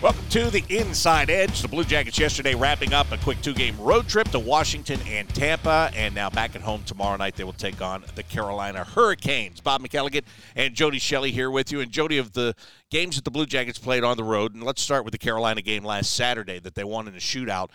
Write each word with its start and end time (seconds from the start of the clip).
Welcome 0.00 0.28
to 0.30 0.48
the 0.48 0.62
Inside 0.68 1.28
Edge. 1.28 1.60
The 1.60 1.66
Blue 1.66 1.82
Jackets 1.82 2.20
yesterday 2.20 2.54
wrapping 2.54 2.92
up 2.92 3.10
a 3.10 3.16
quick 3.16 3.42
two 3.42 3.52
game 3.52 3.76
road 3.80 4.06
trip 4.06 4.28
to 4.28 4.38
Washington 4.38 5.00
and 5.08 5.28
Tampa, 5.30 5.90
and 5.92 6.14
now 6.14 6.30
back 6.30 6.54
at 6.54 6.62
home 6.62 6.84
tomorrow 6.84 7.16
night. 7.16 7.34
They 7.34 7.42
will 7.42 7.52
take 7.52 7.82
on 7.82 8.04
the 8.14 8.22
Carolina 8.22 8.84
Hurricanes. 8.84 9.60
Bob 9.60 9.82
McElligott 9.82 10.22
and 10.54 10.72
Jody 10.72 11.00
Shelley 11.00 11.32
here 11.32 11.50
with 11.50 11.72
you. 11.72 11.80
And 11.80 11.90
Jody, 11.90 12.16
of 12.18 12.32
the 12.32 12.54
games 12.90 13.16
that 13.16 13.24
the 13.24 13.32
Blue 13.32 13.44
Jackets 13.44 13.80
played 13.80 14.04
on 14.04 14.16
the 14.16 14.22
road, 14.22 14.54
and 14.54 14.62
let's 14.62 14.80
start 14.80 15.04
with 15.04 15.10
the 15.10 15.18
Carolina 15.18 15.62
game 15.62 15.82
last 15.82 16.14
Saturday 16.14 16.60
that 16.60 16.76
they 16.76 16.84
won 16.84 17.08
in 17.08 17.14
a 17.14 17.18
shootout. 17.18 17.70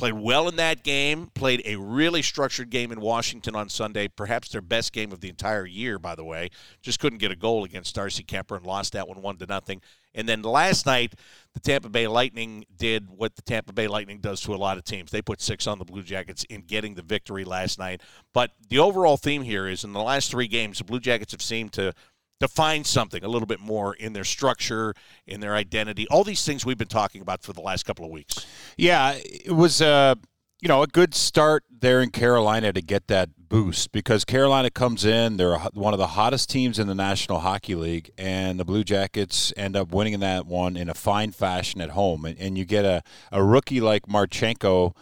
Played 0.00 0.14
well 0.14 0.48
in 0.48 0.56
that 0.56 0.82
game, 0.82 1.26
played 1.34 1.60
a 1.66 1.76
really 1.76 2.22
structured 2.22 2.70
game 2.70 2.90
in 2.90 3.02
Washington 3.02 3.54
on 3.54 3.68
Sunday, 3.68 4.08
perhaps 4.08 4.48
their 4.48 4.62
best 4.62 4.94
game 4.94 5.12
of 5.12 5.20
the 5.20 5.28
entire 5.28 5.66
year, 5.66 5.98
by 5.98 6.14
the 6.14 6.24
way. 6.24 6.48
Just 6.80 7.00
couldn't 7.00 7.18
get 7.18 7.30
a 7.30 7.36
goal 7.36 7.64
against 7.64 7.96
Darcy 7.96 8.24
Kuemper 8.24 8.56
and 8.56 8.64
lost 8.64 8.94
that 8.94 9.06
one 9.06 9.20
1 9.20 9.36
to 9.36 9.44
nothing. 9.44 9.82
And 10.14 10.26
then 10.26 10.40
last 10.40 10.86
night, 10.86 11.16
the 11.52 11.60
Tampa 11.60 11.90
Bay 11.90 12.06
Lightning 12.06 12.64
did 12.78 13.10
what 13.10 13.36
the 13.36 13.42
Tampa 13.42 13.74
Bay 13.74 13.88
Lightning 13.88 14.20
does 14.20 14.40
to 14.40 14.54
a 14.54 14.56
lot 14.56 14.78
of 14.78 14.84
teams. 14.84 15.10
They 15.10 15.20
put 15.20 15.42
six 15.42 15.66
on 15.66 15.78
the 15.78 15.84
Blue 15.84 16.02
Jackets 16.02 16.44
in 16.44 16.62
getting 16.62 16.94
the 16.94 17.02
victory 17.02 17.44
last 17.44 17.78
night. 17.78 18.00
But 18.32 18.52
the 18.70 18.78
overall 18.78 19.18
theme 19.18 19.42
here 19.42 19.68
is 19.68 19.84
in 19.84 19.92
the 19.92 20.00
last 20.00 20.30
three 20.30 20.48
games, 20.48 20.78
the 20.78 20.84
Blue 20.84 21.00
Jackets 21.00 21.32
have 21.32 21.42
seemed 21.42 21.74
to 21.74 21.92
to 22.40 22.48
find 22.48 22.86
something 22.86 23.22
a 23.22 23.28
little 23.28 23.46
bit 23.46 23.60
more 23.60 23.94
in 23.94 24.12
their 24.12 24.24
structure, 24.24 24.94
in 25.26 25.40
their 25.40 25.54
identity, 25.54 26.06
all 26.10 26.24
these 26.24 26.44
things 26.44 26.64
we've 26.64 26.78
been 26.78 26.88
talking 26.88 27.22
about 27.22 27.42
for 27.42 27.52
the 27.52 27.60
last 27.60 27.84
couple 27.84 28.04
of 28.04 28.10
weeks. 28.10 28.46
Yeah, 28.76 29.14
it 29.16 29.52
was 29.52 29.80
uh, 29.80 30.14
you 30.60 30.68
know 30.68 30.82
a 30.82 30.86
good 30.86 31.14
start 31.14 31.64
there 31.70 32.00
in 32.00 32.10
Carolina 32.10 32.72
to 32.72 32.82
get 32.82 33.06
that 33.08 33.30
boost 33.38 33.92
because 33.92 34.24
Carolina 34.24 34.70
comes 34.70 35.04
in. 35.04 35.36
They're 35.36 35.58
one 35.58 35.92
of 35.92 35.98
the 35.98 36.08
hottest 36.08 36.50
teams 36.50 36.78
in 36.78 36.86
the 36.86 36.94
National 36.94 37.40
Hockey 37.40 37.74
League, 37.74 38.10
and 38.16 38.58
the 38.58 38.64
Blue 38.64 38.84
Jackets 38.84 39.52
end 39.56 39.76
up 39.76 39.92
winning 39.92 40.20
that 40.20 40.46
one 40.46 40.76
in 40.76 40.88
a 40.88 40.94
fine 40.94 41.32
fashion 41.32 41.80
at 41.80 41.90
home. 41.90 42.24
And, 42.24 42.38
and 42.38 42.56
you 42.56 42.64
get 42.64 42.84
a, 42.84 43.02
a 43.30 43.42
rookie 43.44 43.80
like 43.80 44.06
Marchenko 44.06 44.96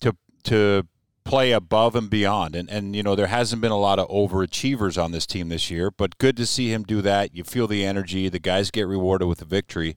to 0.00 0.16
to 0.44 0.86
play 1.24 1.52
above 1.52 1.96
and 1.96 2.10
beyond. 2.10 2.54
And 2.54 2.70
and 2.70 2.94
you 2.94 3.02
know 3.02 3.14
there 3.14 3.28
hasn't 3.28 3.62
been 3.62 3.72
a 3.72 3.78
lot 3.78 3.98
of 3.98 4.08
overachievers 4.08 5.02
on 5.02 5.12
this 5.12 5.26
team 5.26 5.48
this 5.48 5.70
year, 5.70 5.90
but 5.90 6.18
good 6.18 6.36
to 6.36 6.46
see 6.46 6.72
him 6.72 6.82
do 6.82 7.02
that. 7.02 7.34
You 7.34 7.44
feel 7.44 7.66
the 7.66 7.84
energy. 7.84 8.28
The 8.28 8.38
guys 8.38 8.70
get 8.70 8.86
rewarded 8.86 9.28
with 9.28 9.42
a 9.42 9.46
victory. 9.46 9.96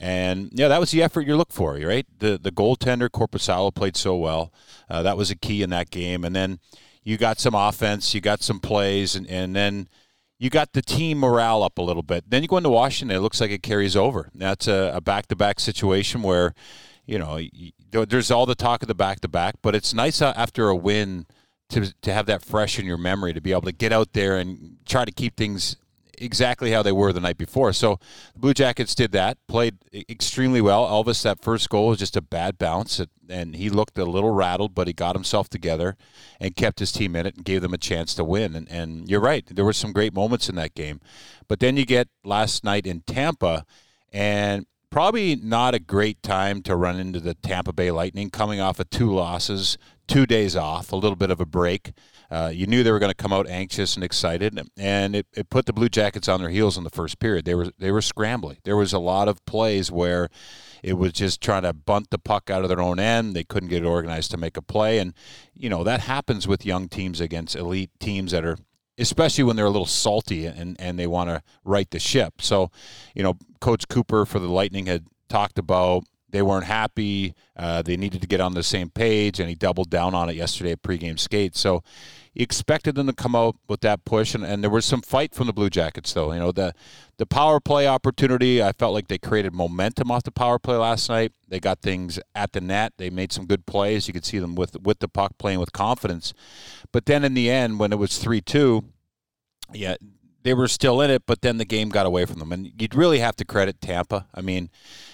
And 0.00 0.50
yeah, 0.52 0.68
that 0.68 0.78
was 0.78 0.92
the 0.92 1.02
effort 1.02 1.26
you're 1.26 1.36
looking 1.36 1.56
for, 1.56 1.74
right? 1.74 2.06
The 2.18 2.38
the 2.40 2.52
goaltender 2.52 3.08
Korpisalo 3.08 3.74
played 3.74 3.96
so 3.96 4.16
well. 4.16 4.52
Uh, 4.88 5.02
that 5.02 5.16
was 5.16 5.30
a 5.30 5.36
key 5.36 5.62
in 5.62 5.70
that 5.70 5.90
game. 5.90 6.24
And 6.24 6.36
then 6.36 6.60
you 7.02 7.16
got 7.16 7.40
some 7.40 7.54
offense, 7.54 8.14
you 8.14 8.20
got 8.20 8.42
some 8.42 8.60
plays, 8.60 9.16
and, 9.16 9.26
and 9.28 9.56
then 9.56 9.88
you 10.38 10.50
got 10.50 10.72
the 10.72 10.82
team 10.82 11.18
morale 11.18 11.62
up 11.62 11.78
a 11.78 11.82
little 11.82 12.02
bit. 12.02 12.28
Then 12.28 12.42
you 12.42 12.48
go 12.48 12.58
into 12.58 12.68
Washington, 12.68 13.16
it 13.16 13.20
looks 13.20 13.40
like 13.40 13.50
it 13.50 13.62
carries 13.62 13.96
over. 13.96 14.30
That's 14.34 14.68
a 14.68 15.00
back 15.02 15.26
to 15.28 15.36
back 15.36 15.58
situation 15.58 16.22
where, 16.22 16.54
you 17.08 17.18
know, 17.18 17.40
there's 17.90 18.30
all 18.30 18.44
the 18.44 18.54
talk 18.54 18.82
of 18.82 18.88
the 18.88 18.94
back 18.94 19.20
to 19.20 19.28
back, 19.28 19.56
but 19.62 19.74
it's 19.74 19.94
nice 19.94 20.20
uh, 20.20 20.34
after 20.36 20.68
a 20.68 20.76
win 20.76 21.26
to, 21.70 21.92
to 22.02 22.12
have 22.12 22.26
that 22.26 22.44
fresh 22.44 22.78
in 22.78 22.84
your 22.84 22.98
memory 22.98 23.32
to 23.32 23.40
be 23.40 23.50
able 23.50 23.62
to 23.62 23.72
get 23.72 23.92
out 23.92 24.12
there 24.12 24.36
and 24.36 24.76
try 24.86 25.04
to 25.04 25.10
keep 25.10 25.36
things 25.36 25.76
exactly 26.20 26.72
how 26.72 26.82
they 26.82 26.92
were 26.92 27.12
the 27.12 27.20
night 27.20 27.38
before. 27.38 27.72
So 27.72 27.98
the 28.34 28.40
Blue 28.40 28.52
Jackets 28.52 28.94
did 28.94 29.12
that, 29.12 29.38
played 29.46 29.78
extremely 30.08 30.60
well. 30.60 30.86
Elvis, 30.86 31.22
that 31.22 31.40
first 31.40 31.70
goal 31.70 31.88
was 31.88 31.98
just 31.98 32.16
a 32.16 32.20
bad 32.20 32.58
bounce, 32.58 33.00
and 33.28 33.56
he 33.56 33.70
looked 33.70 33.96
a 33.98 34.04
little 34.04 34.32
rattled, 34.32 34.74
but 34.74 34.86
he 34.86 34.92
got 34.92 35.16
himself 35.16 35.48
together 35.48 35.96
and 36.40 36.56
kept 36.56 36.80
his 36.80 36.92
team 36.92 37.16
in 37.16 37.24
it 37.24 37.36
and 37.36 37.44
gave 37.44 37.62
them 37.62 37.72
a 37.72 37.78
chance 37.78 38.14
to 38.14 38.24
win. 38.24 38.54
And, 38.54 38.70
and 38.70 39.08
you're 39.08 39.20
right, 39.20 39.46
there 39.46 39.64
were 39.64 39.72
some 39.72 39.92
great 39.92 40.12
moments 40.12 40.48
in 40.48 40.56
that 40.56 40.74
game. 40.74 41.00
But 41.46 41.60
then 41.60 41.76
you 41.76 41.86
get 41.86 42.08
last 42.24 42.64
night 42.64 42.86
in 42.86 43.00
Tampa, 43.06 43.64
and 44.12 44.66
probably 44.90 45.36
not 45.36 45.74
a 45.74 45.78
great 45.78 46.22
time 46.22 46.62
to 46.62 46.76
run 46.76 46.98
into 46.98 47.20
the 47.20 47.34
Tampa 47.34 47.72
Bay 47.72 47.90
Lightning 47.90 48.30
coming 48.30 48.60
off 48.60 48.80
of 48.80 48.90
two 48.90 49.12
losses, 49.12 49.78
two 50.06 50.26
days 50.26 50.56
off, 50.56 50.92
a 50.92 50.96
little 50.96 51.16
bit 51.16 51.30
of 51.30 51.40
a 51.40 51.46
break. 51.46 51.92
Uh, 52.30 52.50
you 52.52 52.66
knew 52.66 52.82
they 52.82 52.92
were 52.92 52.98
going 52.98 53.10
to 53.10 53.16
come 53.16 53.32
out 53.32 53.48
anxious 53.48 53.94
and 53.94 54.04
excited, 54.04 54.60
and 54.76 55.16
it, 55.16 55.26
it 55.34 55.48
put 55.48 55.64
the 55.66 55.72
Blue 55.72 55.88
Jackets 55.88 56.28
on 56.28 56.40
their 56.40 56.50
heels 56.50 56.76
in 56.76 56.84
the 56.84 56.90
first 56.90 57.18
period. 57.18 57.46
They 57.46 57.54
were 57.54 57.70
they 57.78 57.90
were 57.90 58.02
scrambling. 58.02 58.58
There 58.64 58.76
was 58.76 58.92
a 58.92 58.98
lot 58.98 59.28
of 59.28 59.44
plays 59.46 59.90
where 59.90 60.28
it 60.82 60.94
was 60.94 61.12
just 61.12 61.40
trying 61.40 61.62
to 61.62 61.72
bunt 61.72 62.10
the 62.10 62.18
puck 62.18 62.50
out 62.50 62.62
of 62.62 62.68
their 62.68 62.82
own 62.82 62.98
end. 63.00 63.34
They 63.34 63.44
couldn't 63.44 63.70
get 63.70 63.82
it 63.82 63.86
organized 63.86 64.30
to 64.32 64.36
make 64.36 64.58
a 64.58 64.62
play, 64.62 64.98
and 64.98 65.14
you 65.54 65.70
know 65.70 65.82
that 65.84 66.00
happens 66.00 66.46
with 66.46 66.66
young 66.66 66.88
teams 66.88 67.18
against 67.20 67.56
elite 67.56 67.90
teams 67.98 68.32
that 68.32 68.44
are 68.44 68.58
especially 68.98 69.44
when 69.44 69.56
they're 69.56 69.66
a 69.66 69.70
little 69.70 69.86
salty 69.86 70.46
and, 70.46 70.76
and 70.80 70.98
they 70.98 71.06
want 71.06 71.30
to 71.30 71.42
right 71.64 71.90
the 71.90 71.98
ship. 71.98 72.40
So, 72.40 72.70
you 73.14 73.22
know, 73.22 73.38
Coach 73.60 73.88
Cooper 73.88 74.26
for 74.26 74.38
the 74.38 74.48
Lightning 74.48 74.86
had 74.86 75.06
talked 75.28 75.58
about 75.58 76.04
they 76.30 76.42
weren't 76.42 76.64
happy. 76.64 77.34
Uh, 77.56 77.82
they 77.82 77.96
needed 77.96 78.20
to 78.20 78.26
get 78.26 78.40
on 78.40 78.54
the 78.54 78.62
same 78.62 78.90
page, 78.90 79.40
and 79.40 79.48
he 79.48 79.54
doubled 79.54 79.90
down 79.90 80.14
on 80.14 80.28
it 80.28 80.36
yesterday 80.36 80.72
at 80.72 80.82
pregame 80.82 81.18
skate. 81.18 81.56
So 81.56 81.82
he 82.32 82.42
expected 82.42 82.94
them 82.94 83.06
to 83.06 83.12
come 83.12 83.34
out 83.34 83.56
with 83.68 83.80
that 83.80 84.04
push, 84.04 84.34
and, 84.34 84.44
and 84.44 84.62
there 84.62 84.70
was 84.70 84.84
some 84.84 85.02
fight 85.02 85.34
from 85.34 85.46
the 85.46 85.52
Blue 85.52 85.70
Jackets, 85.70 86.12
though. 86.12 86.32
You 86.32 86.38
know, 86.38 86.52
the 86.52 86.74
the 87.16 87.26
power 87.26 87.60
play 87.60 87.86
opportunity, 87.86 88.62
I 88.62 88.72
felt 88.72 88.94
like 88.94 89.08
they 89.08 89.18
created 89.18 89.52
momentum 89.52 90.10
off 90.10 90.22
the 90.22 90.30
power 90.30 90.58
play 90.58 90.76
last 90.76 91.08
night. 91.08 91.32
They 91.48 91.60
got 91.60 91.80
things 91.80 92.20
at 92.34 92.52
the 92.52 92.60
net. 92.60 92.92
They 92.96 93.10
made 93.10 93.32
some 93.32 93.46
good 93.46 93.66
plays. 93.66 94.06
You 94.06 94.14
could 94.14 94.24
see 94.24 94.38
them 94.38 94.54
with 94.54 94.80
with 94.80 95.00
the 95.00 95.08
puck 95.08 95.38
playing 95.38 95.60
with 95.60 95.72
confidence. 95.72 96.32
But 96.92 97.06
then 97.06 97.24
in 97.24 97.34
the 97.34 97.50
end, 97.50 97.78
when 97.78 97.92
it 97.92 97.98
was 97.98 98.18
three 98.18 98.40
two, 98.40 98.84
yeah, 99.72 99.96
they 100.42 100.54
were 100.54 100.68
still 100.68 101.00
in 101.00 101.10
it, 101.10 101.24
but 101.26 101.42
then 101.42 101.58
the 101.58 101.64
game 101.64 101.90
got 101.90 102.06
away 102.06 102.24
from 102.24 102.38
them. 102.38 102.52
And 102.52 102.70
you'd 102.80 102.94
really 102.94 103.18
have 103.18 103.36
to 103.36 103.44
credit 103.44 103.80
Tampa. 103.80 104.26
I 104.34 104.40
mean, 104.40 104.70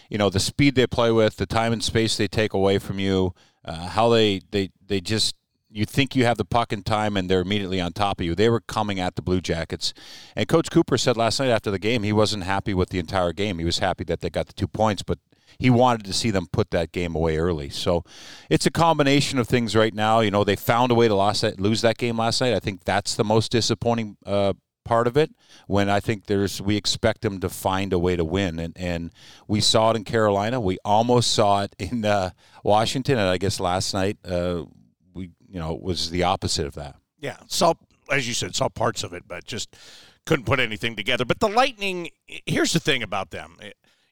you 0.09 0.19
know, 0.19 0.31
the 0.31 0.41
speed 0.41 0.75
they 0.75 0.87
play 0.87 1.11
with, 1.11 1.37
the 1.37 1.47
time 1.47 1.73
and 1.73 1.83
space 1.83 2.17
they 2.17 2.29
take 2.29 2.53
away 2.53 2.79
from 2.79 2.99
you, 2.99 3.35
uh, 3.65 3.89
how 3.89 4.11
they, 4.11 4.43
they, 4.51 4.71
they 4.87 5.01
just 5.01 5.35
you 5.75 5.85
think 5.85 6.15
you 6.15 6.25
have 6.25 6.37
the 6.37 6.45
puck 6.45 6.73
in 6.73 6.83
time 6.83 7.17
and 7.17 7.29
they're 7.29 7.41
immediately 7.41 7.81
on 7.81 7.93
top 7.93 8.21
of 8.21 8.27
you. 8.27 8.35
They 8.35 8.49
were 8.49 8.61
coming 8.61 9.01
at 9.01 9.17
the 9.17 9.23
Blue 9.23 9.41
Jackets. 9.41 9.93
And 10.37 10.47
Coach 10.47 10.71
Cooper 10.71 10.97
said 10.97 11.17
last 11.17 11.41
night 11.41 11.51
after 11.51 11.71
the 11.71 11.81
game 11.81 12.05
he 12.05 12.13
wasn't 12.13 12.45
happy 12.45 12.75
with 12.75 12.91
the 12.91 13.01
entire 13.01 13.33
game. 13.33 13.59
He 13.59 13.65
was 13.65 13.81
happy 13.81 14.05
that 14.05 14.21
they 14.21 14.31
got 14.31 14.47
the 14.47 14.53
two 14.53 14.69
points, 14.69 15.03
but 15.03 15.19
he 15.59 15.71
wanted 15.71 16.05
to 16.07 16.13
see 16.13 16.31
them 16.31 16.47
put 16.53 16.71
that 16.71 16.93
game 16.93 17.15
away 17.15 17.39
early. 17.39 17.71
So 17.71 18.05
it's 18.49 18.67
a 18.67 18.71
combination 18.71 19.39
of 19.39 19.49
things 19.49 19.75
right 19.75 19.95
now. 19.95 20.21
You 20.21 20.31
know, 20.31 20.45
they 20.45 20.57
found 20.57 20.93
a 20.93 20.95
way 20.95 21.09
to 21.09 21.15
lose 21.15 21.41
that, 21.41 21.61
lose 21.61 21.81
that 21.83 21.99
game 21.99 22.19
last 22.19 22.41
night. 22.41 22.55
I 22.55 22.61
think 22.61 22.85
that's 22.85 23.17
the 23.17 23.25
most 23.25 23.51
disappointing 23.51 24.17
uh, 24.25 24.53
part 24.85 25.07
of 25.07 25.17
it 25.17 25.31
when 25.67 25.89
I 25.89 25.99
think 25.99 26.27
there's 26.27 26.61
we 26.61 26.77
expect 26.77 27.23
them 27.23 27.41
to 27.41 27.49
find 27.49 27.93
a 27.93 27.99
way 27.99 28.17
to 28.17 28.25
win 28.25 28.59
and 28.59 28.75
and 28.77 29.13
we 29.49 29.63
saw 29.63 29.91
it 29.91 29.97
in 29.97 30.05
Carolina 30.05 30.61
we 30.61 30.77
almost 30.85 31.33
saw 31.33 31.63
it 31.63 31.75
in 31.79 32.05
uh, 32.05 32.31
Washington 32.63 33.17
and 33.17 33.27
I 33.27 33.39
guess 33.39 33.59
last 33.59 33.95
night 33.95 34.19
uh, 34.27 34.65
we 35.15 35.31
you 35.49 35.59
know 35.59 35.75
was 35.75 36.11
the 36.11 36.23
opposite 36.23 36.67
of 36.67 36.75
that 36.75 36.97
yeah 37.19 37.37
saw 37.47 37.75
as 38.11 38.27
you 38.29 38.35
said 38.35 38.55
saw 38.55 38.69
parts 38.69 39.03
of 39.03 39.13
it 39.13 39.25
but 39.27 39.45
just 39.45 39.77
couldn't 40.27 40.45
put 40.45 40.61
anything 40.61 40.97
together 40.97 41.25
but 41.25 41.41
the 41.41 41.49
Lightning 41.49 42.11
here's 42.27 42.73
the 42.73 42.81
thing 42.81 43.03
about 43.03 43.31
them 43.31 43.57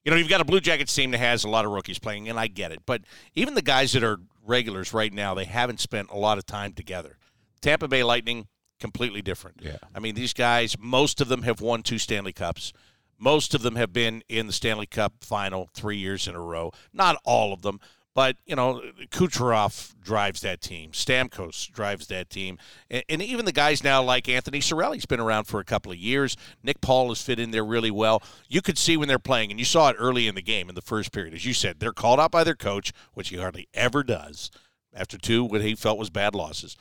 you 0.04 0.10
know 0.10 0.16
you've 0.16 0.28
got 0.28 0.40
a 0.40 0.44
Blue 0.44 0.60
Jackets 0.60 0.94
team 0.94 1.10
that 1.10 1.18
has 1.18 1.44
a 1.44 1.48
lot 1.48 1.64
of 1.64 1.72
rookies 1.72 1.98
playing 1.98 2.28
and 2.28 2.38
I 2.38 2.46
get 2.46 2.72
it 2.72 2.80
but 2.86 3.02
even 3.34 3.54
the 3.54 3.62
guys 3.62 3.92
that 3.92 4.02
are 4.02 4.18
regulars 4.44 4.92
right 4.92 5.12
now 5.12 5.34
they 5.34 5.44
haven't 5.44 5.80
spent 5.80 6.10
a 6.10 6.16
lot 6.16 6.38
of 6.38 6.46
time 6.46 6.72
together 6.72 7.18
Tampa 7.60 7.88
Bay 7.88 8.02
Lightning 8.02 8.48
completely 8.82 9.22
different. 9.22 9.60
Yeah. 9.62 9.76
I 9.94 10.00
mean, 10.00 10.16
these 10.16 10.32
guys, 10.32 10.76
most 10.78 11.20
of 11.20 11.28
them 11.28 11.42
have 11.42 11.60
won 11.60 11.84
two 11.84 11.98
Stanley 11.98 12.32
Cups. 12.32 12.72
Most 13.16 13.54
of 13.54 13.62
them 13.62 13.76
have 13.76 13.92
been 13.92 14.24
in 14.28 14.48
the 14.48 14.52
Stanley 14.52 14.86
Cup 14.86 15.12
final 15.20 15.70
three 15.72 15.98
years 15.98 16.26
in 16.26 16.34
a 16.34 16.40
row. 16.40 16.72
Not 16.92 17.16
all 17.24 17.52
of 17.52 17.62
them, 17.62 17.80
but 18.14 18.36
you 18.46 18.56
know, 18.56 18.82
Kucherov 19.10 19.94
drives 20.00 20.40
that 20.42 20.60
team. 20.60 20.90
Stamkos 20.92 21.70
drives 21.70 22.06
that 22.08 22.30
team, 22.30 22.58
and, 22.90 23.02
and, 23.08 23.22
even 23.22 23.44
the 23.44 23.52
guys 23.52 23.82
now 23.82 24.02
like 24.02 24.28
Anthony 24.28 24.60
Cirelli's 24.60 25.06
been 25.06 25.20
around 25.20 25.44
for 25.44 25.60
a 25.60 25.64
couple 25.64 25.92
of 25.92 25.98
years. 25.98 26.36
Nick 26.62 26.80
Paul 26.80 27.08
has 27.08 27.22
fit 27.22 27.38
in 27.38 27.50
there 27.50 27.64
really 27.64 27.90
well. 27.90 28.22
You 28.48 28.62
could 28.62 28.78
see 28.78 28.96
when 28.96 29.08
they're 29.08 29.18
playing, 29.18 29.50
and 29.50 29.58
you 29.58 29.64
saw 29.64 29.88
it 29.88 29.96
early 29.98 30.26
in 30.26 30.34
the 30.34 30.42
game 30.42 30.68
in 30.68 30.74
the 30.74 30.82
first 30.82 31.12
period. 31.12 31.34
As 31.34 31.46
you 31.46 31.54
said, 31.54 31.80
they're 31.80 31.92
called 31.92 32.20
out 32.20 32.30
by 32.30 32.44
their 32.44 32.54
coach, 32.54 32.92
which 33.14 33.28
he 33.28 33.36
hardly 33.36 33.68
ever 33.74 34.02
does. 34.02 34.50
After 34.94 35.16
two, 35.16 35.44
what 35.44 35.62
he 35.62 35.74
felt 35.74 35.98
was 35.98 36.10
bad 36.10 36.34
losses 36.34 36.76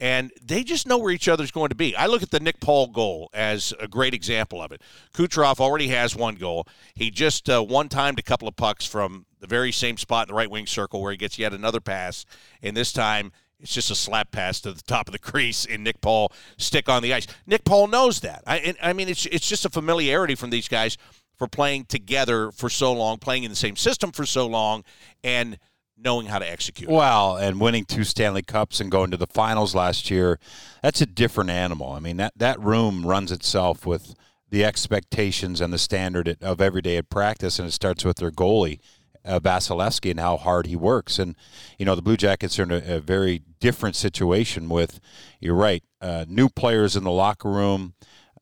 and 0.00 0.32
they 0.42 0.62
just 0.62 0.86
know 0.86 0.98
where 0.98 1.12
each 1.12 1.28
other's 1.28 1.50
going 1.50 1.70
to 1.70 1.74
be. 1.74 1.94
I 1.96 2.06
look 2.06 2.22
at 2.22 2.30
the 2.30 2.40
Nick 2.40 2.60
Paul 2.60 2.88
goal 2.88 3.30
as 3.32 3.74
a 3.80 3.88
great 3.88 4.14
example 4.14 4.62
of 4.62 4.72
it. 4.72 4.82
Kucherov 5.12 5.60
already 5.60 5.88
has 5.88 6.14
one 6.14 6.36
goal. 6.36 6.66
He 6.94 7.10
just 7.10 7.50
uh, 7.50 7.62
one 7.62 7.88
timed 7.88 8.18
a 8.18 8.22
couple 8.22 8.46
of 8.46 8.56
pucks 8.56 8.86
from 8.86 9.26
the 9.40 9.46
very 9.46 9.72
same 9.72 9.96
spot 9.96 10.28
in 10.28 10.32
the 10.32 10.36
right 10.36 10.50
wing 10.50 10.66
circle 10.66 11.02
where 11.02 11.12
he 11.12 11.18
gets 11.18 11.38
yet 11.38 11.52
another 11.52 11.80
pass, 11.80 12.24
and 12.62 12.76
this 12.76 12.92
time 12.92 13.32
it's 13.60 13.74
just 13.74 13.90
a 13.90 13.94
slap 13.94 14.30
pass 14.30 14.60
to 14.60 14.72
the 14.72 14.82
top 14.82 15.08
of 15.08 15.12
the 15.12 15.18
crease, 15.30 15.64
and 15.64 15.82
Nick 15.82 16.00
Paul 16.00 16.32
stick 16.56 16.88
on 16.88 17.02
the 17.02 17.12
ice. 17.12 17.26
Nick 17.46 17.64
Paul 17.64 17.88
knows 17.88 18.20
that. 18.20 18.42
I, 18.46 18.74
I 18.82 18.92
mean, 18.92 19.08
it's 19.08 19.26
it's 19.26 19.48
just 19.48 19.64
a 19.64 19.70
familiarity 19.70 20.34
from 20.34 20.50
these 20.50 20.68
guys 20.68 20.96
for 21.36 21.48
playing 21.48 21.84
together 21.84 22.50
for 22.50 22.68
so 22.68 22.92
long, 22.92 23.18
playing 23.18 23.44
in 23.44 23.50
the 23.50 23.56
same 23.56 23.76
system 23.76 24.12
for 24.12 24.26
so 24.26 24.46
long, 24.46 24.84
and 25.22 25.58
knowing 26.00 26.26
how 26.26 26.38
to 26.38 26.48
execute. 26.50 26.88
Well, 26.88 27.36
and 27.36 27.60
winning 27.60 27.84
two 27.84 28.04
Stanley 28.04 28.42
Cups 28.42 28.80
and 28.80 28.90
going 28.90 29.10
to 29.10 29.16
the 29.16 29.26
finals 29.26 29.74
last 29.74 30.10
year, 30.10 30.38
that's 30.82 31.00
a 31.00 31.06
different 31.06 31.50
animal. 31.50 31.92
I 31.92 32.00
mean, 32.00 32.16
that, 32.18 32.32
that 32.36 32.60
room 32.60 33.04
runs 33.04 33.32
itself 33.32 33.84
with 33.84 34.14
the 34.50 34.64
expectations 34.64 35.60
and 35.60 35.72
the 35.72 35.78
standard 35.78 36.36
of 36.40 36.60
every 36.60 36.82
day 36.82 36.96
at 36.96 37.10
practice, 37.10 37.58
and 37.58 37.68
it 37.68 37.72
starts 37.72 38.04
with 38.04 38.16
their 38.18 38.30
goalie. 38.30 38.78
uh, 39.24 39.38
Vasilevskiy 39.38 40.10
and 40.10 40.20
how 40.20 40.36
hard 40.36 40.66
he 40.66 40.76
works. 40.76 41.18
And 41.18 41.36
you 41.78 41.84
know 41.84 41.94
the 41.94 42.02
Blue 42.02 42.16
Jackets 42.16 42.58
are 42.58 42.64
in 42.64 42.72
a, 42.72 42.96
a 42.96 43.00
very 43.00 43.42
different 43.60 43.96
situation 43.96 44.68
with. 44.68 45.00
You're 45.40 45.54
right, 45.54 45.82
uh, 46.00 46.24
new 46.28 46.48
players 46.48 46.96
in 46.96 47.04
the 47.04 47.10
locker 47.10 47.50
room. 47.50 47.94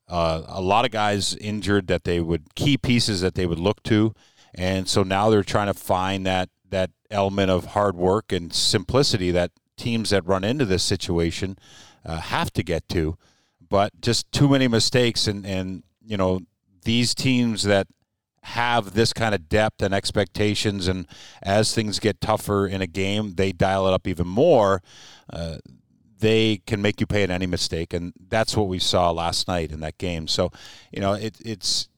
Uh, 0.07 0.43
a 0.47 0.61
lot 0.61 0.85
of 0.85 0.91
guys 0.91 1.35
injured 1.35 1.87
that 1.87 2.05
they 2.05 2.21
would 2.21 2.55
key 2.55 2.77
pieces 2.77 3.21
that 3.21 3.35
they 3.35 3.45
would 3.45 3.59
look 3.59 3.83
to, 3.83 4.13
and 4.55 4.87
so 4.87 5.03
now 5.03 5.29
they're 5.29 5.43
trying 5.43 5.67
to 5.67 5.73
find 5.73 6.25
that 6.25 6.49
that 6.69 6.91
element 7.09 7.51
of 7.51 7.67
hard 7.67 7.95
work 7.95 8.31
and 8.31 8.53
simplicity 8.53 9.31
that 9.31 9.51
teams 9.77 10.09
that 10.09 10.25
run 10.25 10.43
into 10.43 10.65
this 10.65 10.83
situation 10.83 11.57
uh, 12.05 12.17
have 12.17 12.51
to 12.53 12.63
get 12.63 12.87
to. 12.89 13.17
But 13.69 13.99
just 14.01 14.31
too 14.31 14.47
many 14.47 14.67
mistakes, 14.67 15.27
and 15.27 15.45
and 15.45 15.83
you 16.05 16.17
know 16.17 16.41
these 16.83 17.13
teams 17.13 17.63
that 17.63 17.87
have 18.43 18.93
this 18.93 19.11
kind 19.11 19.35
of 19.35 19.49
depth 19.49 19.81
and 19.81 19.93
expectations, 19.93 20.87
and 20.87 21.05
as 21.43 21.75
things 21.75 21.99
get 21.99 22.21
tougher 22.21 22.65
in 22.65 22.81
a 22.81 22.87
game, 22.87 23.33
they 23.35 23.51
dial 23.51 23.87
it 23.87 23.93
up 23.93 24.07
even 24.07 24.27
more. 24.27 24.81
Uh, 25.31 25.57
they 26.19 26.61
can 26.65 26.81
make 26.81 26.99
you 26.99 27.05
pay 27.05 27.23
at 27.23 27.29
any 27.29 27.45
mistake, 27.45 27.93
and 27.93 28.13
that's 28.29 28.55
what 28.55 28.67
we 28.67 28.79
saw 28.79 29.11
last 29.11 29.47
night 29.47 29.71
in 29.71 29.81
that 29.81 29.97
game. 29.97 30.27
So, 30.27 30.51
you 30.91 31.01
know, 31.01 31.13
it, 31.13 31.35
it's 31.43 31.89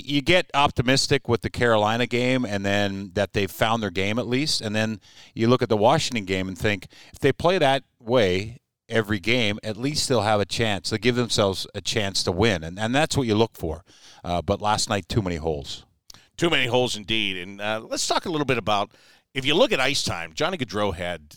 you 0.00 0.22
get 0.22 0.50
optimistic 0.54 1.28
with 1.28 1.42
the 1.42 1.50
Carolina 1.50 2.06
game, 2.06 2.44
and 2.44 2.64
then 2.64 3.10
that 3.14 3.32
they've 3.32 3.50
found 3.50 3.82
their 3.82 3.90
game 3.90 4.18
at 4.18 4.26
least, 4.26 4.60
and 4.60 4.74
then 4.74 5.00
you 5.34 5.48
look 5.48 5.62
at 5.62 5.68
the 5.68 5.76
Washington 5.76 6.24
game 6.24 6.48
and 6.48 6.56
think 6.56 6.86
if 7.12 7.18
they 7.18 7.32
play 7.32 7.58
that 7.58 7.84
way 8.00 8.60
every 8.88 9.18
game, 9.18 9.58
at 9.62 9.76
least 9.76 10.08
they'll 10.08 10.22
have 10.22 10.40
a 10.40 10.44
chance. 10.44 10.90
They 10.90 10.98
give 10.98 11.16
themselves 11.16 11.66
a 11.74 11.80
chance 11.80 12.22
to 12.24 12.32
win, 12.32 12.64
and 12.64 12.78
and 12.78 12.94
that's 12.94 13.16
what 13.16 13.26
you 13.26 13.34
look 13.34 13.56
for. 13.56 13.84
Uh, 14.24 14.40
but 14.40 14.60
last 14.60 14.88
night, 14.88 15.08
too 15.08 15.22
many 15.22 15.36
holes. 15.36 15.84
Too 16.36 16.50
many 16.50 16.66
holes 16.66 16.96
indeed. 16.96 17.36
And 17.36 17.60
uh, 17.60 17.82
let's 17.86 18.06
talk 18.06 18.26
a 18.26 18.30
little 18.30 18.46
bit 18.46 18.58
about 18.58 18.92
if 19.34 19.44
you 19.44 19.54
look 19.54 19.72
at 19.72 19.80
ice 19.80 20.02
time. 20.02 20.32
Johnny 20.32 20.56
Gaudreau 20.56 20.94
had 20.94 21.36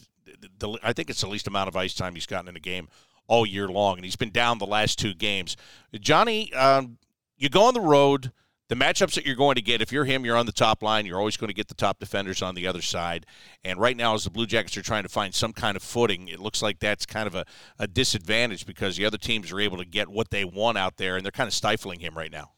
the, 0.60 0.78
I 0.82 0.94
think 0.94 1.10
it's 1.10 1.22
the 1.22 1.28
least 1.28 1.48
amount 1.48 1.68
of 1.68 1.76
ice 1.76 1.94
time 1.94 2.16
he's 2.16 2.26
gotten 2.26 2.48
in 2.48 2.56
a 2.56 2.62
game 2.62 2.88
all 3.28 3.46
year 3.46 3.68
long, 3.68 3.98
and 3.98 4.06
he's 4.06 4.16
been 4.16 4.32
down 4.32 4.60
the 4.60 4.66
last 4.66 5.00
two 5.00 5.14
games. 5.14 5.58
Johnny, 6.00 6.54
um, 6.54 6.98
you 7.38 7.50
go 7.50 7.64
on 7.64 7.74
the 7.74 7.82
road. 7.82 8.32
The 8.68 8.76
matchups 8.76 9.14
that 9.14 9.28
you're 9.28 9.36
going 9.36 9.56
to 9.56 9.62
get, 9.62 9.82
if 9.82 9.92
you're 9.92 10.06
him, 10.06 10.26
you're 10.26 10.38
on 10.38 10.48
the 10.48 10.52
top 10.52 10.82
line. 10.82 11.06
You're 11.06 11.20
always 11.20 11.38
going 11.38 11.50
to 11.50 11.54
get 11.54 11.68
the 11.68 11.76
top 11.76 12.00
defenders 12.00 12.42
on 12.42 12.56
the 12.56 12.66
other 12.66 12.82
side. 12.82 13.28
And 13.64 13.80
right 13.80 13.96
now, 13.96 14.16
as 14.16 14.24
the 14.24 14.32
Blue 14.32 14.48
Jackets 14.48 14.76
are 14.76 14.82
trying 14.82 15.04
to 15.04 15.10
find 15.10 15.36
some 15.36 15.54
kind 15.54 15.78
of 15.78 15.84
footing, 15.84 16.30
it 16.30 16.40
looks 16.40 16.64
like 16.64 16.80
that's 16.80 17.06
kind 17.06 17.28
of 17.28 17.36
a, 17.36 17.46
a 17.78 17.88
disadvantage 17.88 18.66
because 18.66 18.98
the 18.98 19.06
other 19.06 19.20
teams 19.20 19.52
are 19.52 19.60
able 19.60 19.78
to 19.78 19.86
get 19.86 20.08
what 20.08 20.32
they 20.32 20.44
want 20.44 20.80
out 20.80 20.98
there, 20.98 21.16
and 21.16 21.24
they're 21.24 21.32
kind 21.32 21.48
of 21.48 21.54
stifling 21.54 22.00
him 22.00 22.18
right 22.18 22.32
now. 22.32 22.54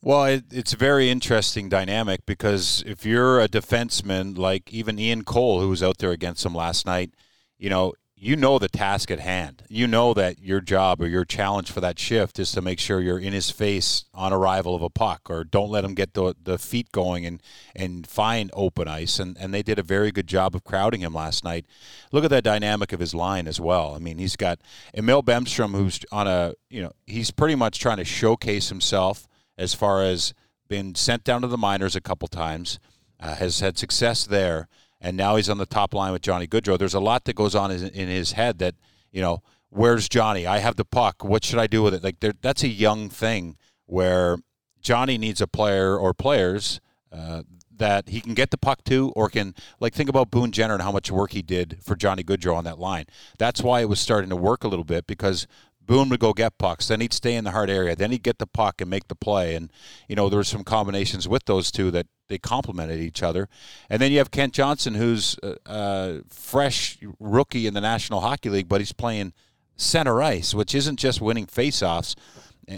Well, 0.00 0.24
it, 0.24 0.44
it's 0.50 0.72
a 0.72 0.76
very 0.78 1.10
interesting 1.10 1.68
dynamic 1.68 2.24
because 2.24 2.82
if 2.86 3.04
you're 3.04 3.40
a 3.40 3.48
defenseman 3.48 4.38
like 4.38 4.72
even 4.72 4.98
Ian 4.98 5.24
Cole, 5.24 5.60
who 5.60 5.68
was 5.68 5.82
out 5.82 5.98
there 5.98 6.12
against 6.12 6.46
him 6.46 6.54
last 6.54 6.86
night, 6.86 7.12
you 7.58 7.68
know, 7.68 7.92
you 8.18 8.34
know 8.34 8.58
the 8.58 8.68
task 8.68 9.10
at 9.10 9.20
hand. 9.20 9.62
You 9.68 9.86
know 9.86 10.14
that 10.14 10.38
your 10.38 10.62
job 10.62 11.02
or 11.02 11.06
your 11.06 11.26
challenge 11.26 11.70
for 11.70 11.82
that 11.82 11.98
shift 11.98 12.38
is 12.38 12.50
to 12.52 12.62
make 12.62 12.80
sure 12.80 13.00
you're 13.00 13.18
in 13.18 13.34
his 13.34 13.50
face 13.50 14.06
on 14.14 14.32
arrival 14.32 14.74
of 14.74 14.80
a 14.80 14.88
puck 14.88 15.28
or 15.28 15.44
don't 15.44 15.70
let 15.70 15.84
him 15.84 15.94
get 15.94 16.14
the, 16.14 16.34
the 16.42 16.56
feet 16.56 16.90
going 16.92 17.26
and, 17.26 17.42
and 17.74 18.06
find 18.06 18.50
open 18.54 18.88
ice. 18.88 19.18
And, 19.18 19.36
and 19.38 19.52
they 19.52 19.62
did 19.62 19.78
a 19.78 19.82
very 19.82 20.12
good 20.12 20.26
job 20.26 20.54
of 20.54 20.64
crowding 20.64 21.02
him 21.02 21.12
last 21.12 21.44
night. 21.44 21.66
Look 22.10 22.24
at 22.24 22.30
that 22.30 22.44
dynamic 22.44 22.94
of 22.94 23.00
his 23.00 23.14
line 23.14 23.46
as 23.46 23.60
well. 23.60 23.94
I 23.94 23.98
mean, 23.98 24.16
he's 24.16 24.36
got 24.36 24.60
Emil 24.94 25.22
Bemstrom, 25.22 25.72
who's 25.72 26.00
on 26.10 26.26
a, 26.26 26.54
you 26.70 26.80
know, 26.80 26.92
he's 27.06 27.30
pretty 27.30 27.54
much 27.54 27.78
trying 27.78 27.98
to 27.98 28.04
showcase 28.04 28.70
himself 28.70 29.28
as 29.58 29.74
far 29.74 30.02
as 30.02 30.32
been 30.68 30.94
sent 30.94 31.22
down 31.22 31.42
to 31.42 31.48
the 31.48 31.58
minors 31.58 31.94
a 31.94 32.00
couple 32.00 32.28
times, 32.28 32.78
uh, 33.20 33.34
has 33.34 33.60
had 33.60 33.76
success 33.76 34.24
there 34.24 34.68
and 35.00 35.16
now 35.16 35.36
he's 35.36 35.48
on 35.48 35.58
the 35.58 35.66
top 35.66 35.94
line 35.94 36.12
with 36.12 36.22
Johnny 36.22 36.46
Gaudreau. 36.46 36.78
There's 36.78 36.94
a 36.94 37.00
lot 37.00 37.24
that 37.24 37.36
goes 37.36 37.54
on 37.54 37.70
in 37.70 38.08
his 38.08 38.32
head 38.32 38.58
that 38.58 38.74
you 39.16 39.22
know, 39.22 39.42
where's 39.70 40.10
Johnny? 40.10 40.46
I 40.46 40.58
have 40.58 40.76
the 40.76 40.84
puck. 40.84 41.24
What 41.24 41.42
should 41.42 41.58
I 41.58 41.66
do 41.66 41.82
with 41.82 41.94
it? 41.94 42.04
Like 42.04 42.20
that's 42.20 42.62
a 42.62 42.68
young 42.68 43.08
thing 43.08 43.56
where 43.86 44.36
Johnny 44.80 45.16
needs 45.16 45.40
a 45.40 45.46
player 45.46 45.96
or 45.96 46.12
players 46.12 46.80
uh, 47.10 47.42
that 47.74 48.10
he 48.10 48.20
can 48.20 48.34
get 48.34 48.50
the 48.50 48.58
puck 48.58 48.84
to, 48.84 49.12
or 49.16 49.28
can 49.30 49.54
like 49.80 49.94
think 49.94 50.10
about 50.10 50.30
Boone 50.30 50.52
Jenner 50.52 50.74
and 50.74 50.82
how 50.82 50.92
much 50.92 51.10
work 51.10 51.32
he 51.32 51.40
did 51.40 51.78
for 51.82 51.96
Johnny 51.96 52.22
Gaudreau 52.22 52.56
on 52.56 52.64
that 52.64 52.78
line. 52.78 53.06
That's 53.38 53.62
why 53.62 53.80
it 53.80 53.88
was 53.88 54.00
starting 54.00 54.30
to 54.30 54.36
work 54.36 54.64
a 54.64 54.68
little 54.68 54.84
bit 54.84 55.06
because 55.06 55.46
Boone 55.86 56.08
would 56.08 56.20
go 56.20 56.32
get 56.32 56.58
pucks, 56.58 56.88
then 56.88 57.00
he'd 57.00 57.12
stay 57.12 57.34
in 57.34 57.44
the 57.44 57.52
hard 57.52 57.70
area, 57.70 57.96
then 57.96 58.10
he'd 58.10 58.22
get 58.22 58.38
the 58.38 58.46
puck 58.46 58.80
and 58.80 58.90
make 58.90 59.08
the 59.08 59.14
play. 59.14 59.54
And 59.54 59.72
you 60.08 60.16
know 60.16 60.28
there 60.28 60.38
were 60.38 60.44
some 60.44 60.64
combinations 60.64 61.28
with 61.28 61.44
those 61.44 61.70
two 61.70 61.90
that 61.92 62.06
they 62.28 62.38
complemented 62.38 63.00
each 63.00 63.22
other. 63.22 63.48
And 63.88 64.02
then 64.02 64.12
you 64.12 64.18
have 64.18 64.30
Kent 64.30 64.52
Johnson, 64.52 64.94
who's 64.94 65.38
a, 65.64 66.22
fresh 66.28 66.98
rookie 67.20 67.66
in 67.66 67.74
the 67.74 67.80
National 67.80 68.20
Hockey 68.20 68.50
League, 68.50 68.68
but 68.68 68.80
he's 68.80 68.92
playing 68.92 69.32
center 69.76 70.22
ice, 70.22 70.54
which 70.54 70.74
isn't 70.74 70.98
just 70.98 71.20
winning 71.20 71.46
faceoffs 71.46 72.16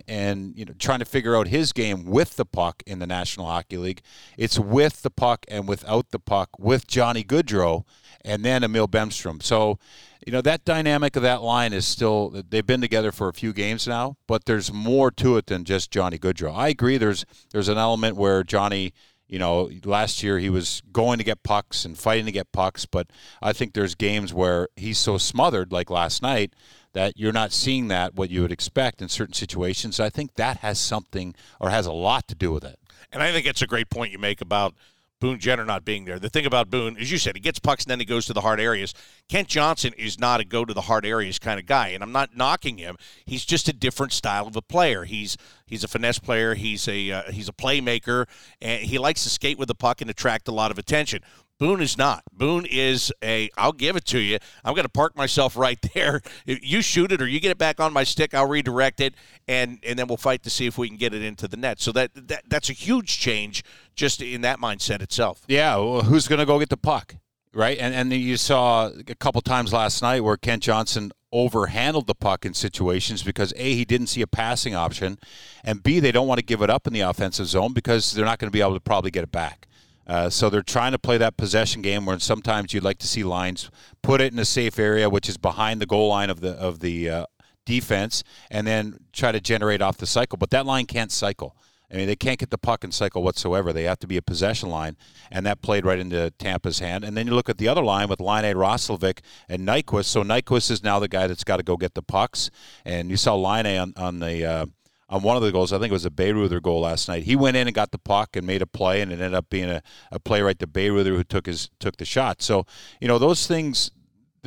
and 0.07 0.55
you 0.57 0.65
know 0.65 0.75
trying 0.79 0.99
to 0.99 1.05
figure 1.05 1.35
out 1.35 1.49
his 1.49 1.73
game 1.73 2.05
with 2.05 2.37
the 2.37 2.45
puck 2.45 2.83
in 2.87 2.99
the 2.99 3.07
National 3.07 3.47
Hockey 3.47 3.79
League. 3.79 4.03
It's 4.37 4.59
with 4.59 5.03
the 5.03 5.11
puck 5.11 5.47
and 5.49 5.67
without 5.67 6.11
the 6.11 6.19
puck 6.19 6.51
with 6.59 6.87
Johnny 6.87 7.25
Gaudreau 7.25 7.85
and 8.25 8.45
then 8.45 8.65
Emil 8.65 8.89
Bemstrom. 8.89 9.43
So 9.43 9.79
you 10.27 10.33
know 10.33 10.41
that 10.43 10.65
dynamic 10.65 11.17
of 11.17 11.23
that 11.23 11.43
line 11.43 11.73
is 11.73 11.87
still 11.87 12.43
they've 12.49 12.67
been 12.67 12.81
together 12.81 13.13
for 13.13 13.29
a 13.29 13.33
few 13.33 13.53
games 13.53 13.87
now, 13.87 14.17
but 14.27 14.45
there's 14.45 14.73
more 14.73 15.11
to 15.13 15.37
it 15.37 15.47
than 15.47 15.65
just 15.65 15.91
Johnny 15.91 16.19
Gaudreau. 16.19 16.55
I 16.55 16.69
agree. 16.69 16.99
There's 16.99 17.25
there's 17.53 17.69
an 17.69 17.79
element 17.79 18.17
where 18.17 18.43
Johnny, 18.43 18.93
you 19.27 19.39
know, 19.39 19.71
last 19.85 20.23
year 20.23 20.39
he 20.39 20.51
was 20.51 20.83
going 20.93 21.19
to 21.19 21.25
get 21.25 21.43
pucks 21.43 21.85
and 21.85 21.97
fighting 21.97 22.27
to 22.27 22.33
get 22.33 22.53
pucks, 22.53 22.87
but 22.87 23.09
I 23.43 23.53
think 23.53 23.75
there's 23.75 23.95
games 23.95 24.35
where 24.35 24.69
he's 24.77 24.99
so 24.99 25.19
smothered, 25.19 25.73
like 25.73 25.91
last 25.91 26.23
night, 26.23 26.55
that 26.93 27.17
you're 27.17 27.33
not 27.33 27.53
seeing 27.53 27.89
that 27.89 28.15
what 28.15 28.31
you 28.31 28.43
would 28.43 28.53
expect 28.53 29.01
in 29.01 29.09
certain 29.09 29.35
situations. 29.35 30.01
I 30.01 30.11
think 30.11 30.35
that 30.35 30.59
has 30.59 30.81
something 30.81 31.35
or 31.61 31.71
has 31.71 31.87
a 31.87 31.93
lot 31.93 32.27
to 32.29 32.35
do 32.35 32.53
with 32.53 32.65
it. 32.65 32.79
And 33.13 33.23
I 33.23 33.33
think 33.33 33.47
it's 33.47 33.63
a 33.63 33.67
great 33.67 33.89
point 33.89 34.13
you 34.13 34.19
make 34.19 34.41
about 34.41 34.75
Boone 35.21 35.39
Jenner 35.39 35.65
not 35.65 35.85
being 35.85 36.05
there. 36.05 36.19
The 36.19 36.29
thing 36.29 36.47
about 36.47 36.71
Boone, 36.71 36.97
as 36.97 37.11
you 37.11 37.19
said, 37.19 37.35
he 37.35 37.41
gets 37.41 37.59
pucks 37.59 37.85
and 37.85 37.91
then 37.91 37.99
he 37.99 38.05
goes 38.05 38.27
to 38.27 38.33
the 38.33 38.43
hard 38.43 38.61
areas. 38.61 38.95
Kent 39.29 39.49
Johnson 39.49 39.93
is 39.99 40.19
not 40.19 40.41
a 40.41 40.45
go 40.45 40.65
to 40.65 40.73
the 40.73 40.83
hard 40.83 41.05
areas 41.05 41.39
kind 41.39 41.59
of 41.59 41.67
guy, 41.67 41.89
and 41.89 42.03
I'm 42.03 42.13
not 42.13 42.37
knocking 42.37 42.79
him. 42.79 42.97
He's 43.25 43.45
just 43.45 43.69
a 43.69 43.73
different 43.73 44.13
style 44.13 44.47
of 44.47 44.57
a 44.57 44.63
player. 44.63 45.05
He's 45.05 45.37
he's 45.67 45.83
a 45.83 45.89
finesse 45.89 46.19
player. 46.19 46.55
He's 46.55 46.87
a 46.87 47.11
uh, 47.11 47.23
he's 47.33 47.49
a 47.49 47.53
playmaker, 47.53 48.27
and 48.61 48.83
he 48.83 48.99
likes 48.99 49.25
to 49.25 49.29
skate 49.29 49.59
with 49.59 49.69
the 49.69 49.75
puck 49.75 50.01
and 50.01 50.09
attract 50.11 50.49
a 50.49 50.53
lot 50.53 50.71
of 50.71 50.79
attention. 50.79 51.23
Boone 51.59 51.81
is 51.81 51.99
not. 51.99 52.23
Boone 52.33 52.67
is 52.67 53.13
a. 53.23 53.51
I'll 53.57 53.73
give 53.73 53.97
it 53.97 54.05
to 54.07 54.19
you. 54.19 54.39
I'm 54.65 54.75
going 54.75 54.85
to 54.85 54.91
park 54.91 55.17
myself 55.17 55.57
right 55.57 55.79
there. 55.95 56.23
You 56.47 56.83
shoot 56.83 57.11
it 57.11 57.21
or 57.21 57.27
you 57.27 57.41
get 57.41 57.51
it 57.51 57.59
back 57.59 57.81
on 57.81 57.93
my 57.93 58.05
stick, 58.05 58.33
I'll 58.33 58.47
redirect 58.47 59.01
it, 59.01 59.15
and 59.49 59.79
and 59.83 59.99
then 59.99 60.07
we'll 60.07 60.17
fight 60.17 60.43
to 60.45 60.51
see 60.51 60.67
if 60.67 60.79
we 60.79 60.89
can 60.89 60.97
get 60.97 61.13
it 61.13 61.23
into 61.23 61.49
the 61.49 61.57
net. 61.57 61.81
So 61.81 61.91
that, 61.93 62.11
that 62.15 62.45
that's 62.49 62.71
a 62.71 62.75
huge 62.75 63.19
change 63.19 63.65
just 63.97 64.23
in 64.23 64.43
that 64.43 64.61
mindset 64.61 65.03
itself. 65.03 65.43
Yeah. 65.49 65.77
Well, 65.77 66.03
who's 66.03 66.29
going 66.29 66.39
to 66.39 66.47
go 66.47 66.59
get 66.59 66.69
the 66.69 66.77
puck? 66.77 67.17
Right. 67.53 67.79
And 67.79 67.95
and 67.95 68.13
you 68.13 68.37
saw 68.37 68.89
a 68.89 69.15
couple 69.17 69.41
times 69.41 69.73
last 69.73 70.01
night 70.01 70.21
where 70.21 70.37
Kent 70.37 70.63
Johnson 70.63 71.13
overhandled 71.35 72.07
the 72.07 72.15
puck 72.15 72.47
in 72.47 72.55
situations 72.55 73.23
because 73.23 73.53
a 73.57 73.75
he 73.75 73.85
didn't 73.85 74.07
see 74.07 74.23
a 74.23 74.27
passing 74.27 74.75
option, 74.75 75.19
and 75.65 75.83
b 75.83 75.99
they 75.99 76.13
don't 76.13 76.29
want 76.29 76.39
to 76.39 76.45
give 76.45 76.63
it 76.63 76.71
up 76.71 76.87
in 76.87 76.93
the 76.93 77.01
offensive 77.01 77.47
zone 77.47 77.73
because 77.73 78.13
they're 78.13 78.25
not 78.25 78.39
going 78.39 78.49
to 78.49 78.53
be 78.53 78.61
able 78.61 78.75
to 78.75 78.81
probably 78.81 79.11
get 79.11 79.25
it 79.25 79.33
back. 79.33 79.68
Uh, 80.09 80.31
so 80.31 80.49
they're 80.49 80.63
trying 80.63 80.93
to 80.93 80.99
play 80.99 81.19
that 81.19 81.37
possession 81.37 81.83
game 81.83 82.07
where 82.07 82.19
sometimes 82.19 82.73
you'd 82.73 82.83
like 82.83 82.99
to 82.99 83.07
see 83.07 83.23
lines 83.23 83.71
put 84.03 84.21
it 84.21 84.33
in 84.33 84.39
a 84.39 84.45
safe 84.45 84.79
area, 84.79 85.11
which 85.11 85.29
is 85.29 85.37
behind 85.37 85.81
the 85.81 85.87
goal 85.87 86.09
line 86.09 86.31
of 86.31 86.41
the 86.41 86.53
of 86.53 86.81
the 86.81 87.11
uh, 87.11 87.27
defense, 87.67 88.25
and 88.51 88.67
then 88.67 88.99
try 89.13 89.31
to 89.33 89.41
generate 89.41 89.83
off 89.83 89.99
the 89.99 90.07
cycle. 90.07 90.39
But 90.39 90.51
that 90.51 90.65
line 90.65 90.87
can't 90.87 91.13
cycle. 91.13 91.55
I 91.91 91.97
mean, 91.97 92.07
they 92.07 92.17
can't 92.17 92.39
get 92.39 92.51
the 92.51 92.59
puck 92.59 92.85
and 92.85 92.93
cycle 92.93 93.23
whatsoever. 93.23 93.73
They 93.73 93.85
have 93.85 93.99
to 94.01 94.07
be 94.07 94.19
a 94.19 94.23
possession 94.23 94.69
line, 94.69 94.97
and 95.31 95.47
that 95.47 95.63
played 95.63 95.87
right 95.87 95.99
into 95.99 96.31
Tampa's 96.39 96.81
hand. 96.81 97.03
And 97.03 97.17
then 97.17 97.27
you 97.27 97.35
look 97.35 97.49
at 97.49 97.57
the 97.57 97.69
other 97.69 97.83
line 97.83 98.09
with 98.09 98.21
Laine 98.21 98.55
Roslovic 98.55 99.21
and 99.49 99.67
Nyquist. 99.67 100.05
So 100.05 100.23
Nyquist 100.23 100.71
is 100.71 100.83
now 100.83 100.99
the 100.99 101.09
guy 101.09 101.27
that's 101.27 101.45
got 101.45 101.57
to 101.57 101.63
go 101.63 101.79
get 101.79 101.95
the 101.95 102.03
pucks. 102.03 102.51
And 102.85 103.11
you 103.11 103.17
saw 103.17 103.35
Laine 103.37 103.79
on, 103.79 103.95
on 103.97 104.19
the 104.21 104.45
uh, 104.45 104.67
on 105.09 105.23
one 105.23 105.37
of 105.37 105.43
the 105.43 105.53
goals. 105.53 105.73
I 105.73 105.79
think 105.79 105.91
it 105.91 105.95
was 105.95 106.07
a 106.07 106.11
Bayreuther 106.11 106.61
goal 106.61 106.81
last 106.81 107.09
night. 107.09 107.25
He 107.25 107.37
went 107.37 107.57
in 107.57 107.67
and 107.67 107.75
got 107.75 107.91
the 107.91 107.99
puck 107.99 108.37
and 108.37 108.47
made 108.47 108.63
a 108.63 108.67
play, 108.67 109.01
and 109.01 109.11
it 109.11 109.15
ended 109.15 109.35
up 109.35 109.49
being 109.51 109.71
a, 109.71 109.83
a 110.13 110.19
play 110.19 110.43
right 110.43 110.59
to 110.59 110.67
Bayreuther 110.67 111.17
who 111.17 111.25
took 111.25 111.47
his 111.47 111.71
took 111.79 111.97
the 111.97 112.05
shot. 112.05 112.43
So 112.43 112.67
you 113.01 113.09
know 113.09 113.19
those 113.19 113.47
things 113.47 113.91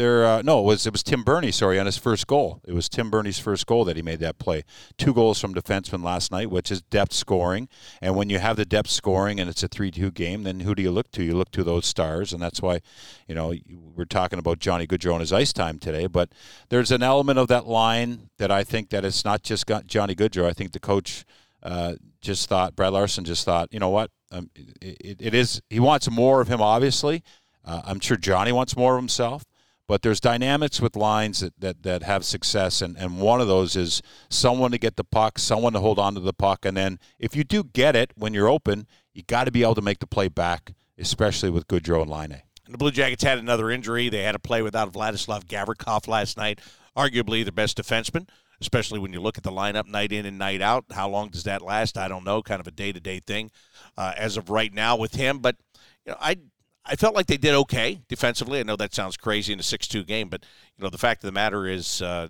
there, 0.02 0.26
uh, 0.26 0.42
no, 0.42 0.60
it 0.60 0.64
was 0.64 0.88
it 0.88 0.92
was 0.92 1.04
Tim 1.04 1.24
Berni. 1.24 1.52
Sorry, 1.52 1.80
on 1.80 1.86
his 1.86 1.98
first 1.98 2.26
goal. 2.26 2.62
It 2.66 2.74
was 2.74 2.90
Tim 2.90 3.10
Berni's 3.12 3.40
first 3.40 3.66
goal 3.68 3.86
that 3.86 3.96
he 3.96 4.02
made 4.02 4.20
that 4.20 4.40
play. 4.40 4.64
Two 4.98 5.14
goals 5.14 5.40
from 5.40 5.54
defensemen 5.54 6.04
last 6.04 6.32
night, 6.32 6.50
which 6.50 6.72
is 6.72 6.82
depth 6.82 7.14
scoring. 7.14 7.70
And 8.02 8.16
when 8.16 8.30
you 8.30 8.40
have 8.40 8.58
the 8.58 8.66
depth 8.66 8.90
scoring 8.90 9.40
and 9.40 9.50
it's 9.50 9.64
a 9.64 9.68
three-two 9.68 10.12
game, 10.12 10.44
then 10.44 10.62
who 10.62 10.74
do 10.74 10.82
you 10.82 10.92
look 10.92 11.12
to? 11.12 11.24
You 11.24 11.36
look 11.36 11.52
to 11.52 11.64
those 11.64 11.86
stars, 11.86 12.34
and 12.34 12.42
that's 12.42 12.62
why, 12.62 12.82
you 13.28 13.36
know, 13.36 13.54
we're 13.96 14.06
talking 14.06 14.40
about 14.40 14.60
Johnny 14.60 14.88
Gaudreau 14.88 15.12
and 15.12 15.22
his 15.22 15.34
ice 15.34 15.54
time 15.54 15.78
today. 15.78 16.08
But 16.08 16.32
there's 16.70 16.92
an 16.92 17.04
element 17.04 17.38
of 17.38 17.48
that 17.50 17.68
line 17.68 18.30
that 18.38 18.52
I 18.52 18.64
think 18.64 18.90
that 18.90 19.06
it's 19.06 19.24
not 19.24 19.44
just 19.44 19.70
Johnny 19.86 20.16
Gaudreau. 20.16 20.46
I 20.46 20.54
think 20.54 20.72
the 20.72 20.80
coach 20.80 21.26
uh, 21.62 21.94
just 22.22 22.50
thought 22.50 22.76
Brad 22.76 22.94
Larsen 22.94 23.24
just 23.24 23.46
thought, 23.46 23.70
you 23.72 23.80
know 23.80 23.90
what, 23.90 24.10
um, 24.32 24.50
it, 24.82 25.18
it 25.20 25.34
is 25.34 25.62
he 25.70 25.80
wants 25.80 26.10
more 26.10 26.42
of 26.42 26.48
him. 26.48 26.60
Obviously, 26.60 27.24
uh, 27.64 27.82
I'm 27.86 28.00
sure 28.00 28.18
Johnny 28.18 28.52
wants 28.52 28.76
more 28.76 28.96
of 28.96 29.02
himself. 29.02 29.44
But 29.88 30.04
there's 30.04 30.22
dynamics 30.22 30.80
with 30.80 30.96
lines 30.96 31.42
that, 31.42 31.60
that, 31.60 31.84
that 31.84 32.04
have 32.04 32.24
success, 32.24 32.82
and, 32.82 32.98
and 32.98 33.20
one 33.20 33.42
of 33.42 33.48
those 33.48 33.76
is 33.76 34.02
someone 34.30 34.72
to 34.72 34.78
get 34.78 34.96
the 34.96 35.04
puck, 35.04 35.38
someone 35.38 35.74
to 35.74 35.80
hold 35.80 36.00
on 36.00 36.14
to 36.14 36.22
the 36.22 36.34
puck, 36.34 36.66
and 36.66 36.78
then 36.78 36.98
if 37.20 37.36
you 37.36 37.44
do 37.44 37.64
get 37.64 37.96
it 37.96 38.12
when 38.16 38.34
you're 38.34 38.48
open, 38.48 38.88
you 39.14 39.24
got 39.24 39.46
to 39.46 39.52
be 39.52 39.64
able 39.64 39.76
to 39.76 39.82
make 39.82 40.00
the 40.00 40.08
play 40.08 40.30
back, 40.30 40.74
especially 40.98 41.50
with 41.50 41.68
Gaudreau 41.68 42.04
and 42.04 42.12
Laine. 42.12 42.44
The 42.70 42.78
Blue 42.78 42.92
Jackets 42.92 43.24
had 43.24 43.38
another 43.38 43.70
injury. 43.70 44.08
They 44.08 44.24
had 44.24 44.32
to 44.32 44.40
play 44.40 44.62
without 44.62 44.94
Vladislav 44.94 45.46
Gavrikov 45.46 46.08
last 46.08 46.38
night, 46.38 46.62
arguably 46.96 47.44
the 47.44 47.52
best 47.52 47.78
defenseman, 47.78 48.30
especially 48.62 49.00
when 49.00 49.12
you 49.12 49.20
look 49.20 49.38
at 49.38 49.44
the 49.44 49.52
lineup 49.52 49.88
night 49.88 50.14
in 50.14 50.26
and 50.26 50.38
night 50.38 50.62
out. 50.62 50.86
How 50.92 51.10
long 51.10 51.30
does 51.30 51.44
that 51.44 51.62
last? 51.62 51.98
I 51.98 52.08
don't 52.08 52.24
know. 52.24 52.42
Kind 52.42 52.62
of 52.62 52.68
a 52.68 52.72
day 52.72 52.94
to 52.94 53.00
day 53.02 53.20
thing 53.20 53.52
uh, 53.98 54.14
as 54.16 54.38
of 54.38 54.50
right 54.50 54.74
now 54.74 54.96
with 54.96 55.16
him. 55.16 55.40
But 55.40 55.58
you 56.06 56.14
know, 56.14 56.18
I 56.22 56.38
I 56.86 56.96
felt 56.96 57.16
like 57.16 57.28
they 57.28 57.38
did 57.38 57.54
okay 57.54 58.02
defensively. 58.08 58.60
I 58.60 58.64
know 58.64 58.76
that 58.76 58.94
sounds 58.94 59.18
crazy 59.18 59.54
in 59.54 59.60
a 59.60 59.64
six-two 59.64 60.04
game, 60.04 60.30
but 60.30 60.44
you 60.78 60.84
know 60.84 60.90
the 60.90 60.98
fact 60.98 61.24
of 61.24 61.28
the 61.28 61.32
matter 61.32 61.68
is, 61.68 62.02
uh, 62.02 62.28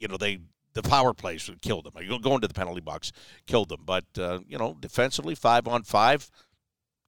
you 0.00 0.08
know 0.08 0.16
they 0.16 0.40
the 0.74 0.82
power 0.82 1.14
plays 1.14 1.48
killed 1.62 1.84
them. 1.84 2.20
Going 2.20 2.40
to 2.40 2.48
the 2.48 2.54
penalty 2.54 2.80
box 2.80 3.12
killed 3.46 3.68
them. 3.68 3.82
But 3.84 4.04
uh, 4.18 4.40
you 4.46 4.58
know 4.58 4.76
defensively, 4.78 5.34
five 5.34 5.66
on 5.66 5.84
five 5.84 6.30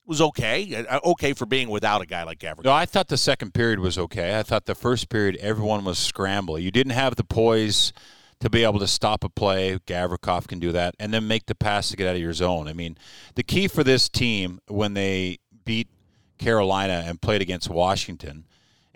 was 0.06 0.20
okay. 0.20 0.86
Uh, 0.88 1.00
okay 1.04 1.32
for 1.32 1.46
being 1.46 1.68
without 1.68 2.00
a 2.00 2.06
guy 2.06 2.22
like 2.22 2.38
Gavrikov. 2.38 2.64
No, 2.64 2.72
I 2.72 2.86
thought 2.86 3.08
the 3.08 3.16
second 3.16 3.52
period 3.52 3.80
was 3.80 3.98
okay. 3.98 4.38
I 4.38 4.42
thought 4.42 4.66
the 4.66 4.74
first 4.74 5.08
period 5.08 5.36
everyone 5.40 5.84
was 5.84 5.98
scrambling. 5.98 6.62
You 6.62 6.70
didn't 6.70 6.92
have 6.92 7.16
the 7.16 7.24
poise 7.24 7.92
to 8.38 8.48
be 8.48 8.62
able 8.62 8.78
to 8.78 8.86
stop 8.86 9.24
a 9.24 9.28
play. 9.28 9.78
Gavrikov 9.86 10.46
can 10.46 10.60
do 10.60 10.70
that, 10.72 10.94
and 11.00 11.12
then 11.12 11.26
make 11.26 11.46
the 11.46 11.54
pass 11.54 11.90
to 11.90 11.96
get 11.96 12.06
out 12.08 12.14
of 12.14 12.20
your 12.20 12.32
zone. 12.32 12.68
I 12.68 12.72
mean, 12.72 12.96
the 13.34 13.42
key 13.42 13.66
for 13.66 13.82
this 13.82 14.08
team 14.08 14.60
when 14.68 14.94
they 14.94 15.38
beat 15.64 15.88
Carolina 16.38 17.04
and 17.06 17.20
played 17.20 17.42
against 17.42 17.68
Washington 17.70 18.44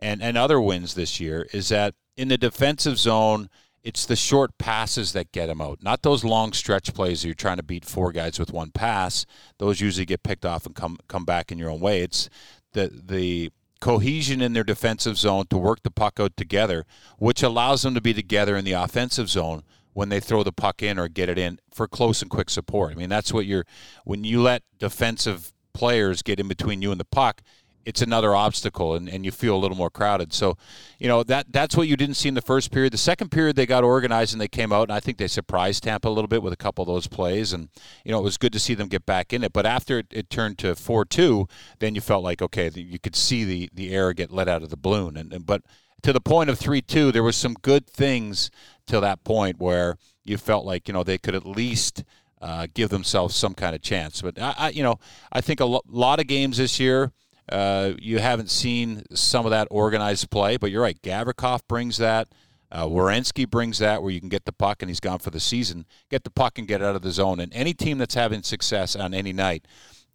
and, 0.00 0.22
and 0.22 0.36
other 0.36 0.60
wins 0.60 0.94
this 0.94 1.20
year 1.20 1.46
is 1.52 1.68
that 1.68 1.94
in 2.16 2.28
the 2.28 2.38
defensive 2.38 2.98
zone, 2.98 3.48
it's 3.82 4.04
the 4.04 4.16
short 4.16 4.56
passes 4.58 5.12
that 5.12 5.32
get 5.32 5.46
them 5.46 5.60
out, 5.60 5.82
not 5.82 6.02
those 6.02 6.24
long 6.24 6.52
stretch 6.52 6.92
plays 6.92 7.24
you're 7.24 7.34
trying 7.34 7.56
to 7.56 7.62
beat 7.62 7.84
four 7.84 8.12
guys 8.12 8.38
with 8.38 8.52
one 8.52 8.70
pass. 8.70 9.24
Those 9.58 9.80
usually 9.80 10.04
get 10.04 10.22
picked 10.22 10.44
off 10.44 10.66
and 10.66 10.74
come 10.74 10.98
come 11.08 11.24
back 11.24 11.50
in 11.50 11.58
your 11.58 11.70
own 11.70 11.80
way. 11.80 12.02
It's 12.02 12.28
the 12.72 12.90
the 12.92 13.50
cohesion 13.80 14.42
in 14.42 14.52
their 14.52 14.64
defensive 14.64 15.16
zone 15.16 15.46
to 15.48 15.56
work 15.56 15.82
the 15.82 15.90
puck 15.90 16.20
out 16.20 16.36
together, 16.36 16.84
which 17.18 17.42
allows 17.42 17.80
them 17.80 17.94
to 17.94 18.02
be 18.02 18.12
together 18.12 18.54
in 18.54 18.66
the 18.66 18.72
offensive 18.72 19.30
zone 19.30 19.62
when 19.94 20.10
they 20.10 20.20
throw 20.20 20.42
the 20.42 20.52
puck 20.52 20.82
in 20.82 20.98
or 20.98 21.08
get 21.08 21.30
it 21.30 21.38
in 21.38 21.58
for 21.72 21.88
close 21.88 22.20
and 22.20 22.30
quick 22.30 22.50
support. 22.50 22.92
I 22.92 22.94
mean, 22.96 23.08
that's 23.08 23.32
what 23.32 23.46
you're 23.46 23.64
when 24.04 24.24
you 24.24 24.42
let 24.42 24.62
defensive 24.78 25.54
players 25.80 26.20
get 26.20 26.38
in 26.38 26.46
between 26.46 26.82
you 26.82 26.92
and 26.92 27.00
the 27.00 27.06
puck, 27.06 27.40
it's 27.86 28.02
another 28.02 28.34
obstacle 28.34 28.94
and, 28.94 29.08
and 29.08 29.24
you 29.24 29.30
feel 29.30 29.56
a 29.56 29.62
little 29.62 29.78
more 29.78 29.88
crowded. 29.88 30.34
So, 30.34 30.58
you 30.98 31.08
know, 31.08 31.22
that 31.22 31.46
that's 31.50 31.74
what 31.74 31.88
you 31.88 31.96
didn't 31.96 32.16
see 32.16 32.28
in 32.28 32.34
the 32.34 32.42
first 32.42 32.70
period. 32.70 32.92
The 32.92 32.98
second 32.98 33.30
period 33.30 33.56
they 33.56 33.64
got 33.64 33.82
organized 33.82 34.34
and 34.34 34.40
they 34.42 34.46
came 34.46 34.74
out 34.74 34.90
and 34.90 34.92
I 34.92 35.00
think 35.00 35.16
they 35.16 35.26
surprised 35.26 35.84
Tampa 35.84 36.06
a 36.06 36.10
little 36.10 36.28
bit 36.28 36.42
with 36.42 36.52
a 36.52 36.58
couple 36.64 36.82
of 36.82 36.88
those 36.88 37.06
plays 37.06 37.54
and 37.54 37.70
you 38.04 38.12
know, 38.12 38.18
it 38.18 38.24
was 38.24 38.36
good 38.36 38.52
to 38.52 38.58
see 38.58 38.74
them 38.74 38.88
get 38.88 39.06
back 39.06 39.32
in 39.32 39.42
it. 39.42 39.54
But 39.54 39.64
after 39.64 40.00
it, 40.00 40.08
it 40.10 40.28
turned 40.28 40.58
to 40.58 40.74
4-2, 40.74 41.48
then 41.78 41.94
you 41.94 42.02
felt 42.02 42.22
like 42.22 42.42
okay, 42.42 42.70
you 42.74 42.98
could 42.98 43.16
see 43.16 43.44
the 43.44 43.70
the 43.72 43.94
air 43.94 44.12
get 44.12 44.30
let 44.30 44.48
out 44.48 44.62
of 44.62 44.68
the 44.68 44.76
balloon 44.76 45.16
and, 45.16 45.32
and 45.32 45.46
but 45.46 45.62
to 46.02 46.12
the 46.12 46.20
point 46.20 46.50
of 46.50 46.58
3-2, 46.58 47.10
there 47.10 47.22
was 47.22 47.36
some 47.36 47.54
good 47.54 47.86
things 47.86 48.50
to 48.86 49.00
that 49.00 49.24
point 49.24 49.58
where 49.58 49.96
you 50.24 50.36
felt 50.36 50.66
like, 50.66 50.88
you 50.88 50.92
know, 50.92 51.04
they 51.04 51.16
could 51.18 51.34
at 51.34 51.46
least– 51.46 52.04
uh, 52.40 52.66
give 52.72 52.90
themselves 52.90 53.36
some 53.36 53.54
kind 53.54 53.74
of 53.74 53.82
chance. 53.82 54.22
But 54.22 54.40
I, 54.40 54.54
I 54.58 54.68
you 54.70 54.82
know, 54.82 54.98
I 55.32 55.40
think 55.40 55.60
a 55.60 55.64
lo- 55.64 55.82
lot 55.88 56.20
of 56.20 56.26
games 56.26 56.56
this 56.56 56.80
year. 56.80 57.12
Uh, 57.50 57.94
you 57.98 58.20
haven't 58.20 58.48
seen 58.48 59.02
some 59.12 59.44
of 59.44 59.50
that 59.50 59.66
organized 59.72 60.30
play, 60.30 60.56
but 60.56 60.70
you're 60.70 60.82
right. 60.82 61.00
Gavrikov 61.02 61.60
brings 61.66 61.96
that. 61.98 62.28
Uh, 62.72 62.86
Werenski 62.86 63.48
brings 63.48 63.78
that 63.78 64.02
where 64.02 64.12
you 64.12 64.20
can 64.20 64.28
get 64.28 64.44
the 64.44 64.52
puck 64.52 64.80
and 64.80 64.88
he's 64.88 65.00
gone 65.00 65.18
for 65.18 65.30
the 65.30 65.40
season. 65.40 65.84
Get 66.08 66.22
the 66.22 66.30
puck 66.30 66.58
and 66.58 66.68
get 66.68 66.80
out 66.80 66.94
of 66.94 67.02
the 67.02 67.10
zone. 67.10 67.40
And 67.40 67.52
any 67.52 67.74
team 67.74 67.98
that's 67.98 68.14
having 68.14 68.44
success 68.44 68.94
on 68.94 69.12
any 69.12 69.32
night, 69.32 69.66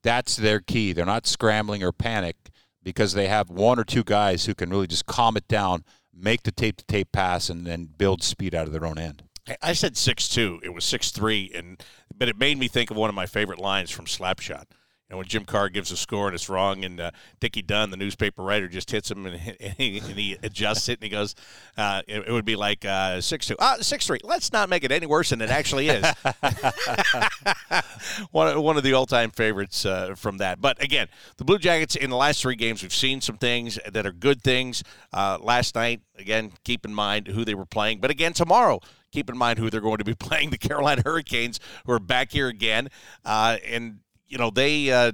that's 0.01 0.37
their 0.37 0.61
key. 0.61 0.93
They're 0.93 1.05
not 1.05 1.27
scrambling 1.27 1.83
or 1.83 1.91
panic 1.91 2.37
because 2.81 3.13
they 3.13 3.27
have 3.27 3.49
one 3.49 3.79
or 3.79 3.83
two 3.83 4.03
guys 4.03 4.45
who 4.45 4.55
can 4.55 4.69
really 4.69 4.87
just 4.87 5.05
calm 5.05 5.35
it 5.35 5.47
down, 5.49 5.83
make 6.13 6.43
the 6.43 6.51
tape 6.51 6.77
to 6.77 6.85
tape 6.85 7.11
pass, 7.11 7.49
and 7.49 7.67
then 7.67 7.89
build 7.97 8.23
speed 8.23 8.55
out 8.55 8.67
of 8.67 8.71
their 8.71 8.85
own 8.85 8.97
end. 8.97 9.23
I 9.61 9.73
said 9.73 9.95
six 9.97 10.27
two. 10.27 10.59
It 10.63 10.73
was 10.73 10.85
six 10.85 11.11
three, 11.11 11.51
and 11.53 11.81
but 12.15 12.27
it 12.29 12.37
made 12.37 12.57
me 12.57 12.67
think 12.67 12.91
of 12.91 12.97
one 12.97 13.09
of 13.09 13.15
my 13.15 13.25
favorite 13.25 13.59
lines 13.59 13.91
from 13.91 14.05
Slapshot. 14.05 14.65
And 15.07 15.19
when 15.19 15.27
Jim 15.27 15.45
Carr 15.45 15.69
gives 15.69 15.91
a 15.91 15.97
score 15.97 16.25
and 16.27 16.33
it's 16.33 16.49
wrong, 16.49 16.83
and 16.83 16.99
uh, 16.99 17.11
Dickie 17.39 17.61
Dunn, 17.61 17.91
the 17.91 17.97
newspaper 17.97 18.41
writer, 18.41 18.67
just 18.67 18.89
hits 18.89 19.11
him 19.11 19.27
and, 19.27 19.35
and, 19.59 19.73
he, 19.77 19.99
and 19.99 20.07
he, 20.07 20.35
adjusts 20.41 20.89
it, 20.89 20.93
and 20.93 21.03
he 21.03 21.09
goes, 21.09 21.35
uh, 21.77 22.01
it, 22.07 22.27
it, 22.27 22.31
would 22.31 22.45
be 22.45 22.55
like 22.55 22.83
uh, 22.85 23.21
six 23.21 23.45
two, 23.45 23.55
ah, 23.59 23.77
six 23.81 24.07
three. 24.07 24.17
Let's 24.23 24.51
not 24.51 24.67
make 24.67 24.83
it 24.83 24.91
any 24.91 25.05
worse 25.05 25.29
than 25.29 25.41
it 25.41 25.51
actually 25.51 25.89
is. 25.89 26.03
one, 28.31 28.59
one 28.59 28.77
of 28.77 28.83
the 28.83 28.93
all 28.93 29.05
time 29.05 29.29
favorites 29.29 29.85
uh, 29.85 30.15
from 30.15 30.39
that. 30.39 30.59
But 30.59 30.81
again, 30.81 31.07
the 31.37 31.45
Blue 31.45 31.59
Jackets 31.59 31.95
in 31.95 32.09
the 32.09 32.17
last 32.17 32.41
three 32.41 32.55
games, 32.55 32.81
we've 32.81 32.91
seen 32.91 33.21
some 33.21 33.37
things 33.37 33.77
that 33.87 34.07
are 34.07 34.11
good 34.11 34.41
things. 34.41 34.83
Uh, 35.13 35.37
last 35.39 35.75
night, 35.75 36.01
again, 36.17 36.51
keep 36.63 36.83
in 36.83 36.95
mind 36.95 37.27
who 37.27 37.45
they 37.45 37.53
were 37.53 37.67
playing. 37.67 37.99
But 37.99 38.09
again, 38.09 38.33
tomorrow, 38.33 38.79
keep 39.15 39.29
in 39.29 39.37
mind 39.37 39.57
who 39.57 39.69
they're 39.69 39.81
going 39.81 39.97
to 39.97 40.03
be 40.03 40.13
playing 40.19 40.51
the 40.51 40.57
Carolina 40.57 41.01
Hurricanes, 41.03 41.59
who 41.85 41.93
are 41.93 41.99
back 41.99 42.31
here 42.31 42.47
again. 42.47 42.89
Uh, 43.23 43.57
and, 43.65 43.99
you 44.27 44.37
know, 44.37 44.49
they. 44.49 44.91
Uh, 44.91 45.11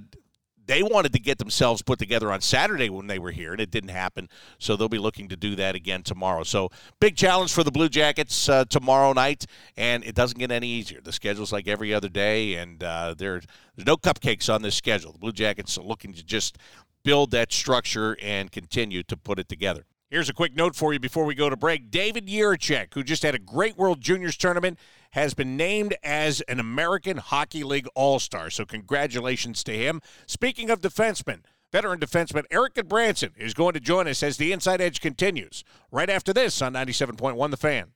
they 0.67 0.84
wanted 0.84 1.12
to 1.12 1.20
get 1.20 1.38
themselves 1.38 1.81
put 1.81 2.00
together 2.00 2.31
on 2.31 2.39
Saturday 2.39 2.89
when 2.89 3.08
they 3.08 3.20
were 3.20 3.31
here, 3.31 3.51
and 3.51 3.60
it 3.60 3.72
didn't 3.72 3.89
happen. 3.89 4.29
So 4.58 4.75
they'll 4.75 4.88
be 4.88 5.00
looking 5.00 5.27
to 5.29 5.36
do 5.36 5.55
that 5.55 5.75
again 5.75 6.03
tomorrow. 6.03 6.43
So 6.43 6.70
big 7.00 7.17
challenge 7.17 7.51
for 7.51 7.63
the 7.63 7.72
Blue 7.72 7.89
Jackets 7.89 8.48
uh, 8.48 8.63
tomorrow 8.65 9.12
night, 9.12 9.48
and 9.75 10.03
it 10.05 10.15
doesn't 10.15 10.38
get 10.38 10.50
any 10.50 10.67
easier. 10.67 11.01
The 11.01 11.12
schedule's 11.12 11.51
like 11.51 11.67
every 11.67 11.93
other 11.93 12.08
day, 12.08 12.53
and 12.53 12.81
uh, 12.84 13.15
there, 13.17 13.41
there's 13.75 13.86
no 13.86 13.98
cupcakes 13.98 14.53
on 14.53 14.62
this 14.62 14.75
schedule. 14.75 15.12
The 15.12 15.20
Blue 15.20 15.34
Jackets 15.34 15.77
are 15.77 15.84
looking 15.84 16.13
to 16.13 16.24
just 16.24 16.58
build 17.03 17.31
that 17.31 17.51
structure 17.51 18.15
and 18.22 18.51
continue 18.51 19.03
to 19.03 19.17
put 19.17 19.39
it 19.39 19.50
together. 19.50 19.86
Here's 20.12 20.27
a 20.27 20.34
quick 20.34 20.58
note 20.58 20.75
for 20.75 20.91
you 20.91 21.00
before 21.00 21.24
we 21.24 21.36
go 21.36 21.50
to 21.50 21.56
break. 21.56 21.89
David 21.89 22.27
Jiricek, 22.27 22.94
who 22.94 23.01
just 23.01 23.24
had 23.24 23.34
a 23.34 23.39
great 23.39 23.77
World 23.77 24.01
Juniors 24.01 24.36
tournament, 24.36 24.77
has 25.12 25.34
been 25.34 25.56
named 25.56 25.96
as 26.03 26.41
an 26.50 26.60
American 26.60 27.15
Hockey 27.15 27.63
League 27.63 27.88
All 27.96 28.20
Star. 28.20 28.50
So, 28.50 28.65
congratulations 28.65 29.63
to 29.63 29.72
him. 29.72 30.01
Speaking 30.27 30.70
of 30.70 30.82
defensemen, 30.82 31.44
veteran 31.72 32.01
defenseman 32.01 32.44
Erik 32.51 32.74
Gudbranson 32.74 33.30
is 33.38 33.53
going 33.53 33.72
to 33.72 33.80
join 33.80 34.06
us 34.06 34.22
as 34.22 34.36
the 34.36 34.51
Inside 34.51 34.82
Edge 34.82 35.00
continues 35.00 35.63
right 35.94 36.10
after 36.10 36.34
this 36.34 36.62
on 36.62 36.74
97.1 36.74 37.50
The 37.50 37.56
Fan. 37.56 37.94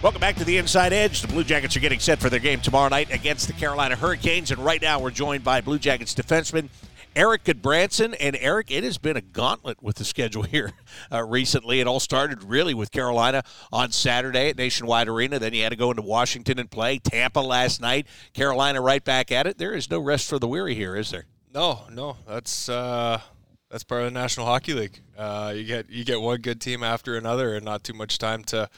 Welcome 0.00 0.20
back 0.20 0.36
to 0.36 0.44
the 0.44 0.58
Inside 0.58 0.92
Edge. 0.92 1.22
The 1.22 1.26
Blue 1.26 1.42
Jackets 1.42 1.76
are 1.76 1.80
getting 1.80 1.98
set 1.98 2.20
for 2.20 2.30
their 2.30 2.38
game 2.38 2.60
tomorrow 2.60 2.88
night 2.88 3.12
against 3.12 3.48
the 3.48 3.52
Carolina 3.54 3.96
Hurricanes. 3.96 4.52
And 4.52 4.64
right 4.64 4.80
now, 4.80 5.00
we're 5.00 5.10
joined 5.10 5.42
by 5.42 5.60
Blue 5.60 5.80
Jackets 5.80 6.14
defenseman 6.14 6.68
Erik 7.18 7.42
Gudbranson. 7.42 8.14
And 8.20 8.36
Eric, 8.40 8.70
it 8.70 8.84
has 8.84 8.96
been 8.96 9.16
a 9.16 9.20
gauntlet 9.20 9.82
with 9.82 9.96
the 9.96 10.04
schedule 10.04 10.42
here 10.44 10.72
uh, 11.12 11.24
recently. 11.24 11.80
It 11.80 11.88
all 11.88 11.98
started 12.00 12.44
really 12.44 12.74
with 12.74 12.92
Carolina 12.92 13.42
on 13.72 13.90
Saturday 13.90 14.50
at 14.50 14.56
Nationwide 14.56 15.08
Arena. 15.08 15.40
Then 15.40 15.52
you 15.52 15.64
had 15.64 15.70
to 15.70 15.76
go 15.76 15.90
into 15.90 16.02
Washington 16.02 16.60
and 16.60 16.70
play 16.70 16.98
Tampa 16.98 17.40
last 17.40 17.80
night. 17.80 18.06
Carolina 18.34 18.80
right 18.80 19.04
back 19.04 19.32
at 19.32 19.48
it. 19.48 19.58
There 19.58 19.74
is 19.74 19.90
no 19.90 19.98
rest 19.98 20.28
for 20.28 20.38
the 20.38 20.46
weary 20.46 20.76
here, 20.76 20.94
is 20.94 21.10
there? 21.10 21.26
No, 21.52 21.80
no. 21.90 22.18
That's 22.26 22.68
uh, 22.68 23.20
that's 23.68 23.82
part 23.82 24.02
of 24.02 24.12
the 24.12 24.18
National 24.18 24.46
Hockey 24.46 24.74
League. 24.74 25.00
Uh, 25.16 25.52
you 25.56 25.64
get 25.64 25.90
you 25.90 26.04
get 26.04 26.20
one 26.20 26.40
good 26.40 26.60
team 26.60 26.84
after 26.84 27.16
another, 27.16 27.56
and 27.56 27.64
not 27.64 27.82
too 27.82 27.94
much 27.94 28.18
time 28.18 28.44
to 28.44 28.70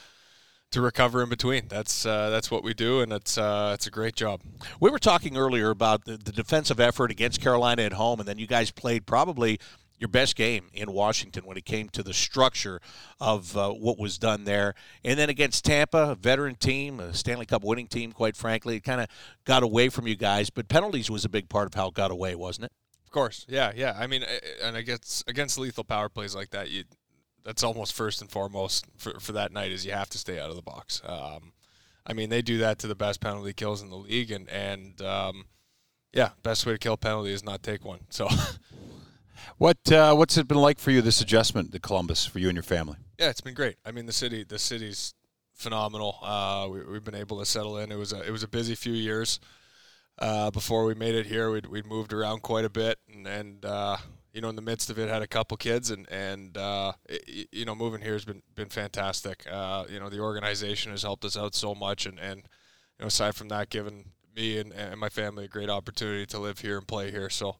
to 0.71 0.81
recover 0.81 1.21
in 1.21 1.29
between. 1.29 1.67
That's 1.67 2.05
uh, 2.05 2.29
that's 2.29 2.49
what 2.49 2.63
we 2.63 2.73
do, 2.73 3.01
and 3.01 3.13
it's 3.13 3.37
uh, 3.37 3.71
it's 3.73 3.87
a 3.87 3.91
great 3.91 4.15
job. 4.15 4.41
We 4.79 4.89
were 4.89 4.99
talking 4.99 5.37
earlier 5.37 5.69
about 5.69 6.05
the, 6.05 6.17
the, 6.17 6.31
defensive 6.31 6.79
effort 6.79 7.11
against 7.11 7.41
Carolina 7.41 7.83
at 7.83 7.93
home, 7.93 8.19
and 8.19 8.27
then 8.27 8.37
you 8.37 8.47
guys 8.47 8.71
played 8.71 9.05
probably 9.05 9.59
your 9.99 10.07
best 10.07 10.35
game 10.35 10.67
in 10.73 10.91
Washington 10.91 11.45
when 11.45 11.57
it 11.57 11.65
came 11.65 11.87
to 11.89 12.01
the 12.01 12.13
structure 12.13 12.81
of 13.19 13.55
uh, 13.55 13.69
what 13.69 13.99
was 13.99 14.17
done 14.17 14.45
there, 14.45 14.73
and 15.03 15.19
then 15.19 15.29
against 15.29 15.65
Tampa, 15.65 16.11
a 16.11 16.15
veteran 16.15 16.55
team, 16.55 16.99
a 16.99 17.13
Stanley 17.13 17.45
Cup 17.45 17.63
winning 17.63 17.87
team. 17.87 18.11
Quite 18.11 18.35
frankly, 18.35 18.77
it 18.77 18.83
kind 18.83 19.01
of 19.01 19.07
got 19.45 19.63
away 19.63 19.89
from 19.89 20.07
you 20.07 20.15
guys, 20.15 20.49
but 20.49 20.67
penalties 20.67 21.11
was 21.11 21.25
a 21.25 21.29
big 21.29 21.49
part 21.49 21.67
of 21.67 21.73
how 21.73 21.89
it 21.89 21.93
got 21.93 22.11
away, 22.11 22.33
wasn't 22.35 22.65
it? 22.65 22.71
Of 23.05 23.11
course, 23.11 23.45
yeah, 23.49 23.73
yeah. 23.75 23.97
I 23.99 24.07
mean, 24.07 24.23
and 24.63 24.77
against 24.77 25.29
against 25.29 25.59
lethal 25.59 25.83
power 25.83 26.07
plays 26.07 26.33
like 26.33 26.51
that, 26.51 26.71
you 26.71 26.85
that's 27.43 27.63
almost 27.63 27.93
first 27.93 28.21
and 28.21 28.29
foremost 28.29 28.85
for, 28.97 29.19
for 29.19 29.31
that 29.33 29.51
night 29.51 29.71
is 29.71 29.85
you 29.85 29.91
have 29.91 30.09
to 30.09 30.17
stay 30.17 30.39
out 30.39 30.49
of 30.49 30.55
the 30.55 30.61
box. 30.61 31.01
Um, 31.05 31.53
I 32.05 32.13
mean, 32.13 32.29
they 32.29 32.41
do 32.41 32.57
that 32.59 32.79
to 32.79 32.87
the 32.87 32.95
best 32.95 33.21
penalty 33.21 33.53
kills 33.53 33.81
in 33.81 33.89
the 33.89 33.97
league, 33.97 34.31
and 34.31 34.49
and 34.49 35.01
um, 35.01 35.45
yeah, 36.13 36.29
best 36.43 36.65
way 36.65 36.73
to 36.73 36.79
kill 36.79 36.93
a 36.93 36.97
penalty 36.97 37.31
is 37.31 37.43
not 37.43 37.63
take 37.63 37.85
one. 37.85 38.01
So, 38.09 38.27
what 39.57 39.91
uh, 39.91 40.13
what's 40.15 40.37
it 40.37 40.47
been 40.47 40.57
like 40.57 40.79
for 40.79 40.91
you 40.91 41.01
this 41.01 41.21
adjustment 41.21 41.71
to 41.71 41.79
Columbus 41.79 42.25
for 42.25 42.39
you 42.39 42.49
and 42.49 42.55
your 42.55 42.63
family? 42.63 42.97
Yeah, 43.19 43.29
it's 43.29 43.41
been 43.41 43.53
great. 43.53 43.77
I 43.85 43.91
mean, 43.91 44.05
the 44.07 44.13
city 44.13 44.43
the 44.43 44.59
city's 44.59 45.13
phenomenal. 45.53 46.17
Uh, 46.23 46.67
we, 46.71 46.95
have 46.95 47.03
been 47.03 47.15
able 47.15 47.39
to 47.39 47.45
settle 47.45 47.77
in. 47.77 47.91
It 47.91 47.97
was 47.97 48.13
a 48.13 48.21
it 48.23 48.31
was 48.31 48.43
a 48.43 48.47
busy 48.47 48.75
few 48.75 48.93
years. 48.93 49.39
uh, 50.21 50.51
before 50.51 50.85
we 50.85 50.93
made 50.93 51.15
it 51.15 51.25
here. 51.25 51.51
We'd, 51.51 51.65
we'd 51.65 51.85
moved 51.85 52.13
around 52.13 52.41
quite 52.41 52.65
a 52.65 52.69
bit, 52.69 52.99
and, 53.11 53.27
and 53.27 53.65
uh, 53.65 53.97
you 54.33 54.41
know, 54.41 54.49
in 54.49 54.55
the 54.55 54.61
midst 54.61 54.89
of 54.89 54.97
it, 54.97 55.09
had 55.09 55.21
a 55.21 55.27
couple 55.27 55.57
kids, 55.57 55.91
and 55.91 56.09
and 56.09 56.57
uh, 56.57 56.93
it, 57.07 57.49
you 57.51 57.65
know, 57.65 57.75
moving 57.75 58.01
here 58.01 58.13
has 58.13 58.25
been 58.25 58.41
been 58.55 58.69
fantastic. 58.69 59.45
Uh, 59.49 59.85
you 59.89 59.99
know, 59.99 60.09
the 60.09 60.19
organization 60.19 60.91
has 60.91 61.03
helped 61.03 61.25
us 61.25 61.37
out 61.37 61.55
so 61.55 61.75
much, 61.75 62.05
and 62.05 62.19
and 62.19 62.37
you 62.37 63.01
know, 63.01 63.07
aside 63.07 63.35
from 63.35 63.49
that, 63.49 63.69
given 63.69 64.11
me 64.35 64.57
and, 64.57 64.71
and 64.71 64.99
my 64.99 65.09
family 65.09 65.45
a 65.45 65.47
great 65.47 65.69
opportunity 65.69 66.25
to 66.25 66.39
live 66.39 66.59
here 66.59 66.77
and 66.77 66.87
play 66.87 67.11
here. 67.11 67.29
So. 67.29 67.57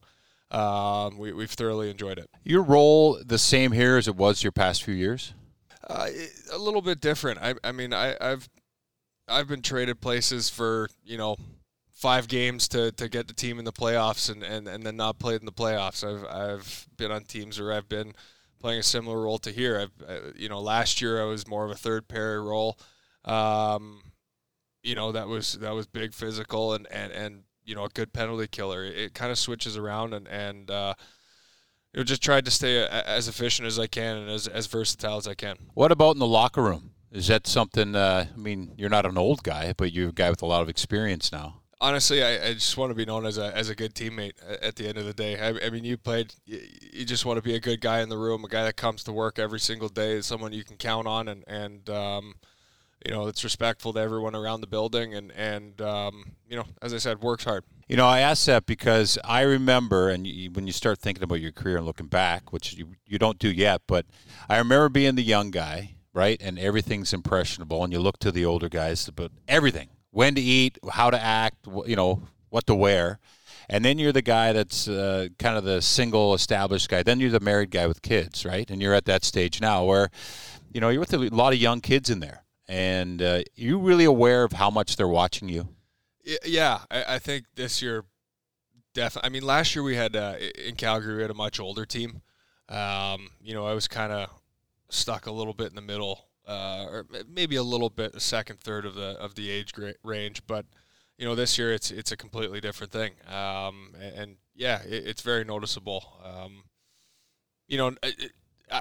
Um, 0.50 1.16
we, 1.16 1.32
we've 1.32 1.50
thoroughly 1.50 1.88
enjoyed 1.88 2.18
it. 2.18 2.28
Your 2.44 2.62
role 2.62 3.18
the 3.24 3.38
same 3.38 3.72
here 3.72 3.96
as 3.96 4.06
it 4.06 4.16
was 4.16 4.42
your 4.42 4.52
past 4.52 4.82
few 4.82 4.92
years? 4.92 5.32
Uh, 5.88 6.08
a 6.52 6.58
little 6.58 6.82
bit 6.82 7.00
different. 7.00 7.38
I, 7.40 7.54
I 7.64 7.72
mean, 7.72 7.94
I, 7.94 8.16
I've 8.20 8.50
I've 9.26 9.48
been 9.48 9.62
traded 9.62 10.02
places 10.02 10.50
for 10.50 10.90
you 11.04 11.16
know 11.16 11.36
five 12.02 12.26
games 12.26 12.66
to, 12.66 12.90
to 12.90 13.08
get 13.08 13.28
the 13.28 13.32
team 13.32 13.60
in 13.60 13.64
the 13.64 13.72
playoffs 13.72 14.28
and, 14.28 14.42
and, 14.42 14.66
and 14.66 14.84
then 14.84 14.96
not 14.96 15.20
played 15.20 15.38
in 15.38 15.46
the 15.46 15.52
playoffs. 15.52 16.02
I've 16.02 16.26
I've 16.26 16.88
been 16.96 17.12
on 17.12 17.22
teams 17.22 17.60
where 17.60 17.72
I've 17.72 17.88
been 17.88 18.12
playing 18.58 18.80
a 18.80 18.82
similar 18.82 19.22
role 19.22 19.38
to 19.38 19.52
here. 19.52 19.88
I, 20.08 20.18
you 20.34 20.48
know 20.48 20.60
last 20.60 21.00
year 21.00 21.22
I 21.22 21.26
was 21.26 21.46
more 21.46 21.64
of 21.64 21.70
a 21.70 21.76
third 21.76 22.08
pair 22.08 22.42
role. 22.42 22.76
Um, 23.24 24.02
you 24.82 24.96
know 24.96 25.12
that 25.12 25.28
was 25.28 25.52
that 25.54 25.70
was 25.70 25.86
big 25.86 26.12
physical 26.12 26.74
and, 26.74 26.88
and, 26.90 27.12
and 27.12 27.42
you 27.64 27.76
know 27.76 27.84
a 27.84 27.88
good 27.88 28.12
penalty 28.12 28.48
killer. 28.48 28.84
It, 28.84 28.98
it 28.98 29.14
kind 29.14 29.30
of 29.30 29.38
switches 29.38 29.76
around 29.76 30.12
and 30.12 30.26
and 30.26 30.72
uh, 30.72 30.94
you 31.92 32.00
know 32.00 32.04
just 32.04 32.20
tried 32.20 32.44
to 32.46 32.50
stay 32.50 32.84
as 32.84 33.28
efficient 33.28 33.68
as 33.68 33.78
I 33.78 33.86
can 33.86 34.16
and 34.16 34.28
as 34.28 34.48
as 34.48 34.66
versatile 34.66 35.18
as 35.18 35.28
I 35.28 35.34
can. 35.34 35.56
What 35.74 35.92
about 35.92 36.16
in 36.16 36.18
the 36.18 36.26
locker 36.26 36.64
room? 36.64 36.94
Is 37.12 37.28
that 37.28 37.46
something? 37.46 37.94
Uh, 37.94 38.26
I 38.34 38.36
mean, 38.36 38.72
you're 38.76 38.90
not 38.90 39.06
an 39.06 39.18
old 39.18 39.44
guy, 39.44 39.72
but 39.76 39.92
you're 39.92 40.08
a 40.08 40.12
guy 40.12 40.30
with 40.30 40.42
a 40.42 40.46
lot 40.46 40.62
of 40.62 40.68
experience 40.68 41.30
now. 41.30 41.61
Honestly, 41.82 42.22
I, 42.22 42.46
I 42.46 42.54
just 42.54 42.76
want 42.76 42.90
to 42.90 42.94
be 42.94 43.04
known 43.04 43.26
as 43.26 43.38
a 43.38 43.54
as 43.56 43.68
a 43.68 43.74
good 43.74 43.92
teammate. 43.92 44.34
At 44.62 44.76
the 44.76 44.86
end 44.88 44.98
of 44.98 45.04
the 45.04 45.12
day, 45.12 45.36
I, 45.36 45.66
I 45.66 45.68
mean, 45.68 45.82
you 45.82 45.96
played. 45.96 46.32
You, 46.46 47.04
just 47.04 47.26
want 47.26 47.38
to 47.38 47.42
be 47.42 47.56
a 47.56 47.60
good 47.60 47.80
guy 47.80 48.02
in 48.02 48.08
the 48.08 48.16
room, 48.16 48.44
a 48.44 48.48
guy 48.48 48.62
that 48.62 48.76
comes 48.76 49.02
to 49.04 49.12
work 49.12 49.40
every 49.40 49.58
single 49.58 49.88
day, 49.88 50.20
someone 50.20 50.52
you 50.52 50.62
can 50.62 50.76
count 50.76 51.08
on, 51.08 51.26
and 51.26 51.42
and 51.48 51.90
um, 51.90 52.34
you 53.04 53.12
know, 53.12 53.26
it's 53.26 53.42
respectful 53.42 53.92
to 53.94 53.98
everyone 53.98 54.36
around 54.36 54.60
the 54.60 54.68
building, 54.68 55.12
and 55.12 55.32
and 55.32 55.80
um, 55.80 56.34
you 56.48 56.54
know, 56.54 56.66
as 56.80 56.94
I 56.94 56.98
said, 56.98 57.20
works 57.20 57.42
hard. 57.42 57.64
You 57.88 57.96
know, 57.96 58.06
I 58.06 58.20
asked 58.20 58.46
that 58.46 58.64
because 58.64 59.18
I 59.24 59.40
remember, 59.40 60.08
and 60.08 60.24
you, 60.24 60.52
when 60.52 60.68
you 60.68 60.72
start 60.72 61.00
thinking 61.00 61.24
about 61.24 61.40
your 61.40 61.50
career 61.50 61.78
and 61.78 61.84
looking 61.84 62.06
back, 62.06 62.52
which 62.52 62.74
you 62.74 62.94
you 63.08 63.18
don't 63.18 63.40
do 63.40 63.50
yet, 63.50 63.82
but 63.88 64.06
I 64.48 64.58
remember 64.58 64.88
being 64.88 65.16
the 65.16 65.24
young 65.24 65.50
guy, 65.50 65.96
right, 66.14 66.40
and 66.40 66.60
everything's 66.60 67.12
impressionable, 67.12 67.82
and 67.82 67.92
you 67.92 67.98
look 67.98 68.20
to 68.20 68.30
the 68.30 68.44
older 68.44 68.68
guys 68.68 69.10
but 69.10 69.32
everything 69.48 69.88
when 70.12 70.34
to 70.36 70.40
eat, 70.40 70.78
how 70.92 71.10
to 71.10 71.20
act, 71.20 71.66
you 71.86 71.96
know, 71.96 72.22
what 72.50 72.66
to 72.68 72.74
wear. 72.74 73.18
And 73.68 73.84
then 73.84 73.98
you're 73.98 74.12
the 74.12 74.22
guy 74.22 74.52
that's 74.52 74.86
uh, 74.86 75.28
kind 75.38 75.56
of 75.56 75.64
the 75.64 75.80
single 75.80 76.34
established 76.34 76.88
guy. 76.88 77.02
Then 77.02 77.18
you're 77.18 77.30
the 77.30 77.40
married 77.40 77.70
guy 77.70 77.86
with 77.86 78.02
kids, 78.02 78.44
right? 78.44 78.70
And 78.70 78.80
you're 78.80 78.94
at 78.94 79.06
that 79.06 79.24
stage 79.24 79.60
now 79.60 79.84
where, 79.84 80.10
you 80.72 80.80
know, 80.80 80.90
you're 80.90 81.00
with 81.00 81.14
a 81.14 81.18
lot 81.18 81.54
of 81.54 81.58
young 81.58 81.80
kids 81.80 82.10
in 82.10 82.20
there. 82.20 82.44
And 82.68 83.20
uh, 83.22 83.42
you 83.54 83.78
really 83.78 84.04
aware 84.04 84.44
of 84.44 84.52
how 84.52 84.70
much 84.70 84.96
they're 84.96 85.08
watching 85.08 85.48
you? 85.48 85.68
Yeah, 86.44 86.80
I, 86.90 87.14
I 87.14 87.18
think 87.18 87.46
this 87.54 87.82
year, 87.82 88.04
definitely. 88.94 89.28
I 89.28 89.32
mean, 89.32 89.42
last 89.42 89.74
year 89.74 89.82
we 89.82 89.96
had 89.96 90.14
uh, 90.14 90.34
in 90.62 90.76
Calgary 90.76 91.16
we 91.16 91.22
had 91.22 91.30
a 91.30 91.34
much 91.34 91.58
older 91.58 91.86
team. 91.86 92.22
Um, 92.68 93.30
you 93.42 93.54
know, 93.54 93.66
I 93.66 93.72
was 93.72 93.88
kind 93.88 94.12
of 94.12 94.30
stuck 94.88 95.26
a 95.26 95.32
little 95.32 95.54
bit 95.54 95.68
in 95.68 95.74
the 95.74 95.82
middle 95.82 96.26
uh, 96.46 96.86
or 96.88 97.06
maybe 97.28 97.56
a 97.56 97.62
little 97.62 97.90
bit 97.90 98.14
a 98.14 98.20
second 98.20 98.60
third 98.60 98.84
of 98.84 98.94
the 98.94 99.16
of 99.18 99.34
the 99.34 99.50
age 99.50 99.72
range. 100.02 100.42
But 100.46 100.66
you 101.18 101.24
know, 101.24 101.34
this 101.34 101.58
year 101.58 101.72
it's 101.72 101.90
it's 101.90 102.12
a 102.12 102.16
completely 102.16 102.60
different 102.60 102.92
thing. 102.92 103.12
Um, 103.28 103.94
and, 104.00 104.18
and, 104.18 104.36
yeah, 104.54 104.82
it, 104.82 105.06
it's 105.06 105.22
very 105.22 105.44
noticeable. 105.44 106.20
Um, 106.24 106.64
you 107.68 107.78
know. 107.78 107.94
It, 108.02 108.32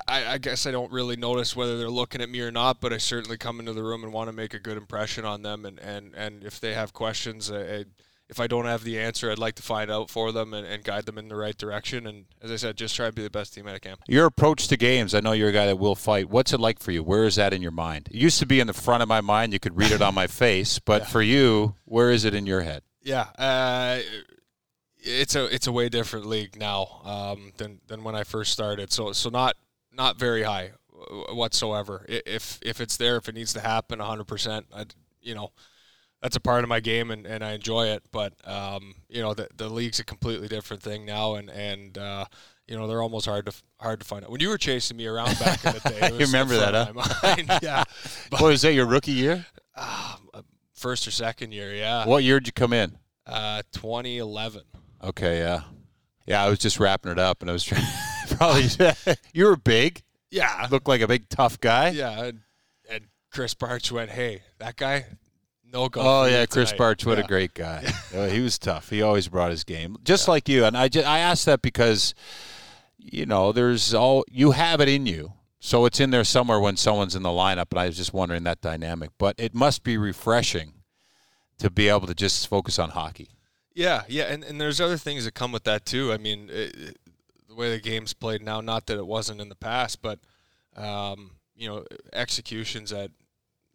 I, 0.08 0.34
I, 0.34 0.38
guess 0.38 0.66
I 0.66 0.72
don't 0.72 0.92
really 0.92 1.18
notice 1.18 1.54
whether 1.54 1.78
they're 1.78 1.90
looking 1.90 2.22
at 2.22 2.30
me 2.30 2.40
or 2.40 2.52
not, 2.52 2.80
but 2.80 2.94
I 2.94 2.98
certainly 2.98 3.38
come 3.38 3.60
into 3.60 3.74
the 3.74 3.84
room 3.84 4.06
and 4.06 4.14
want 4.14 4.30
to 4.30 4.32
make 4.32 4.54
a 4.54 4.60
good 4.60 4.78
impression 4.78 5.26
on 5.26 5.42
them. 5.42 5.66
And, 5.66 5.80
and, 5.80 6.16
and 6.16 6.46
if 6.46 6.62
they 6.62 6.74
have 6.76 6.94
questions, 6.94 7.52
I, 7.52 7.60
I 7.62 7.86
if 8.32 8.40
I 8.40 8.48
don't 8.48 8.66
have 8.66 8.86
the 8.86 8.98
answer, 8.98 9.30
I'd 9.30 9.38
like 9.38 9.56
to 9.56 9.62
find 9.62 9.92
out 9.92 10.10
for 10.10 10.32
them 10.32 10.54
and, 10.54 10.66
and, 10.66 10.86
guide 10.86 11.06
them 11.06 11.18
in 11.18 11.28
the 11.28 11.36
right 11.36 11.56
direction. 11.56 12.08
And 12.08 12.26
as 12.42 12.50
I 12.50 12.56
said, 12.56 12.78
just 12.78 12.96
try 12.96 13.08
to 13.08 13.12
be 13.12 13.22
the 13.22 13.30
best 13.30 13.54
teammate 13.54 13.76
I 13.76 13.80
can. 13.80 13.98
Your 14.08 14.26
approach 14.26 14.70
to 14.70 14.78
games, 14.78 15.14
I 15.14 15.20
know 15.20 15.34
you're 15.34 15.50
a 15.50 15.54
guy 15.54 15.66
that 15.66 15.76
will 15.76 15.96
fight. 15.96 16.30
What's 16.30 16.54
it 16.54 16.60
like 16.62 16.80
for 16.80 16.92
you? 16.92 17.04
Where 17.04 17.26
is 17.26 17.36
that 17.36 17.52
in 17.52 17.62
your 17.62 17.72
mind? 17.72 18.08
It 18.10 18.16
used 18.16 18.40
to 18.40 18.46
be 18.46 18.62
in 18.62 18.68
the 18.68 18.74
front 18.74 19.04
of 19.04 19.10
my 19.10 19.20
mind. 19.20 19.52
You 19.52 19.60
could 19.60 19.76
read 19.76 19.92
it 19.92 20.02
on 20.02 20.16
my 20.16 20.28
face. 20.46 20.80
But 20.80 21.02
yeah. 21.02 21.08
for 21.10 21.22
you, 21.22 21.76
where 21.84 22.10
is 22.10 22.24
it 22.24 22.34
in 22.34 22.46
your 22.46 22.62
head? 22.62 22.84
Yeah. 23.04 23.28
Uh, 23.38 24.00
it's 25.04 25.36
a 25.36 25.46
it's 25.54 25.68
a 25.68 25.72
way 25.72 25.90
different 25.90 26.26
league 26.26 26.58
now 26.58 27.02
um, 27.04 27.52
than 27.58 27.82
than 27.88 28.04
when 28.04 28.16
I 28.16 28.24
first 28.24 28.54
started. 28.54 28.94
So 28.94 29.12
so 29.12 29.30
not 29.30 29.58
not 29.92 30.18
very 30.18 30.44
high 30.44 30.72
whatsoever. 31.34 32.06
If 32.08 32.60
if 32.62 32.80
it's 32.80 32.96
there, 32.96 33.18
if 33.18 33.28
it 33.28 33.36
needs 33.36 33.52
to 33.54 33.60
happen, 33.60 34.00
100. 34.00 34.26
percent 34.26 34.68
You 35.22 35.36
know, 35.36 35.52
that's 36.22 36.36
a 36.36 36.40
part 36.40 36.64
of 36.64 36.70
my 36.70 36.80
game 36.80 37.12
and, 37.12 37.26
and 37.26 37.44
I 37.44 37.54
enjoy 37.54 37.88
it. 37.88 38.04
But 38.12 38.34
um, 38.48 38.96
you 39.10 39.22
know, 39.22 39.34
the 39.34 39.48
the 39.56 39.70
league's 39.70 40.00
a 40.00 40.06
completely 40.06 40.48
different 40.48 40.84
thing 40.84 41.06
now, 41.06 41.36
and 41.36 41.50
and 41.50 41.98
uh, 41.98 42.26
you 42.68 42.78
know 42.78 42.88
they're 42.88 43.02
almost 43.02 43.26
hard 43.26 43.48
to 43.48 43.54
hard 43.80 44.00
to 44.02 44.06
find 44.06 44.24
out. 44.24 44.32
When 44.32 44.42
you 44.42 44.50
were 44.50 44.58
chasing 44.58 44.98
me 44.98 45.08
around 45.08 45.38
back 45.40 45.66
in 45.66 45.74
the 45.74 45.90
day, 45.90 46.10
you 46.14 46.20
remember 46.26 46.58
that? 46.58 46.94
Huh? 46.96 47.60
yeah. 47.62 47.84
But, 48.30 48.40
what 48.42 48.50
was 48.50 48.62
that? 48.62 48.74
Your 48.74 48.86
rookie 48.86 49.12
year? 49.12 49.46
Uh, 49.76 50.18
first 50.76 51.08
or 51.08 51.12
second 51.12 51.54
year? 51.54 51.74
Yeah. 51.74 52.06
What 52.06 52.24
year 52.24 52.40
did 52.40 52.48
you 52.48 52.54
come 52.54 52.74
in? 52.74 52.98
Uh, 53.26 53.64
2011. 53.74 54.64
Okay. 55.04 55.40
Yeah. 55.40 55.62
Yeah. 56.26 56.44
I 56.44 56.50
was 56.50 56.60
just 56.60 56.80
wrapping 56.80 57.12
it 57.12 57.20
up, 57.20 57.42
and 57.42 57.50
I 57.50 57.54
was 57.54 57.64
trying. 57.64 57.86
probably 58.30 58.68
you 59.34 59.46
were 59.46 59.56
big. 59.56 60.02
Yeah. 60.30 60.68
Looked 60.70 60.88
like 60.88 61.02
a 61.02 61.08
big 61.08 61.30
tough 61.30 61.60
guy. 61.60 61.90
Yeah. 61.90 62.24
And, 62.26 62.42
and 62.90 63.08
Krys 63.34 63.58
Barch 63.58 63.92
went, 63.92 64.12
"Hey, 64.12 64.42
that 64.60 64.76
guy, 64.76 65.06
no 65.72 65.90
golf. 65.90 66.06
Oh 66.06 66.26
yeah, 66.26 66.46
Krys 66.46 66.76
Barch, 66.76 67.06
what 67.06 67.18
yeah. 67.18 67.24
a 67.24 67.28
great 67.28 67.54
guy. 67.54 67.82
he 68.30 68.40
was 68.42 68.58
tough. 68.60 68.90
He 68.90 69.02
always 69.02 69.28
brought 69.28 69.52
his 69.52 69.64
game, 69.64 69.98
just 70.04 70.28
yeah. 70.28 70.32
like 70.32 70.50
you. 70.50 70.66
And 70.66 70.78
I 70.78 70.88
just, 70.88 71.08
I 71.08 71.20
asked 71.20 71.46
that 71.46 71.62
because, 71.62 72.14
you 72.98 73.26
know, 73.26 73.52
there's 73.52 73.94
all 73.94 74.26
you 74.30 74.52
have 74.52 74.82
it 74.82 74.90
in 74.90 75.06
you, 75.06 75.34
so 75.60 75.86
it's 75.86 76.00
in 76.00 76.12
there 76.12 76.24
somewhere 76.24 76.60
when 76.60 76.78
someone's 76.78 77.16
in 77.16 77.24
the 77.24 77.30
lineup. 77.30 77.68
And 77.72 77.80
I 77.80 77.88
was 77.88 77.98
just 77.98 78.14
wondering 78.14 78.44
that 78.44 78.62
dynamic. 78.62 79.12
But 79.18 79.36
it 79.38 79.54
must 79.54 79.84
be 79.84 79.98
refreshing 79.98 80.74
to 81.60 81.70
be 81.70 81.88
able 81.88 82.08
to 82.08 82.16
just 82.16 82.48
focus 82.48 82.80
on 82.80 82.90
hockey. 82.90 83.30
Yeah, 83.74 84.04
yeah, 84.08 84.24
and 84.26 84.44
and 84.44 84.60
there's 84.60 84.82
other 84.82 84.98
things 84.98 85.26
that 85.26 85.34
come 85.34 85.52
with 85.52 85.64
that 85.64 85.86
too. 85.86 86.12
I 86.12 86.18
mean, 86.18 86.50
it, 86.52 86.98
the 87.48 87.56
way 87.56 87.72
the 87.72 87.82
game's 87.82 88.14
played 88.14 88.42
now, 88.42 88.62
not 88.62 88.88
that 88.88 88.98
it 88.98 89.08
wasn't 89.08 89.40
in 89.40 89.50
the 89.50 89.56
past, 89.56 90.02
but 90.02 90.20
um, 90.76 91.32
you 91.56 91.70
know, 91.70 91.86
executions 92.12 92.92
at 92.92 93.12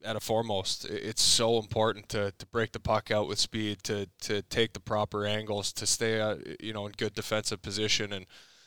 at 0.06 0.16
a 0.16 0.20
foremost. 0.20 0.84
It's 0.84 1.22
so 1.22 1.58
important 1.58 2.08
to, 2.10 2.32
to 2.38 2.46
break 2.46 2.72
the 2.72 2.80
puck 2.80 3.10
out 3.10 3.28
with 3.28 3.38
speed, 3.38 3.82
to 3.84 4.08
to 4.22 4.42
take 4.42 4.72
the 4.72 4.80
proper 4.80 5.26
angles, 5.26 5.72
to 5.74 5.86
stay 5.86 6.20
uh, 6.20 6.36
you 6.60 6.72
know 6.72 6.86
in 6.86 6.92
good 6.92 7.14
defensive 7.14 7.60
position 7.60 8.12
and 8.12 8.26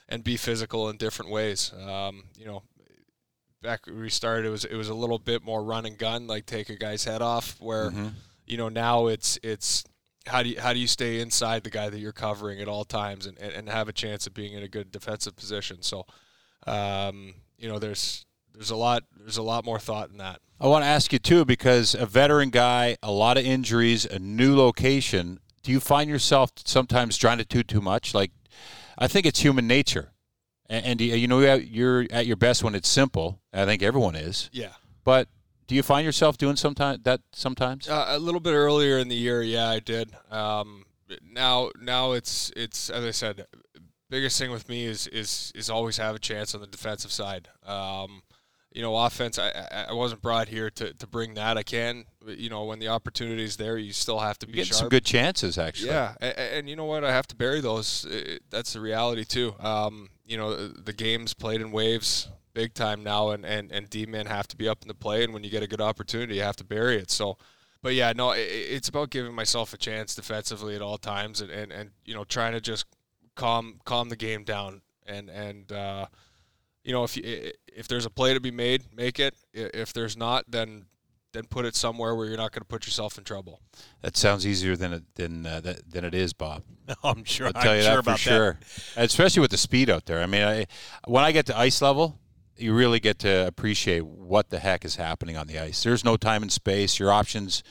and 0.10 0.23
be 0.23 0.38
physical 0.38 0.89
in 0.89 0.97
different 0.97 1.32
ways. 1.32 1.71
Um, 1.88 2.25
you 2.38 2.45
know, 2.45 2.63
back 3.62 3.86
when 3.88 4.02
we 4.02 4.10
started, 4.10 4.45
it 4.45 4.49
was 4.49 4.65
it 4.65 4.75
was 4.75 4.89
a 4.89 4.93
little 4.93 5.19
bit 5.19 5.43
more 5.43 5.63
run 5.63 5.86
and 5.86 5.97
gun, 5.97 6.28
like 6.28 6.45
take 6.45 6.69
a 6.69 6.75
guy's 6.75 7.06
head 7.06 7.21
off. 7.21 7.56
Where 7.60 7.89
mm-hmm. 7.89 8.10
you 8.45 8.58
know 8.58 8.69
now 8.69 9.08
it's 9.08 9.39
it's 9.41 9.84
how 10.28 10.43
do 10.43 10.49
you 10.49 10.60
how 10.60 10.73
do 10.73 10.80
you 10.80 10.88
stay 10.88 11.19
inside 11.21 11.63
the 11.63 11.69
guy 11.69 11.89
that 11.89 11.99
you're 11.99 12.12
covering 12.12 12.60
at 12.60 12.67
all 12.67 12.84
times 12.84 13.25
and, 13.25 13.38
and, 13.39 13.54
and 13.54 13.69
have 13.69 13.88
a 13.88 13.93
chance 13.93 14.28
of 14.28 14.34
being 14.34 14.54
in 14.54 14.63
a 14.63 14.67
good 14.67 14.91
defensive 14.91 15.36
position. 15.36 15.82
So, 15.82 16.06
um, 16.67 17.36
you 17.58 17.69
know, 17.69 17.80
there's 17.80 18.25
there's 18.54 18.71
a 18.71 18.75
lot 18.75 19.04
there's 19.17 19.38
a 19.38 19.43
lot 19.43 19.65
more 19.65 19.80
thought 19.80 20.10
in 20.10 20.17
that. 20.17 20.41
I 20.62 20.67
want 20.67 20.84
to 20.84 20.88
ask 20.88 21.13
you 21.13 21.19
too 21.19 21.45
because 21.45 21.95
a 21.95 22.06
veteran 22.06 22.50
guy, 22.50 22.98
a 23.02 23.12
lot 23.12 23.38
of 23.38 23.45
injuries, 23.45 24.06
a 24.06 24.19
new 24.19 24.56
location. 24.56 25.39
Do 25.63 25.72
you 25.72 25.80
find 25.80 26.10
yourself 26.10 26.52
sometimes 26.65 27.17
trying 27.17 27.38
to 27.38 27.45
do 27.45 27.63
too 27.63 27.82
much? 27.82 28.13
Like, 28.13 28.32
I 28.98 29.08
think 29.08 29.26
it's 29.26 29.39
human 29.39 29.67
nature, 29.67 30.12
and, 30.69 30.86
and 30.86 31.02
you 31.02 31.28
know 31.28 31.39
you're 31.39 32.06
at 32.12 32.26
your 32.26 32.36
best 32.36 32.63
when 32.63 32.76
it's 32.76 32.89
simple. 32.89 33.39
I 33.54 33.65
think 33.65 33.82
everyone 33.82 34.15
is. 34.15 34.50
Yeah. 34.52 34.74
But 35.04 35.30
do 35.67 35.76
you 35.76 35.84
find 35.84 36.06
yourself 36.06 36.38
doing 36.38 36.56
sometimes 36.56 37.04
that 37.04 37.22
sometimes? 37.32 37.88
Uh, 37.88 38.06
a 38.10 38.19
little 38.19 38.41
bit 38.41 38.54
earlier 38.54 38.98
in 38.98 39.08
the 39.08 39.15
year, 39.15 39.41
yeah, 39.41 39.69
I 39.69 39.80
did. 39.80 40.12
Um, 40.30 40.86
now, 41.32 41.69
now 41.80 42.12
it's 42.13 42.52
it's 42.58 42.89
as 42.89 43.06
I 43.06 43.12
said, 43.12 43.45
biggest 44.10 44.38
thing 44.39 44.52
with 44.52 44.67
me 44.67 44.86
is 44.86 45.08
is 45.08 45.52
is 45.56 45.69
always 45.69 45.98
have 45.98 46.15
a 46.15 46.19
chance 46.19 46.54
on 46.54 46.62
the 46.62 46.67
defensive 46.67 47.12
side. 47.12 47.48
Um, 47.65 48.24
you 48.71 48.82
know, 48.82 48.95
offense. 48.95 49.39
I, 49.39 49.86
I 49.89 49.93
wasn't 49.93 50.21
brought 50.21 50.47
here 50.47 50.69
to, 50.71 50.93
to 50.93 51.08
bring 51.08 51.34
that. 51.36 51.58
I 51.58 51.63
can, 51.63 52.05
you 52.27 52.49
know, 52.49 52.65
when 52.65 52.79
the 52.79 52.89
opportunity 52.89 53.43
is 53.43 53.58
there, 53.58 53.77
you 53.77 53.93
still 53.93 54.19
have 54.19 54.38
to 54.39 54.47
be 54.47 54.53
getting 54.53 54.67
sharp. 54.67 54.79
some 54.79 54.89
good 54.89 55.05
chances, 55.05 55.58
actually. 55.58 55.89
Yeah, 55.89 56.13
and, 56.21 56.38
and, 56.38 56.69
you 56.69 56.75
know 56.75 56.86
what? 56.86 57.03
I 57.03 57.12
have 57.12 57.27
to 57.27 57.36
bury 57.36 57.62
those. 57.62 58.05
It, 58.10 58.43
that's 58.49 58.73
the 58.73 58.82
reality 58.82 59.25
too. 59.25 59.55
Um, 59.60 60.10
you 60.25 60.38
know, 60.38 60.67
the 60.67 60.93
game's 60.93 61.34
played 61.34 61.62
in 61.62 61.71
waves, 61.71 62.29
big 62.53 62.73
time 62.73 63.03
now, 63.03 63.32
and 63.32 63.45
and 63.45 63.71
and 63.71 63.89
D 63.89 64.05
men 64.05 64.27
have 64.27 64.47
to 64.49 64.58
be 64.58 64.69
up 64.69 64.84
in 64.84 64.88
the 64.88 64.93
play, 64.93 65.23
and 65.23 65.34
when 65.34 65.43
you 65.43 65.49
get 65.49 65.63
a 65.63 65.67
good 65.67 65.82
opportunity, 65.82 66.36
you 66.36 66.41
have 66.41 66.58
to 66.58 66.65
bury 66.65 66.97
it. 66.97 67.10
So. 67.10 67.38
but 67.82 67.95
yeah, 67.95 68.13
no, 68.15 68.32
it, 68.32 68.41
it's 68.41 68.89
about 68.89 69.10
giving 69.10 69.34
myself 69.34 69.73
a 69.73 69.77
chance 69.77 70.13
defensively 70.13 70.75
at 70.75 70.82
all 70.82 70.97
times, 70.97 71.41
and, 71.41 71.49
and, 71.49 71.71
and 71.71 71.91
you 72.05 72.13
know 72.13 72.23
trying 72.23 72.51
to 72.51 72.62
just 72.62 72.86
calm 73.36 73.79
calm 73.86 74.10
the 74.10 74.15
game 74.15 74.43
down, 74.43 74.82
and 75.08 75.29
and 75.29 75.71
uh, 75.71 76.05
you 76.89 76.95
know 76.95 77.04
if 77.04 77.15
you, 77.15 77.52
if 77.67 77.88
there's 77.88 78.08
a 78.08 78.10
play 78.10 78.34
to 78.34 78.39
be 78.39 78.49
made, 78.49 78.82
make 78.95 79.19
it. 79.19 79.36
If 79.54 79.93
there's 79.93 80.17
not, 80.17 80.45
then 80.47 80.86
then 81.34 81.43
put 81.45 81.63
it 81.63 81.75
somewhere 81.75 82.15
where 82.15 82.25
you're 82.25 82.36
not 82.36 82.52
going 82.52 82.62
to 82.62 82.67
put 82.67 82.88
yourself 82.88 83.19
in 83.19 83.23
trouble. 83.23 83.62
That 84.02 84.17
sounds 84.17 84.47
easier 84.47 84.75
than 84.75 84.93
it 84.93 85.04
than 85.13 85.45
uh, 85.45 85.62
that, 85.62 85.91
than 85.91 86.04
it 86.04 86.15
is, 86.15 86.34
Bob. 86.34 86.63
I'm 87.04 87.23
sure. 87.25 87.45
I'll 87.45 87.54
tell 87.54 87.73
I'm 87.73 87.78
you 87.78 87.84
sure 87.84 88.02
that 88.02 88.12
for 88.12 88.17
sure. 88.17 88.60
Especially 88.97 89.39
with 89.39 89.52
the 89.52 89.58
speed 89.58 89.91
out 89.91 90.08
there. 90.08 90.19
I 90.19 90.25
mean, 90.25 90.41
I, 90.41 90.65
when 91.06 91.23
I 91.23 91.32
get 91.32 91.45
to 91.45 91.56
ice 91.56 91.80
level, 91.80 92.17
you 92.58 92.73
really 92.73 92.99
get 92.99 93.19
to 93.19 93.45
appreciate 93.45 94.04
what 94.04 94.49
the 94.49 94.58
heck 94.58 94.84
is 94.84 94.95
happening 94.95 95.38
on 95.38 95.45
the 95.45 95.60
ice. 95.60 95.84
There's 95.84 96.04
no 96.04 96.17
time 96.17 96.41
and 96.41 96.52
space. 96.52 96.97
Your 96.97 97.12
options, 97.12 97.62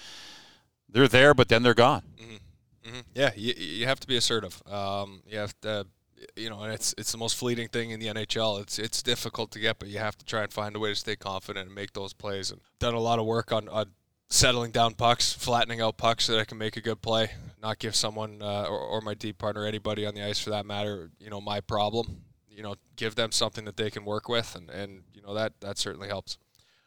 they're 0.89 1.09
there, 1.09 1.35
but 1.35 1.49
then 1.49 1.65
they're 1.65 1.75
gone. 1.75 2.03
Mm-hmm. 2.17 2.89
Mm-hmm. 2.89 3.01
Yeah, 3.17 3.31
you, 3.35 3.53
you 3.57 3.87
have 3.87 3.99
to 3.99 4.07
be 4.07 4.17
assertive. 4.17 4.63
Um, 4.71 5.23
you 5.27 5.39
have 5.39 5.61
to, 5.63 5.89
you 6.37 6.51
know, 6.51 6.63
and 6.63 6.73
it's 6.73 6.95
it's 6.99 7.13
the 7.13 7.19
most 7.19 7.37
fleeting 7.37 7.69
thing 7.69 7.91
in 7.91 8.01
the 8.01 8.07
NHL. 8.07 8.61
It's 8.63 8.79
it's 8.79 9.03
difficult 9.03 9.51
to 9.53 9.59
get, 9.59 9.79
but 9.79 9.89
you 9.89 9.99
have 9.99 10.17
to 10.19 10.25
try 10.25 10.43
and 10.43 10.53
find 10.53 10.75
a 10.77 10.79
way 10.79 10.91
to 10.91 10.95
stay 10.97 11.17
confident 11.17 11.67
and 11.67 11.75
make 11.75 11.93
those 11.93 12.13
plays. 12.13 12.51
And 12.51 12.61
done 12.79 12.95
a 12.95 13.01
lot 13.01 13.19
of 13.19 13.27
work 13.27 13.53
on, 13.53 13.69
on 13.69 13.93
settling 14.29 14.71
down 14.71 14.95
pucks, 14.95 15.33
flattening 15.33 15.81
out 15.81 15.97
pucks 15.97 16.25
so 16.25 16.33
that 16.33 16.41
I 16.41 16.45
can 16.45 16.59
make 16.59 16.77
a 16.77 16.81
good 16.81 17.03
play, 17.03 17.31
not 17.63 17.79
give 17.79 17.95
someone 17.95 18.43
uh, 18.43 18.65
or, 18.65 18.79
or 18.79 19.01
my 19.01 19.15
deep 19.15 19.39
partner, 19.39 19.65
anybody 19.65 20.07
on 20.07 20.15
the 20.15 20.23
ice 20.23 20.39
for 20.39 20.51
that 20.51 20.67
matter, 20.67 21.11
you 21.19 21.31
know, 21.31 21.41
my 21.41 21.61
problem. 21.61 22.23
You 22.49 22.63
know, 22.63 22.75
give 22.97 23.15
them 23.15 23.31
something 23.31 23.65
that 23.67 23.77
they 23.77 23.89
can 23.89 24.05
work 24.05 24.29
with, 24.29 24.57
and, 24.57 24.69
and 24.69 25.03
you 25.15 25.23
know 25.23 25.33
that 25.35 25.61
that 25.61 25.79
certainly 25.79 26.09
helps. 26.09 26.39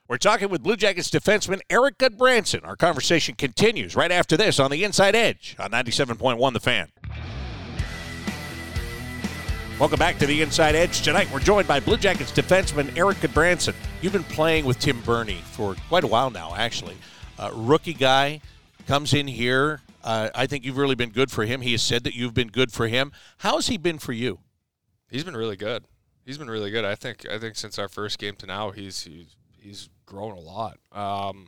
We're 0.09 0.17
talking 0.17 0.49
with 0.49 0.61
Blue 0.61 0.75
Jackets 0.75 1.09
defenseman 1.09 1.61
Erik 1.69 1.97
Gudbranson. 1.97 2.67
Our 2.67 2.75
conversation 2.75 3.35
continues 3.35 3.95
right 3.95 4.11
after 4.11 4.35
this 4.35 4.59
on 4.59 4.69
the 4.69 4.83
Inside 4.83 5.15
Edge 5.15 5.55
on 5.57 5.71
97.1 5.71 6.51
The 6.51 6.59
Fan. 6.59 6.91
Welcome 9.81 9.97
back 9.97 10.19
to 10.19 10.27
the 10.27 10.43
Inside 10.43 10.75
Edge. 10.75 11.01
Tonight 11.01 11.27
we're 11.33 11.39
joined 11.39 11.67
by 11.67 11.79
Blue 11.79 11.97
Jackets 11.97 12.31
defenseman 12.31 12.95
Erik 12.95 13.17
Gudbranson. 13.17 13.73
You've 14.03 14.13
been 14.13 14.23
playing 14.23 14.65
with 14.65 14.77
Tim 14.77 15.01
Berni 15.01 15.41
for 15.53 15.75
quite 15.89 16.03
a 16.03 16.07
while 16.07 16.29
now, 16.29 16.53
actually. 16.55 16.95
Uh, 17.39 17.49
rookie 17.51 17.95
guy 17.95 18.41
comes 18.85 19.11
in 19.11 19.25
here. 19.25 19.81
Uh, 20.03 20.29
I 20.35 20.45
think 20.45 20.65
you've 20.65 20.77
really 20.77 20.93
been 20.93 21.09
good 21.09 21.31
for 21.31 21.45
him. 21.45 21.61
He 21.61 21.71
has 21.71 21.81
said 21.81 22.03
that 22.03 22.13
you've 22.13 22.35
been 22.35 22.49
good 22.49 22.71
for 22.71 22.87
him. 22.89 23.11
How 23.39 23.55
has 23.55 23.69
he 23.69 23.77
been 23.77 23.97
for 23.97 24.13
you? 24.13 24.41
He's 25.09 25.23
been 25.23 25.35
really 25.35 25.57
good. 25.57 25.85
He's 26.27 26.37
been 26.37 26.51
really 26.51 26.69
good. 26.69 26.85
I 26.85 26.93
think. 26.93 27.25
I 27.27 27.39
think 27.39 27.55
since 27.55 27.79
our 27.79 27.89
first 27.89 28.19
game 28.19 28.35
to 28.35 28.45
now, 28.45 28.69
he's 28.69 29.05
he's 29.05 29.35
he's 29.57 29.89
grown 30.05 30.37
a 30.37 30.41
lot. 30.41 30.77
Um, 30.91 31.47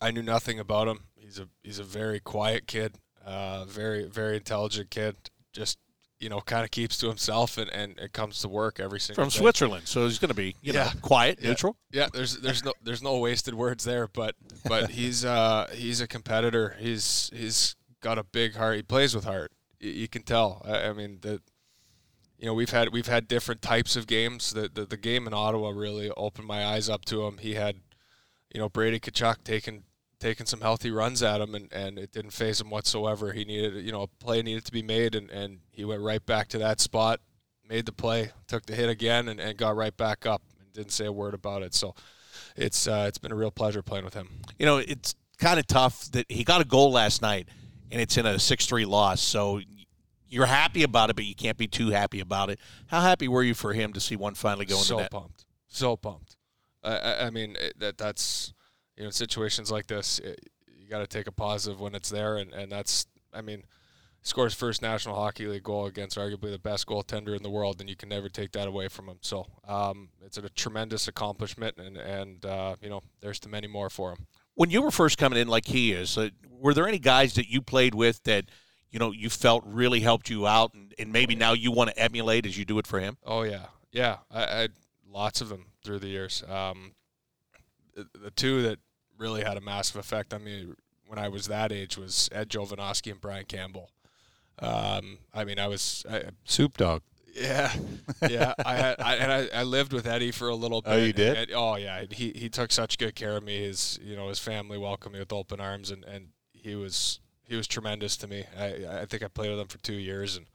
I 0.00 0.12
knew 0.12 0.22
nothing 0.22 0.60
about 0.60 0.86
him. 0.86 1.00
He's 1.16 1.40
a 1.40 1.48
he's 1.64 1.80
a 1.80 1.84
very 1.84 2.20
quiet 2.20 2.68
kid, 2.68 2.98
uh, 3.26 3.64
very 3.64 4.04
very 4.04 4.36
intelligent 4.36 4.90
kid. 4.90 5.16
Just 5.52 5.78
you 6.20 6.28
know, 6.28 6.40
kind 6.40 6.64
of 6.64 6.70
keeps 6.70 6.96
to 6.98 7.08
himself 7.08 7.58
and, 7.58 7.68
and 7.70 7.98
it 7.98 8.12
comes 8.12 8.40
to 8.40 8.48
work 8.48 8.80
every 8.80 9.00
single 9.00 9.24
from 9.24 9.30
day. 9.30 9.38
Switzerland. 9.38 9.86
So 9.88 10.04
he's 10.04 10.18
going 10.18 10.28
to 10.30 10.34
be 10.34 10.54
you 10.62 10.72
Yeah. 10.72 10.84
know 10.84 10.90
quiet, 11.02 11.38
Yeah. 11.42 11.48
neutral. 11.48 11.76
Yeah, 11.90 12.08
there's 12.12 12.38
there's 12.38 12.64
no 12.64 12.72
there's 12.82 13.02
no 13.02 13.18
wasted 13.18 13.54
words 13.54 13.84
there, 13.84 14.06
but 14.08 14.34
but 14.66 14.90
he's 14.98 15.24
uh 15.24 15.68
he's 15.74 16.00
a 16.00 16.06
competitor. 16.06 16.76
He's 16.78 17.30
he's 17.34 17.76
got 18.00 18.18
a 18.18 18.24
big 18.24 18.54
heart. 18.56 18.76
He 18.76 18.82
plays 18.82 19.14
with 19.14 19.24
heart. 19.24 19.52
You, 19.80 19.90
you 19.90 20.08
can 20.08 20.22
tell. 20.22 20.62
I, 20.64 20.88
I 20.88 20.92
mean 20.92 21.18
that. 21.22 21.42
You 22.38 22.46
know 22.46 22.54
we've 22.54 22.70
had 22.70 22.90
we've 22.92 23.06
had 23.06 23.26
different 23.28 23.62
types 23.62 23.96
of 23.96 24.06
games. 24.06 24.52
The, 24.52 24.68
the 24.72 24.84
the 24.84 24.96
game 24.98 25.26
in 25.26 25.32
Ottawa 25.32 25.70
really 25.70 26.10
opened 26.16 26.46
my 26.46 26.64
eyes 26.66 26.88
up 26.90 27.04
to 27.06 27.24
him. 27.26 27.38
He 27.38 27.54
had, 27.54 27.76
you 28.52 28.60
know, 28.60 28.68
Brady 28.68 29.00
Tkachuk 29.00 29.44
taking 29.44 29.84
taking 30.18 30.46
some 30.46 30.60
healthy 30.60 30.90
runs 30.90 31.22
at 31.22 31.40
him, 31.40 31.54
and, 31.54 31.72
and 31.72 31.98
it 31.98 32.12
didn't 32.12 32.32
phase 32.32 32.60
him 32.60 32.70
whatsoever. 32.70 33.32
He 33.32 33.44
needed 33.44 33.84
you 33.84 33.92
know 33.92 34.02
a 34.02 34.06
play 34.06 34.42
needed 34.42 34.64
to 34.66 34.72
be 34.72 34.82
made, 34.82 35.14
and, 35.14 35.30
and 35.30 35.60
he 35.70 35.84
went 35.84 36.02
right 36.02 36.24
back 36.24 36.48
to 36.48 36.58
that 36.58 36.80
spot, 36.80 37.20
made 37.68 37.86
the 37.86 37.92
play, 37.92 38.30
took 38.46 38.66
the 38.66 38.74
hit 38.74 38.88
again, 38.88 39.28
and, 39.28 39.40
and 39.40 39.56
got 39.56 39.76
right 39.76 39.96
back 39.96 40.26
up, 40.26 40.42
and 40.60 40.72
didn't 40.72 40.92
say 40.92 41.06
a 41.06 41.12
word 41.12 41.34
about 41.34 41.62
it. 41.62 41.74
So 41.74 41.94
it's 42.56 42.86
uh, 42.86 43.04
it's 43.08 43.18
been 43.18 43.32
a 43.32 43.36
real 43.36 43.50
pleasure 43.50 43.82
playing 43.82 44.04
with 44.04 44.14
him. 44.14 44.28
you 44.58 44.66
know, 44.66 44.78
it's 44.78 45.14
kind 45.38 45.58
of 45.58 45.66
tough 45.66 46.10
that 46.12 46.26
he 46.28 46.44
got 46.44 46.60
a 46.60 46.64
goal 46.64 46.92
last 46.92 47.20
night 47.20 47.48
and 47.90 48.00
it's 48.00 48.16
in 48.16 48.26
a 48.26 48.38
6 48.38 48.66
3 48.66 48.84
loss. 48.84 49.20
So 49.20 49.60
you're 50.28 50.46
happy 50.46 50.82
about 50.82 51.10
it, 51.10 51.16
but 51.16 51.24
you 51.24 51.34
can't 51.34 51.56
be 51.56 51.68
too 51.68 51.90
happy 51.90 52.20
about 52.20 52.50
it. 52.50 52.58
How 52.86 53.00
happy 53.00 53.28
were 53.28 53.42
you 53.42 53.54
for 53.54 53.72
him 53.72 53.92
to 53.92 54.00
see 54.00 54.16
one 54.16 54.34
finally 54.34 54.66
go 54.66 54.74
into 54.74 54.86
so 54.86 54.96
net? 54.98 55.10
pumped, 55.10 55.44
so 55.68 55.96
pumped. 55.96 56.36
I, 56.82 56.96
I, 56.96 57.26
I 57.26 57.30
mean 57.30 57.56
it, 57.58 57.78
that 57.78 57.98
that's 57.98 58.52
you 58.96 59.02
know 59.02 59.06
in 59.06 59.12
situations 59.12 59.70
like 59.70 59.86
this, 59.86 60.18
it, 60.18 60.48
you 60.78 60.88
got 60.88 61.00
to 61.00 61.06
take 61.06 61.26
a 61.26 61.32
positive 61.32 61.80
when 61.80 61.94
it's 61.94 62.10
there, 62.10 62.36
and, 62.36 62.52
and 62.52 62.70
that's 62.70 63.06
I 63.32 63.40
mean. 63.40 63.64
Scores 64.26 64.54
first 64.54 64.80
National 64.80 65.14
Hockey 65.14 65.46
League 65.46 65.64
goal 65.64 65.84
against 65.84 66.16
arguably 66.16 66.50
the 66.50 66.58
best 66.58 66.86
goaltender 66.86 67.36
in 67.36 67.42
the 67.42 67.50
world, 67.50 67.78
and 67.82 67.90
you 67.90 67.94
can 67.94 68.08
never 68.08 68.30
take 68.30 68.52
that 68.52 68.66
away 68.66 68.88
from 68.88 69.06
him. 69.06 69.18
So 69.20 69.44
um, 69.68 70.08
it's 70.24 70.38
a 70.38 70.48
tremendous 70.48 71.08
accomplishment, 71.08 71.76
and 71.76 71.98
and 71.98 72.42
uh, 72.46 72.76
you 72.80 72.88
know 72.88 73.02
there's 73.20 73.38
too 73.38 73.50
many 73.50 73.66
more 73.66 73.90
for 73.90 74.12
him. 74.12 74.26
When 74.54 74.70
you 74.70 74.80
were 74.80 74.90
first 74.90 75.18
coming 75.18 75.38
in, 75.38 75.46
like 75.46 75.66
he 75.66 75.92
is, 75.92 76.16
uh, 76.16 76.30
were 76.48 76.72
there 76.72 76.88
any 76.88 76.98
guys 76.98 77.34
that 77.34 77.50
you 77.50 77.60
played 77.60 77.94
with 77.94 78.22
that 78.22 78.46
you 78.90 78.98
know 78.98 79.12
you 79.12 79.28
felt 79.28 79.62
really 79.66 80.00
helped 80.00 80.30
you 80.30 80.46
out, 80.46 80.72
and, 80.72 80.94
and 80.98 81.12
maybe 81.12 81.34
now 81.34 81.52
you 81.52 81.70
want 81.70 81.90
to 81.90 81.98
emulate 81.98 82.46
as 82.46 82.56
you 82.56 82.64
do 82.64 82.78
it 82.78 82.86
for 82.86 83.00
him? 83.00 83.18
Oh 83.26 83.42
yeah, 83.42 83.66
yeah. 83.92 84.16
I, 84.30 84.44
I 84.44 84.56
had 84.60 84.72
lots 85.06 85.42
of 85.42 85.50
them 85.50 85.66
through 85.84 85.98
the 85.98 86.08
years. 86.08 86.42
Um, 86.48 86.92
the, 87.94 88.30
two 88.30 88.62
that 88.62 88.78
really 89.18 89.42
had 89.44 89.56
a 89.56 89.60
massive 89.60 89.96
effect 89.96 90.34
on 90.34 90.44
me 90.44 90.66
when 91.06 91.18
I 91.18 91.28
was 91.28 91.46
that 91.48 91.70
age 91.72 91.96
was 91.96 92.28
Ed 92.32 92.48
Jovanovski 92.48 93.12
and 93.12 93.20
Brian 93.20 93.44
Campbell. 93.44 93.90
Um, 94.58 95.18
I 95.32 95.44
mean, 95.44 95.58
I 95.58 95.66
was, 95.66 96.04
I, 96.10 96.24
Soup 96.44 96.76
dog. 96.76 97.02
yeah, 97.34 97.72
yeah. 98.28 98.54
I 98.64 98.74
had, 98.74 99.00
I, 99.00 99.14
and 99.16 99.32
I, 99.32 99.60
I 99.60 99.62
lived 99.64 99.92
with 99.92 100.06
Eddie 100.06 100.30
for 100.30 100.48
a 100.48 100.54
little 100.54 100.80
bit. 100.82 100.90
Oh, 100.92 100.96
you 100.96 101.12
did? 101.12 101.36
And- 101.36 101.50
oh 101.54 101.76
yeah, 101.76 102.04
he 102.10 102.32
he 102.34 102.48
took 102.48 102.70
such 102.70 102.96
good 102.98 103.14
care 103.16 103.36
of 103.36 103.42
me. 103.42 103.58
His 103.64 103.98
you 104.02 104.14
know 104.16 104.28
his 104.28 104.38
family 104.38 104.78
welcomed 104.78 105.14
me 105.14 105.18
with 105.18 105.32
open 105.32 105.60
arms, 105.60 105.90
and, 105.90 106.04
and 106.04 106.28
he 106.52 106.76
was 106.76 107.18
he 107.42 107.56
was 107.56 107.66
tremendous 107.66 108.16
to 108.18 108.28
me. 108.28 108.44
I 108.56 109.00
I 109.00 109.04
think 109.06 109.24
I 109.24 109.28
played 109.28 109.50
with 109.50 109.58
him 109.58 109.66
for 109.66 109.78
two 109.78 109.94
years, 109.94 110.36
and 110.36 110.46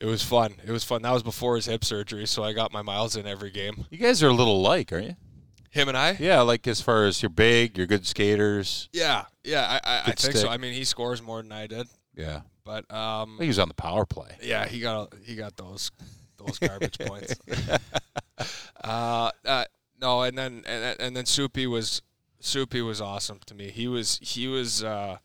it 0.00 0.06
was 0.06 0.22
fun. 0.24 0.54
It 0.66 0.72
was 0.72 0.82
fun. 0.82 1.02
That 1.02 1.12
was 1.12 1.22
before 1.22 1.54
his 1.54 1.66
hip 1.66 1.84
surgery, 1.84 2.26
so 2.26 2.42
I 2.42 2.52
got 2.52 2.72
my 2.72 2.82
miles 2.82 3.14
in 3.14 3.26
every 3.28 3.50
game. 3.52 3.86
You 3.90 3.98
guys 3.98 4.20
are 4.24 4.28
a 4.28 4.32
little 4.34 4.60
like, 4.60 4.92
aren't 4.92 5.06
you? 5.06 5.16
Him 5.70 5.88
and 5.88 5.96
I. 5.96 6.16
Yeah, 6.18 6.40
like 6.40 6.66
as 6.66 6.80
far 6.80 7.06
as 7.06 7.22
you're 7.22 7.30
big, 7.30 7.78
you're 7.78 7.86
good 7.86 8.04
skaters. 8.06 8.88
Yeah, 8.92 9.24
yeah. 9.44 9.80
I, 9.84 9.90
I, 9.90 10.00
I 10.06 10.12
think 10.12 10.36
so. 10.36 10.48
I 10.48 10.56
mean, 10.56 10.74
he 10.74 10.84
scores 10.84 11.22
more 11.22 11.40
than 11.42 11.52
I 11.52 11.66
did, 11.68 11.86
Yeah, 12.16 12.40
but 12.64 12.92
um, 12.92 13.38
he 13.40 13.46
was 13.46 13.58
on 13.58 13.68
the 13.68 13.74
power 13.74 14.04
play. 14.04 14.36
yeah, 14.42 14.66
he 14.66 14.80
got 14.80 15.14
he 15.24 15.36
got 15.36 15.56
those 15.56 15.90
those 16.38 16.58
garbage 16.68 16.98
points. 16.98 17.34
uh, 18.82 19.30
uh, 19.44 19.64
no, 20.00 20.22
and 20.22 20.36
then 20.36 20.64
and, 20.66 21.00
and 21.00 21.16
then 21.16 21.24
Soupy 21.26 21.66
was 21.66 22.02
Soupy 22.40 22.82
was 22.82 23.00
awesome 23.00 23.38
to 23.46 23.54
me. 23.54 23.70
He 23.70 23.86
was 23.86 24.18
he 24.22 24.48
was 24.48 24.82
uh, 24.82 25.18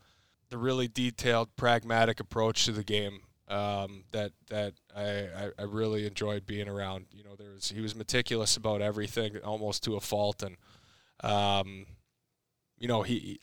the 0.49 0.58
really 0.58 0.88
detailed, 0.88 1.55
pragmatic 1.55 2.19
approach 2.19 2.65
to 2.65 2.71
the 2.71 2.84
game 2.84 3.21
um, 3.47 4.03
that 4.12 4.31
that 4.49 4.73
I, 4.95 5.51
I, 5.60 5.63
really 5.63 6.08
enjoyed 6.08 6.45
being 6.45 6.67
around. 6.67 7.05
You 7.12 7.23
know, 7.23 7.36
there 7.38 7.51
was 7.51 7.69
he 7.69 7.81
was 7.81 7.95
meticulous 7.95 8.58
about 8.58 8.81
everything, 8.81 9.38
almost 9.43 9.84
to 9.84 9.95
a 9.95 10.01
fault, 10.01 10.43
and 10.43 10.58
um, 11.23 11.86
you 12.79 12.88
know 12.88 13.03
he 13.03 13.39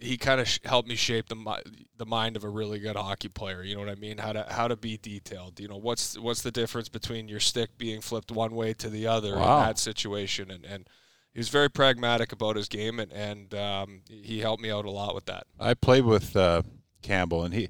he 0.00 0.16
kind 0.16 0.40
of 0.40 0.48
sh- 0.48 0.58
helped 0.64 0.88
me 0.88 0.96
shape 0.96 1.28
the 1.28 1.36
mi- 1.36 1.62
the 1.96 2.06
mind 2.06 2.36
of 2.36 2.42
a 2.42 2.48
really 2.48 2.80
good 2.80 2.96
hockey 2.96 3.28
player. 3.28 3.62
You 3.62 3.74
know 3.74 3.80
what 3.80 3.90
I 3.90 3.94
mean? 3.94 4.18
How 4.18 4.32
to 4.32 4.44
how 4.48 4.66
to 4.66 4.76
be 4.76 4.96
detailed. 4.96 5.60
You 5.60 5.68
know 5.68 5.76
what's 5.76 6.18
what's 6.18 6.42
the 6.42 6.50
difference 6.50 6.88
between 6.88 7.28
your 7.28 7.40
stick 7.40 7.78
being 7.78 8.00
flipped 8.00 8.32
one 8.32 8.54
way 8.54 8.74
to 8.74 8.90
the 8.90 9.06
other 9.06 9.36
Wow. 9.36 9.60
in 9.60 9.66
that 9.66 9.78
situation, 9.78 10.50
and 10.50 10.64
and 10.64 10.88
he 11.32 11.38
was 11.38 11.48
very 11.48 11.70
pragmatic 11.70 12.32
about 12.32 12.56
his 12.56 12.68
game, 12.68 12.98
and 12.98 13.12
and 13.12 13.54
um, 13.54 14.02
he 14.08 14.40
helped 14.40 14.62
me 14.62 14.70
out 14.70 14.84
a 14.84 14.90
lot 14.90 15.14
with 15.14 15.26
that. 15.26 15.46
I 15.60 15.74
played 15.74 16.04
with 16.04 16.34
uh, 16.36 16.62
Campbell, 17.02 17.44
and 17.44 17.54
he 17.54 17.68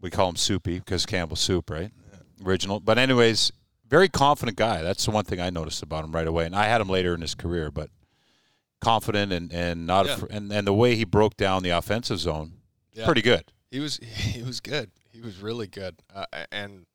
we 0.00 0.10
call 0.10 0.28
him 0.28 0.36
Soupy 0.36 0.78
because 0.78 1.06
Campbell 1.06 1.36
Soup, 1.36 1.68
right? 1.70 1.90
Original. 2.44 2.80
But 2.80 2.98
anyways, 2.98 3.50
very 3.88 4.08
confident 4.08 4.56
guy. 4.56 4.82
That's 4.82 5.04
the 5.04 5.10
one 5.10 5.24
thing 5.24 5.40
I 5.40 5.50
noticed 5.50 5.82
about 5.82 6.04
him 6.04 6.12
right 6.12 6.26
away. 6.26 6.46
And 6.46 6.54
I 6.54 6.66
had 6.66 6.80
him 6.80 6.88
later 6.88 7.14
in 7.14 7.20
his 7.20 7.34
career, 7.34 7.70
but 7.70 7.90
confident 8.80 9.32
and 9.32 9.52
and 9.52 9.86
not 9.86 10.06
Yeah. 10.06 10.14
af- 10.14 10.24
and 10.30 10.52
and 10.52 10.66
the 10.66 10.72
way 10.74 10.94
he 10.94 11.04
broke 11.04 11.36
down 11.36 11.62
the 11.62 11.70
offensive 11.70 12.18
zone, 12.18 12.52
Yeah. 12.92 13.06
pretty 13.06 13.22
good. 13.22 13.44
He 13.70 13.80
was 13.80 13.96
he 14.02 14.42
was 14.42 14.60
good. 14.60 14.90
He 15.10 15.20
was 15.20 15.38
really 15.38 15.66
good. 15.66 15.96
Uh, 16.14 16.26
and 16.52 16.86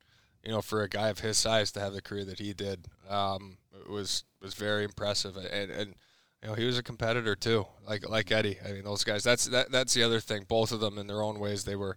you 0.42 0.50
know, 0.50 0.60
for 0.62 0.82
a 0.82 0.88
guy 0.88 1.08
of 1.08 1.20
his 1.20 1.36
size 1.38 1.72
to 1.72 1.80
have 1.80 1.92
the 1.92 2.02
career 2.02 2.24
that 2.24 2.38
he 2.38 2.52
did, 2.52 2.86
um, 3.08 3.58
it 3.78 3.90
was 3.90 4.24
was 4.40 4.54
very 4.54 4.84
impressive. 4.84 5.36
And 5.36 5.70
and 5.70 5.94
you 6.42 6.48
know, 6.48 6.54
he 6.54 6.64
was 6.64 6.78
a 6.78 6.82
competitor 6.82 7.34
too, 7.36 7.66
like 7.86 8.08
like 8.08 8.30
Eddie. 8.32 8.58
I 8.66 8.72
mean, 8.72 8.84
those 8.84 9.04
guys. 9.04 9.22
That's 9.24 9.46
that 9.46 9.70
that's 9.70 9.92
the 9.94 10.02
other 10.02 10.20
thing. 10.20 10.44
Both 10.48 10.72
of 10.72 10.80
them, 10.80 10.96
in 10.98 11.06
their 11.06 11.22
own 11.22 11.38
ways, 11.38 11.64
they 11.64 11.76
were 11.76 11.96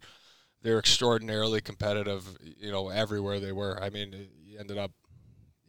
they 0.68 0.74
were 0.74 0.80
extraordinarily 0.80 1.62
competitive. 1.62 2.28
You 2.60 2.72
know, 2.74 2.90
everywhere 2.90 3.40
they 3.40 3.54
were. 3.54 3.82
I 3.82 3.90
mean, 3.90 4.14
he 4.46 4.58
ended 4.60 4.78
up. 4.78 4.92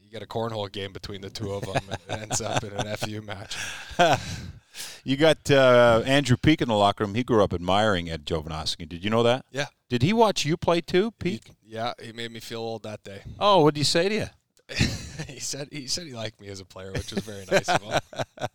You 0.02 0.10
get 0.10 0.22
a 0.22 0.26
cornhole 0.26 0.72
game 0.72 0.92
between 0.92 1.20
the 1.20 1.30
two 1.30 1.52
of 1.52 1.62
them, 1.62 1.76
and 1.88 2.00
it 2.08 2.22
ends 2.22 2.40
up 2.40 2.64
in 2.64 2.72
an 2.72 2.96
FU 2.96 3.22
match. 3.22 3.56
You 5.04 5.16
got 5.16 5.50
uh, 5.52 6.02
Andrew 6.04 6.36
Peeke 6.36 6.62
in 6.62 6.68
the 6.68 6.74
locker 6.74 7.04
room. 7.04 7.14
He 7.14 7.22
grew 7.22 7.44
up 7.44 7.52
admiring 7.52 8.10
Ed 8.10 8.26
Jovanovski. 8.26 8.88
Did 8.88 9.04
you 9.04 9.10
know 9.10 9.22
that? 9.22 9.44
Yeah. 9.52 9.66
Did 9.88 10.02
he 10.02 10.12
watch 10.12 10.44
you 10.44 10.56
play 10.56 10.80
too, 10.80 11.12
Peeke? 11.12 11.52
Yeah, 11.64 11.92
he 12.02 12.12
made 12.12 12.32
me 12.32 12.40
feel 12.40 12.60
old 12.60 12.82
that 12.82 13.04
day. 13.04 13.22
Oh, 13.38 13.62
what 13.62 13.74
did 13.74 13.80
he 13.80 13.84
say 13.84 14.08
to 14.08 14.14
you? 14.14 14.26
he 15.28 15.38
said 15.38 15.68
he 15.70 15.86
said 15.86 16.06
he 16.06 16.12
liked 16.12 16.40
me 16.40 16.48
as 16.48 16.58
a 16.58 16.64
player, 16.64 16.92
which 16.92 17.12
was 17.12 17.22
very 17.22 17.44
nice 17.50 17.68
of 17.68 17.82
him. 17.82 18.00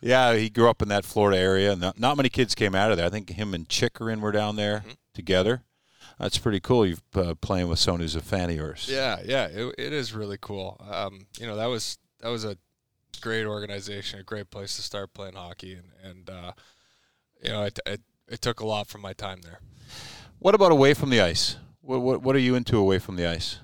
Yeah, 0.00 0.34
he 0.34 0.48
grew 0.48 0.68
up 0.70 0.80
in 0.82 0.88
that 0.88 1.04
Florida 1.04 1.38
area. 1.38 1.76
Not, 1.76 1.98
not 1.98 2.16
many 2.16 2.28
kids 2.30 2.54
came 2.54 2.74
out 2.74 2.90
of 2.90 2.96
there. 2.96 3.06
I 3.06 3.10
think 3.10 3.30
him 3.30 3.52
and 3.54 3.68
Chychrun 3.68 4.20
were 4.20 4.32
down 4.32 4.56
there 4.56 4.78
Mm-hmm. 4.80 4.90
together. 5.14 5.62
That's 6.18 6.38
pretty 6.38 6.60
cool. 6.60 6.86
You've 6.86 7.02
uh, 7.14 7.34
playing 7.40 7.68
with 7.68 7.78
someone 7.78 8.00
who's 8.00 8.14
a 8.14 8.20
fan 8.20 8.50
of 8.50 8.56
yours. 8.56 8.88
Yeah, 8.90 9.20
yeah, 9.24 9.46
it, 9.46 9.74
it 9.78 9.92
is 9.92 10.12
really 10.14 10.36
cool. 10.40 10.78
Um, 10.90 11.26
you 11.38 11.46
know, 11.46 11.56
that 11.56 11.66
was 11.66 11.96
that 12.20 12.28
was 12.28 12.44
a 12.44 12.56
great 13.22 13.46
organization, 13.46 14.20
a 14.20 14.22
great 14.22 14.50
place 14.50 14.76
to 14.76 14.82
start 14.82 15.14
playing 15.14 15.34
hockey, 15.34 15.74
and 15.74 15.88
and 16.02 16.28
uh, 16.30 16.52
you 17.42 17.50
know, 17.50 17.62
it, 17.64 17.78
it 17.86 18.00
it 18.28 18.40
took 18.42 18.60
a 18.60 18.66
lot 18.66 18.86
from 18.86 19.00
my 19.00 19.14
time 19.14 19.40
there. 19.42 19.60
What 20.40 20.54
about 20.54 20.72
away 20.72 20.92
from 20.94 21.08
the 21.10 21.20
ice? 21.22 21.56
What, 21.80 22.00
what 22.02 22.22
what 22.22 22.36
are 22.36 22.40
you 22.40 22.54
into 22.54 22.76
away 22.76 22.98
from 22.98 23.16
the 23.16 23.26
ice? 23.26 23.58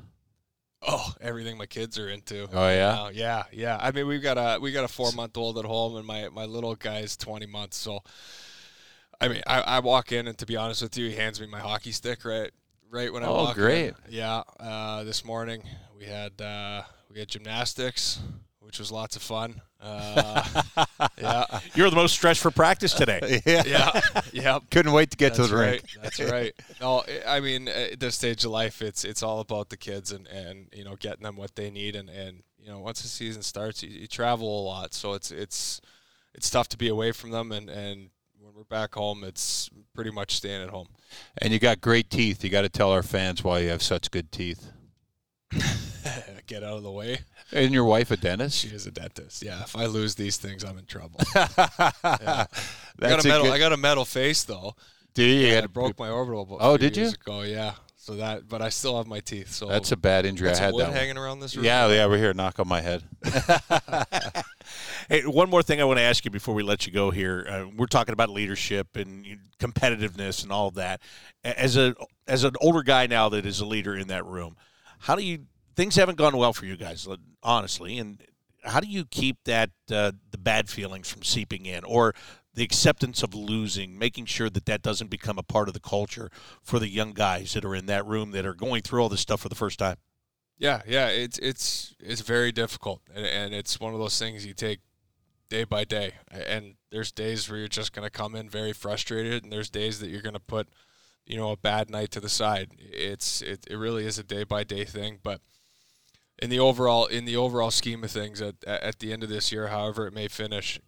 Oh, 0.83 1.13
everything 1.21 1.57
my 1.59 1.67
kids 1.67 1.99
are 1.99 2.09
into. 2.09 2.49
Oh, 2.53 2.69
yeah? 2.69 2.93
now. 2.95 3.09
yeah, 3.09 3.45
yeah. 3.53 3.79
I 3.81 3.91
mean, 3.93 4.07
we've 4.07 4.23
got 4.23 4.37
a 4.39 4.61
we 4.61 4.73
got 4.73 4.85
a 4.85 4.89
four 4.89 5.11
month 5.13 5.37
old 5.37 5.59
at 5.59 5.65
home, 5.65 5.97
and 5.97 6.07
my 6.07 6.29
my 6.29 6.45
little 6.45 6.75
guy's 6.75 7.17
twenty 7.17 7.47
months. 7.47 7.77
So, 7.77 8.01
I 9.21 9.29
mean, 9.29 9.43
I, 9.47 9.61
I 9.63 9.79
walk 9.81 10.13
in, 10.13 10.29
and 10.29 10.37
to 10.39 10.47
be 10.47 10.57
honest 10.57 10.83
with 10.83 10.97
you, 10.99 11.09
he 11.09 11.17
hands 11.17 11.41
me 11.41 11.47
my 11.47 11.61
hockey 11.61 11.93
stick 11.93 12.25
right 12.25 12.51
right 12.91 13.13
when 13.13 13.25
I 13.25 13.27
Oh, 13.27 13.35
walk 13.45 13.57
in. 13.57 13.63
great. 13.63 13.95
Yeah. 14.09 14.43
Uh, 14.61 15.03
this 15.05 15.25
morning 15.25 15.63
we 15.99 16.05
had 16.05 16.41
uh, 16.41 16.83
we 17.13 17.19
had 17.19 17.29
gymnastics, 17.29 18.21
which 18.67 18.79
was 18.79 18.91
lots 18.93 19.17
of 19.17 19.23
fun. 19.23 19.61
Uh, 19.79 20.63
yeah, 21.19 21.45
You're 21.75 21.91
the 21.91 21.97
most 21.97 22.13
stretched 22.15 22.41
for 22.41 22.51
practice 22.51 22.93
today. 22.95 23.41
yeah. 23.47 23.63
yeah, 23.67 24.01
yeah. 24.33 24.59
Couldn't 24.71 24.93
wait 24.93 25.11
to 25.13 25.17
get 25.17 25.35
That's 25.35 25.49
to 25.49 25.55
the 25.55 25.61
right. 25.61 25.71
rink. 25.73 25.85
That's 26.03 26.19
right. 26.21 26.53
No, 26.81 27.05
I- 27.07 27.37
I 27.37 27.41
mean, 27.41 27.69
at 27.69 28.01
this 28.01 28.17
stage 28.17 28.45
of 28.45 28.51
life, 28.51 28.81
it's 28.83 29.05
it's 29.05 29.23
all 29.23 29.39
about 29.41 29.69
the 29.69 29.77
kids 29.77 30.11
and, 30.13 30.27
and 30.29 30.69
you 30.73 30.83
know 30.83 30.97
getting 30.97 31.23
them 31.23 31.37
what 31.37 31.55
they 31.55 31.71
need 31.71 31.95
and, 31.95 32.09
and 32.09 32.43
you 32.59 32.69
know 32.69 32.81
once 32.81 33.03
the 33.03 33.09
season 33.09 33.43
starts, 33.43 33.83
you, 33.83 33.91
you 33.91 34.07
travel 34.09 34.49
a 34.49 34.65
lot, 34.65 34.95
so 34.95 35.13
it's 35.13 35.31
it's 35.31 35.81
it's 36.35 36.51
tough 36.51 36.69
to 36.71 36.79
be 36.79 36.89
away 36.89 37.13
from 37.13 37.31
them 37.31 37.53
and 37.53 37.69
and 37.69 38.09
when 38.41 38.55
we're 38.55 38.65
back 38.65 38.95
home, 38.95 39.23
it's 39.23 39.69
pretty 39.95 40.11
much 40.11 40.37
staying 40.37 40.63
at 40.63 40.71
home. 40.71 40.89
And 41.39 41.53
you 41.53 41.59
got 41.59 41.81
great 41.81 42.11
teeth. 42.11 42.43
You 42.43 42.51
got 42.51 42.63
to 42.63 42.69
tell 42.71 42.91
our 42.91 43.03
fans 43.03 43.45
why 43.45 43.59
you 43.61 43.69
have 43.69 43.83
such 43.83 44.11
good 44.11 44.33
teeth. 44.33 44.71
Get 46.47 46.63
out 46.65 46.77
of 46.77 46.83
the 46.83 46.91
way. 46.91 47.19
And 47.53 47.73
your 47.73 47.85
wife 47.85 48.11
a 48.11 48.17
dentist? 48.17 48.59
She 48.59 48.69
is 48.69 48.87
a 48.87 48.91
dentist. 48.91 49.43
Yeah, 49.43 49.63
if 49.63 49.77
I 49.77 49.87
lose 49.87 50.15
these 50.17 50.37
things, 50.37 50.65
I'm 50.65 50.79
in 50.79 50.87
trouble. 50.87 51.21
That's 51.35 51.59
I 52.03 52.47
got 53.01 53.25
a 53.25 53.29
metal. 53.29 53.45
good- 53.45 53.53
I 53.53 53.59
got 53.59 53.73
a 53.73 53.77
metal 53.77 54.05
face 54.05 54.43
though. 54.45 54.75
Do 55.15 55.23
you? 55.25 55.47
Yeah, 55.49 55.61
I 55.65 55.67
broke 55.67 55.99
my 55.99 56.11
orbital. 56.11 56.59
Oh, 56.61 56.77
did 56.77 56.97
you? 56.97 57.09
Ago, 57.09 57.43
yeah. 57.43 57.73
So 57.97 58.17
that, 58.17 58.49
but 58.49 58.63
I 58.63 58.69
still 58.69 58.97
have 58.99 59.07
my 59.09 59.19
teeth. 59.21 59.51
So 59.53 59.67
That's 59.67 59.91
a 59.91 59.97
bad 59.97 60.27
injury. 60.27 60.51
I 60.51 60.57
had 60.57 60.75
wood 60.75 60.83
that. 60.83 60.89
one. 60.91 60.97
hanging 60.97 61.17
around 61.19 61.41
this 61.41 61.57
room. 61.57 61.65
Yeah, 61.65 61.89
yeah, 61.89 62.07
we're 62.07 62.19
here. 62.19 62.33
Knock 62.35 62.61
on 62.61 62.69
my 62.69 62.81
head. 62.81 63.03
Hey, 65.09 65.23
one 65.23 65.49
more 65.49 65.63
thing 65.63 65.81
I 65.81 65.85
want 65.85 65.99
to 65.99 66.03
ask 66.03 66.25
you 66.25 66.31
before 66.33 66.53
we 66.55 66.65
let 66.65 66.87
you 66.87 66.93
go 66.93 67.13
here. 67.13 67.47
Uh, 67.49 67.67
we're 67.77 67.87
talking 67.87 68.13
about 68.13 68.29
leadership 68.29 68.97
and 68.97 69.25
competitiveness 69.61 70.43
and 70.43 70.51
all 70.51 70.67
of 70.67 70.75
that. 70.75 71.01
As 71.45 71.77
a 71.77 71.95
as 72.27 72.43
an 72.43 72.55
older 72.61 72.83
guy 72.83 73.07
now 73.07 73.29
that 73.29 73.47
is 73.47 73.61
a 73.61 73.65
leader 73.67 73.97
in 73.97 74.09
that 74.09 74.27
room, 74.27 74.57
how 74.99 75.15
do 75.15 75.23
you 75.23 75.47
things 75.77 75.97
haven't 75.97 76.19
gone 76.19 76.37
well 76.37 76.53
for 76.53 76.67
you 76.67 76.77
guys, 76.77 77.07
honestly, 77.43 77.99
and 77.99 78.23
how 78.65 78.81
do 78.81 78.89
you 78.89 79.05
keep 79.05 79.45
that 79.45 79.71
uh, 79.91 80.13
the 80.31 80.39
bad 80.39 80.69
feelings 80.69 81.09
from 81.11 81.23
seeping 81.23 81.67
in 81.67 81.85
or 81.85 82.15
the 82.55 82.65
acceptance 82.65 83.23
of 83.23 83.35
losing, 83.35 83.99
making 83.99 84.25
sure 84.25 84.49
that 84.49 84.65
that 84.65 84.83
doesn't 84.83 85.11
become 85.11 85.39
a 85.39 85.43
part 85.43 85.69
of 85.69 85.75
the 85.75 85.81
culture 85.81 86.31
for 86.63 86.79
the 86.79 86.89
young 86.89 87.13
guys 87.13 87.53
that 87.53 87.65
are 87.65 87.75
in 87.75 87.87
that 87.87 88.07
room 88.07 88.31
that 88.31 88.47
are 88.47 88.55
going 88.55 88.83
through 88.83 89.03
all 89.03 89.11
this 89.11 89.21
stuff 89.21 89.41
for 89.41 89.51
the 89.51 89.55
first 89.55 89.79
time? 89.79 89.97
Yeah, 90.59 90.81
yeah, 90.87 91.09
it's 91.09 91.39
it's 91.39 91.95
it's 92.01 92.23
very 92.23 92.51
difficult, 92.51 93.03
and, 93.15 93.27
and 93.27 93.55
it's 93.55 93.79
one 93.79 93.93
of 93.93 94.01
those 94.01 94.19
things 94.19 94.47
you 94.47 94.55
take 94.55 94.81
day 95.51 95.65
by 95.65 95.85
day. 95.85 96.15
And 96.31 96.77
there's 96.91 97.13
days 97.13 97.49
where 97.49 97.59
you're 97.59 97.69
just 97.69 97.93
going 97.93 98.07
to 98.07 98.11
come 98.11 98.35
in 98.35 98.49
very 98.49 98.73
frustrated, 98.73 99.45
and 99.45 99.53
there's 99.53 99.69
days 99.69 100.01
that 100.01 100.09
you're 100.09 100.23
going 100.23 100.33
to 100.33 100.41
put, 100.41 100.69
you 101.27 101.37
know, 101.37 101.51
a 101.51 101.59
bad 101.59 101.91
night 101.91 102.11
to 102.13 102.21
the 102.21 102.31
side. 102.31 102.71
It's 102.79 103.43
it, 103.43 103.67
it 103.71 103.77
really 103.77 104.07
is 104.07 104.19
a 104.19 104.25
day 104.25 104.45
by 104.45 104.65
day 104.65 104.87
thing, 104.87 105.19
but 105.23 105.43
in 106.41 106.51
the 106.51 106.59
overall 106.59 107.07
in 107.07 107.25
the 107.25 107.37
overall 107.37 107.71
scheme 107.71 108.05
of 108.05 108.11
things, 108.11 108.41
at 108.41 108.63
at 108.65 108.99
the 108.99 109.13
end 109.13 109.23
of 109.23 109.29
this 109.29 109.51
year, 109.51 109.69
however 109.69 110.07
it 110.07 110.13
may 110.13 110.29
finish, 110.29 110.81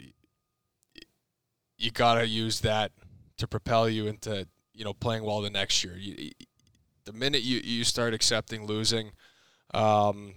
you 1.76 1.90
got 1.90 2.14
to 2.14 2.26
use 2.26 2.60
that 2.60 2.92
to 3.38 3.46
propel 3.46 3.88
you 3.88 4.06
into 4.06 4.46
you 4.74 4.84
know 4.84 4.92
playing 4.92 5.24
well 5.24 5.40
the 5.40 5.50
next 5.50 5.82
year. 5.82 5.96
You, 5.96 6.30
the 7.04 7.12
minute 7.12 7.42
you, 7.42 7.60
you 7.64 7.84
start 7.84 8.12
accepting 8.12 8.66
losing, 8.66 9.12
um, 9.72 10.34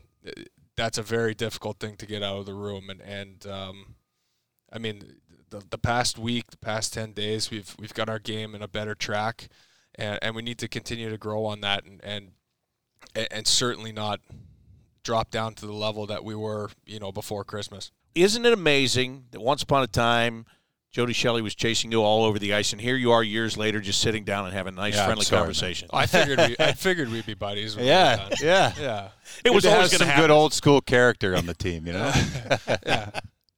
that's 0.78 0.97
a 0.97 1.04
very 1.04 1.34
difficult 1.34 1.80
thing 1.80 1.97
to 1.97 2.06
get 2.06 2.24
out 2.24 2.38
of 2.38 2.45
the 2.45 2.54
room. 2.54 2.89
And 2.89 3.02
and 3.02 3.45
um, 3.45 3.95
I 4.71 4.80
mean, 4.80 5.17
the 5.50 5.62
the 5.69 5.78
past 5.78 6.17
week, 6.17 6.52
the 6.52 6.58
past 6.58 6.93
ten 6.93 7.12
days, 7.12 7.52
we've 7.52 7.76
we've 7.78 7.93
got 7.93 8.08
our 8.08 8.19
game 8.19 8.56
in 8.56 8.62
a 8.62 8.67
better 8.67 8.95
track, 8.95 9.50
and, 9.95 10.17
and 10.21 10.36
we 10.36 10.41
need 10.41 10.58
to 10.60 10.69
continue 10.69 11.10
to 11.10 11.17
grow 11.17 11.45
on 11.45 11.60
that, 11.62 11.84
and 11.84 12.00
and 12.04 12.32
and 13.30 13.45
certainly 13.45 13.91
not 13.91 14.21
drop 15.04 15.32
down 15.32 15.54
to 15.56 15.66
the 15.66 15.74
level 15.74 16.06
that 16.08 16.24
we 16.24 16.36
were, 16.36 16.70
you 16.86 17.00
know, 17.00 17.12
before 17.12 17.44
Christmas. 17.44 17.92
isn't 18.16 18.46
it 18.46 18.54
amazing 18.54 19.26
that 19.32 19.40
once 19.42 19.64
upon 19.64 19.84
a 19.84 19.88
time 19.88 20.46
Jody 20.92 21.14
Shelley 21.14 21.42
was 21.42 21.56
chasing 21.56 21.90
you 21.94 22.04
all 22.04 22.26
over 22.26 22.38
the 22.38 22.54
ice, 22.54 22.74
and 22.74 22.82
here 22.82 22.98
you 22.98 23.14
are 23.14 23.24
years 23.24 23.56
later, 23.56 23.80
just 23.80 24.02
sitting 24.02 24.26
down 24.26 24.44
and 24.44 24.54
having 24.54 24.74
a 24.74 24.76
nice, 24.76 24.96
Yeah, 24.96 25.06
friendly 25.06 25.24
sorry, 25.24 25.38
man. 25.38 25.44
conversation. 25.46 25.90
I 25.94 26.06
figured 26.06 26.38
we, 26.40 26.56
I 26.60 26.74
figured 26.88 27.10
we'd 27.10 27.26
be 27.26 27.34
buddies. 27.34 27.78
when 27.78 27.86
Yeah, 27.86 28.18
done. 28.18 28.32
yeah. 28.42 28.74
yeah, 28.78 29.08
It 29.46 29.54
was 29.54 29.64
to 29.64 29.70
always 29.74 29.90
going 29.90 29.92
to 29.92 29.98
some 30.00 30.08
happen. 30.08 30.24
good 30.24 30.32
old 30.32 30.52
school 30.54 30.82
character 30.82 31.34
on 31.38 31.46
the 31.46 31.54
team, 31.54 31.88
you 31.88 31.94
know. 31.94 32.12
yeah, 32.86 33.10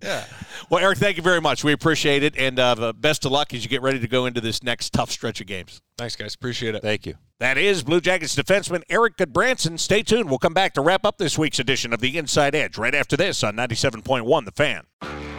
yeah. 0.03 0.25
well, 0.69 0.83
Eric, 0.83 0.97
thank 0.97 1.17
you 1.17 1.23
very 1.23 1.41
much. 1.41 1.63
We 1.63 1.71
appreciate 1.71 2.23
it, 2.23 2.37
and 2.37 2.59
uh, 2.59 2.93
best 2.93 3.25
of 3.25 3.31
luck 3.31 3.53
as 3.53 3.63
you 3.63 3.69
get 3.69 3.81
ready 3.81 3.99
to 3.99 4.07
go 4.07 4.25
into 4.25 4.41
this 4.41 4.61
next 4.61 4.93
tough 4.93 5.09
stretch 5.09 5.41
of 5.41 5.47
games. 5.47 5.81
Thanks, 5.97 6.15
guys. 6.15 6.35
Appreciate 6.35 6.75
it. 6.75 6.81
Thank 6.81 7.05
you. 7.05 7.15
That 7.39 7.57
is 7.57 7.83
Blue 7.83 8.01
Jackets 8.01 8.35
defenseman 8.35 8.83
Erik 8.89 9.17
Gudbranson. 9.17 9.79
Stay 9.79 10.03
tuned. 10.03 10.29
We'll 10.29 10.39
come 10.39 10.53
back 10.53 10.73
to 10.73 10.81
wrap 10.81 11.05
up 11.05 11.17
this 11.17 11.37
week's 11.37 11.59
edition 11.59 11.93
of 11.93 11.99
the 11.99 12.17
Inside 12.17 12.55
Edge 12.55 12.77
right 12.77 12.95
after 12.95 13.17
this 13.17 13.43
on 13.43 13.55
97.1 13.55 14.45
The 14.45 14.51
Fan. 14.51 15.32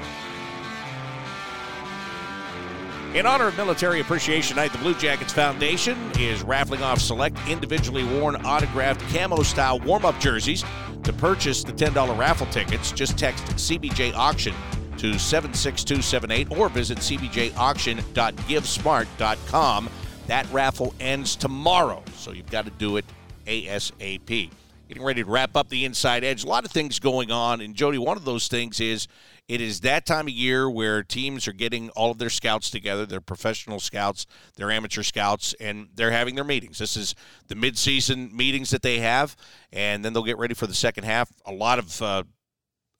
In 3.14 3.26
honor 3.26 3.46
of 3.46 3.56
Military 3.56 4.00
Appreciation 4.00 4.56
Night, 4.56 4.72
the 4.72 4.78
Blue 4.78 4.94
Jackets 4.94 5.32
Foundation 5.32 5.96
is 6.18 6.42
raffling 6.42 6.82
off 6.82 7.00
select 7.00 7.38
individually 7.48 8.02
worn 8.02 8.34
autographed 8.44 9.00
camo 9.14 9.44
style 9.44 9.78
warm 9.78 10.04
up 10.04 10.18
jerseys. 10.18 10.64
To 11.04 11.12
purchase 11.12 11.62
the 11.62 11.72
$10 11.72 12.18
raffle 12.18 12.48
tickets, 12.48 12.90
just 12.90 13.16
text 13.16 13.44
CBJ 13.44 14.14
Auction 14.14 14.52
to 14.98 15.16
76278 15.16 16.58
or 16.58 16.68
visit 16.68 16.98
cbjauction.givesmart.com. 16.98 19.90
That 20.26 20.52
raffle 20.52 20.92
ends 20.98 21.36
tomorrow, 21.36 22.02
so 22.16 22.32
you've 22.32 22.50
got 22.50 22.64
to 22.64 22.72
do 22.72 22.96
it 22.96 23.04
ASAP. 23.46 24.50
Getting 24.88 25.04
ready 25.04 25.22
to 25.22 25.30
wrap 25.30 25.56
up 25.56 25.68
the 25.68 25.84
inside 25.84 26.24
edge. 26.24 26.42
A 26.42 26.48
lot 26.48 26.64
of 26.64 26.72
things 26.72 26.98
going 26.98 27.30
on. 27.30 27.60
And 27.60 27.76
Jody, 27.76 27.98
one 27.98 28.16
of 28.16 28.24
those 28.24 28.48
things 28.48 28.80
is 28.80 29.06
it 29.46 29.60
is 29.60 29.80
that 29.80 30.06
time 30.06 30.26
of 30.26 30.32
year 30.32 30.70
where 30.70 31.02
teams 31.02 31.46
are 31.46 31.52
getting 31.52 31.90
all 31.90 32.10
of 32.10 32.18
their 32.18 32.30
scouts 32.30 32.70
together, 32.70 33.04
their 33.04 33.20
professional 33.20 33.78
scouts, 33.78 34.26
their 34.56 34.70
amateur 34.70 35.02
scouts, 35.02 35.54
and 35.60 35.88
they're 35.94 36.10
having 36.10 36.34
their 36.34 36.44
meetings. 36.44 36.78
This 36.78 36.96
is 36.96 37.14
the 37.48 37.54
midseason 37.54 38.32
meetings 38.32 38.70
that 38.70 38.82
they 38.82 39.00
have, 39.00 39.36
and 39.72 40.04
then 40.04 40.12
they'll 40.12 40.22
get 40.22 40.38
ready 40.38 40.54
for 40.54 40.66
the 40.66 40.74
second 40.74 41.04
half. 41.04 41.30
A 41.44 41.52
lot 41.52 41.78
of 41.78 42.00
uh, 42.00 42.22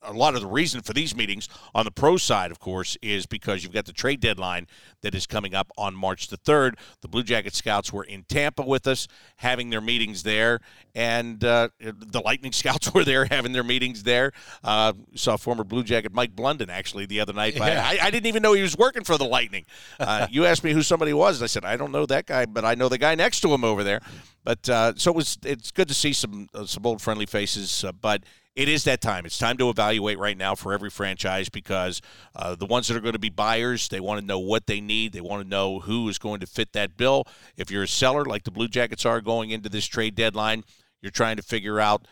a 0.05 0.12
lot 0.12 0.35
of 0.35 0.40
the 0.40 0.47
reason 0.47 0.83
for 0.83 0.93
these 0.93 1.14
meetings 1.17 1.49
on 1.75 1.85
the 1.85 1.90
pro 1.90 2.17
side, 2.17 2.51
of 2.51 2.61
course, 2.61 2.97
is 3.03 3.27
because 3.27 3.62
you've 3.62 3.73
got 3.73 3.87
the 3.87 3.93
trade 3.93 4.21
deadline 4.21 4.67
that 5.03 5.14
is 5.14 5.27
coming 5.27 5.55
up 5.55 5.71
on 5.77 5.95
March 5.95 6.29
the 6.29 6.38
3rd. 6.38 6.75
The 7.01 7.09
Blue 7.09 7.23
Jacket 7.23 7.55
Scouts 7.55 7.93
were 7.93 8.05
in 8.05 8.25
Tampa 8.25 8.62
with 8.62 8.87
us, 8.87 9.09
having 9.37 9.71
their 9.71 9.81
meetings 9.81 10.23
there, 10.23 10.61
and 10.95 11.43
uh, 11.45 11.69
the 11.81 12.21
Lightning 12.25 12.53
Scouts 12.64 12.93
were 12.93 13.05
there 13.05 13.25
having 13.27 13.53
their 13.53 13.64
meetings 13.64 14.03
there. 14.03 14.33
Uh, 14.62 14.93
saw 15.14 15.37
former 15.37 15.64
Blue 15.64 15.85
Jacket 15.85 16.12
Mike 16.12 16.35
Blunden 16.35 16.71
actually 16.71 17.07
the 17.07 17.21
other 17.21 17.33
night. 17.33 17.55
Yeah. 17.57 17.85
I, 17.85 17.99
I 18.03 18.11
didn't 18.11 18.27
even 18.27 18.43
know 18.43 18.53
he 18.53 18.62
was 18.62 18.77
working 18.77 19.05
for 19.05 19.19
the 19.19 19.25
Lightning. 19.25 19.64
Uh, 19.99 20.27
you 20.31 20.45
asked 20.47 20.64
me 20.64 20.73
who 20.73 20.83
somebody 20.83 21.12
was. 21.12 21.43
I 21.43 21.47
said 21.47 21.64
I 21.64 21.77
don't 21.77 21.93
know 21.93 22.07
that 22.07 22.27
guy, 22.27 22.47
but 22.47 22.64
I 22.64 22.75
know 22.75 22.88
the 22.88 22.99
guy 22.99 23.14
next 23.14 23.40
to 23.40 23.53
him 23.53 23.64
over 23.64 23.85
there. 23.85 24.01
But 24.45 24.69
uh, 24.69 24.93
so 24.97 25.11
it 25.11 25.17
was. 25.17 25.38
It's 25.43 25.71
good 25.71 25.88
to 25.88 25.95
see 25.95 26.12
some 26.12 26.49
uh, 26.55 26.67
some 26.67 26.85
old 26.85 27.01
friendly 27.01 27.27
faces. 27.27 27.83
Uh, 27.83 27.93
but 27.93 28.23
it 28.57 28.69
is 28.69 28.85
that 28.85 29.01
time. 29.01 29.27
It's 29.27 29.38
time 29.38 29.57
to 29.59 29.69
evaluate 29.69 30.19
right 30.19 30.37
now 30.37 30.55
for 30.55 30.73
every 30.73 30.90
franchise 30.90 31.49
because 31.49 32.01
uh, 32.37 32.55
the 32.55 32.67
ones 32.67 32.87
that 32.87 32.97
are 32.97 33.01
going 33.01 33.14
to 33.14 33.19
be 33.19 33.31
buyers, 33.31 33.88
they 33.88 34.01
want 34.01 34.21
to 34.21 34.27
know 34.27 34.38
what 34.38 34.67
they 34.67 34.81
need. 34.81 35.12
They 35.12 35.21
want 35.21 35.43
to 35.43 35.49
know 35.49 35.81
who 35.81 36.09
is 36.09 36.19
going 36.19 36.40
to 36.40 36.47
fit 36.47 36.73
that 36.73 36.97
bill. 36.97 37.27
If 37.57 37.71
you're 37.71 37.83
a 37.83 37.88
seller, 37.88 38.25
like 38.25 38.45
the 38.45 38.53
Blue 38.53 38.69
Jackets 38.69 39.05
are 39.05 39.21
going 39.21 39.51
into 39.51 39.69
this 39.69 39.87
trade 39.87 40.14
deadline, 40.14 40.64
you're 41.03 41.11
trying 41.11 41.37
to 41.37 41.43
figure 41.43 41.81
out 41.81 42.07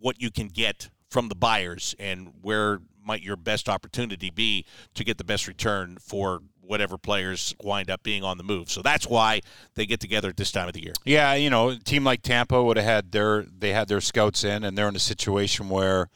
what 0.00 0.20
you 0.20 0.30
can 0.30 0.48
get 0.48 0.90
from 1.10 1.28
the 1.28 1.34
buyers 1.34 1.94
and 1.98 2.32
where 2.42 2.80
might 3.04 3.22
your 3.22 3.36
best 3.36 3.68
opportunity 3.68 4.30
be 4.30 4.66
to 4.94 5.04
get 5.04 5.16
the 5.16 5.24
best 5.24 5.48
return 5.48 5.96
for 6.00 6.42
whatever 6.68 6.98
players 6.98 7.54
wind 7.62 7.90
up 7.90 8.02
being 8.02 8.22
on 8.22 8.36
the 8.36 8.44
move. 8.44 8.70
So 8.70 8.82
that's 8.82 9.06
why 9.06 9.40
they 9.74 9.86
get 9.86 10.00
together 10.00 10.28
at 10.28 10.36
this 10.36 10.52
time 10.52 10.68
of 10.68 10.74
the 10.74 10.82
year. 10.82 10.92
Yeah, 11.04 11.34
you 11.34 11.50
know, 11.50 11.70
a 11.70 11.76
team 11.76 12.04
like 12.04 12.22
Tampa 12.22 12.62
would 12.62 12.76
have 12.76 12.86
had 12.86 13.12
their 13.12 13.44
they 13.44 13.72
had 13.72 13.88
their 13.88 14.00
scouts 14.00 14.44
in, 14.44 14.64
and 14.64 14.76
they're 14.76 14.88
in 14.88 14.96
a 14.96 15.00
situation 15.00 15.68
where, 15.68 16.08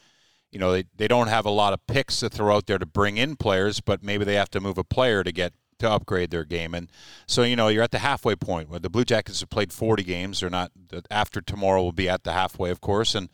you 0.51 0.59
know, 0.59 0.73
they, 0.73 0.85
they 0.97 1.09
don't 1.09 1.29
have 1.29 1.47
a 1.47 1.51
lot 1.51 1.73
of 1.73 1.85
picks 1.87 2.21
to 2.21 2.29
throw 2.29 2.55
out 2.55 2.67
there 2.67 2.79
to 2.79 2.87
bring 2.87 3.17
in 3.17 3.37
players, 3.37 3.81
but 3.81 4.03
maybe 4.03 4.25
they 4.25 4.35
have 4.35 4.51
to 4.51 4.61
move 4.61 4.79
a 4.79 4.85
player 4.85 5.25
to 5.25 5.33
get 5.33 5.55
to 5.79 5.91
upgrade 5.91 6.31
their 6.31 6.45
game. 6.45 6.75
And 6.75 6.91
so, 7.27 7.43
you 7.43 7.57
know, 7.57 7.69
you're 7.69 7.83
at 7.83 7.91
the 7.91 7.99
halfway 7.99 8.37
point 8.37 8.69
where 8.69 8.79
the 8.79 8.91
Blue 8.91 9.05
Jackets 9.05 9.41
have 9.41 9.51
played 9.51 9.73
40 9.73 10.03
games. 10.05 10.41
They're 10.41 10.51
not, 10.51 10.71
after 11.11 11.41
tomorrow 11.41 11.83
will 11.83 11.93
be 11.93 12.09
at 12.09 12.25
the 12.25 12.33
halfway, 12.33 12.71
of 12.71 12.81
course. 12.81 13.15
And 13.15 13.29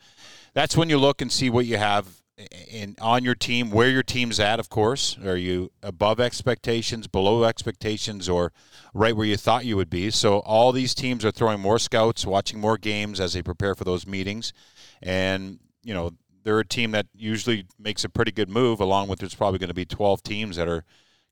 that's 0.53 0.75
when 0.75 0.89
you 0.89 0.97
look 0.97 1.21
and 1.21 1.31
see 1.31 1.49
what 1.49 1.65
you 1.65 1.77
have 1.77 2.21
in 2.67 2.95
on 3.01 3.23
your 3.23 3.35
team, 3.35 3.69
where 3.69 3.89
your 3.89 4.03
team's 4.03 4.39
at, 4.39 4.59
of 4.59 4.69
course. 4.69 5.17
Are 5.23 5.37
you 5.37 5.71
above 5.83 6.19
expectations, 6.19 7.07
below 7.07 7.43
expectations, 7.43 8.29
or 8.29 8.51
right 8.93 9.15
where 9.15 9.25
you 9.25 9.37
thought 9.37 9.65
you 9.65 9.75
would 9.75 9.89
be? 9.89 10.09
So 10.09 10.39
all 10.39 10.71
these 10.71 10.95
teams 10.95 11.25
are 11.25 11.31
throwing 11.31 11.59
more 11.59 11.79
scouts, 11.79 12.25
watching 12.25 12.59
more 12.59 12.77
games 12.77 13.19
as 13.19 13.33
they 13.33 13.41
prepare 13.41 13.75
for 13.75 13.83
those 13.83 14.07
meetings, 14.07 14.53
and 15.01 15.59
you 15.83 15.93
know 15.93 16.11
they're 16.43 16.59
a 16.59 16.65
team 16.65 16.91
that 16.91 17.07
usually 17.13 17.65
makes 17.77 18.03
a 18.03 18.09
pretty 18.09 18.31
good 18.31 18.49
move. 18.49 18.79
Along 18.79 19.07
with 19.07 19.19
there's 19.19 19.35
probably 19.35 19.59
going 19.59 19.69
to 19.69 19.73
be 19.73 19.85
12 19.85 20.23
teams 20.23 20.55
that 20.55 20.67
are 20.67 20.85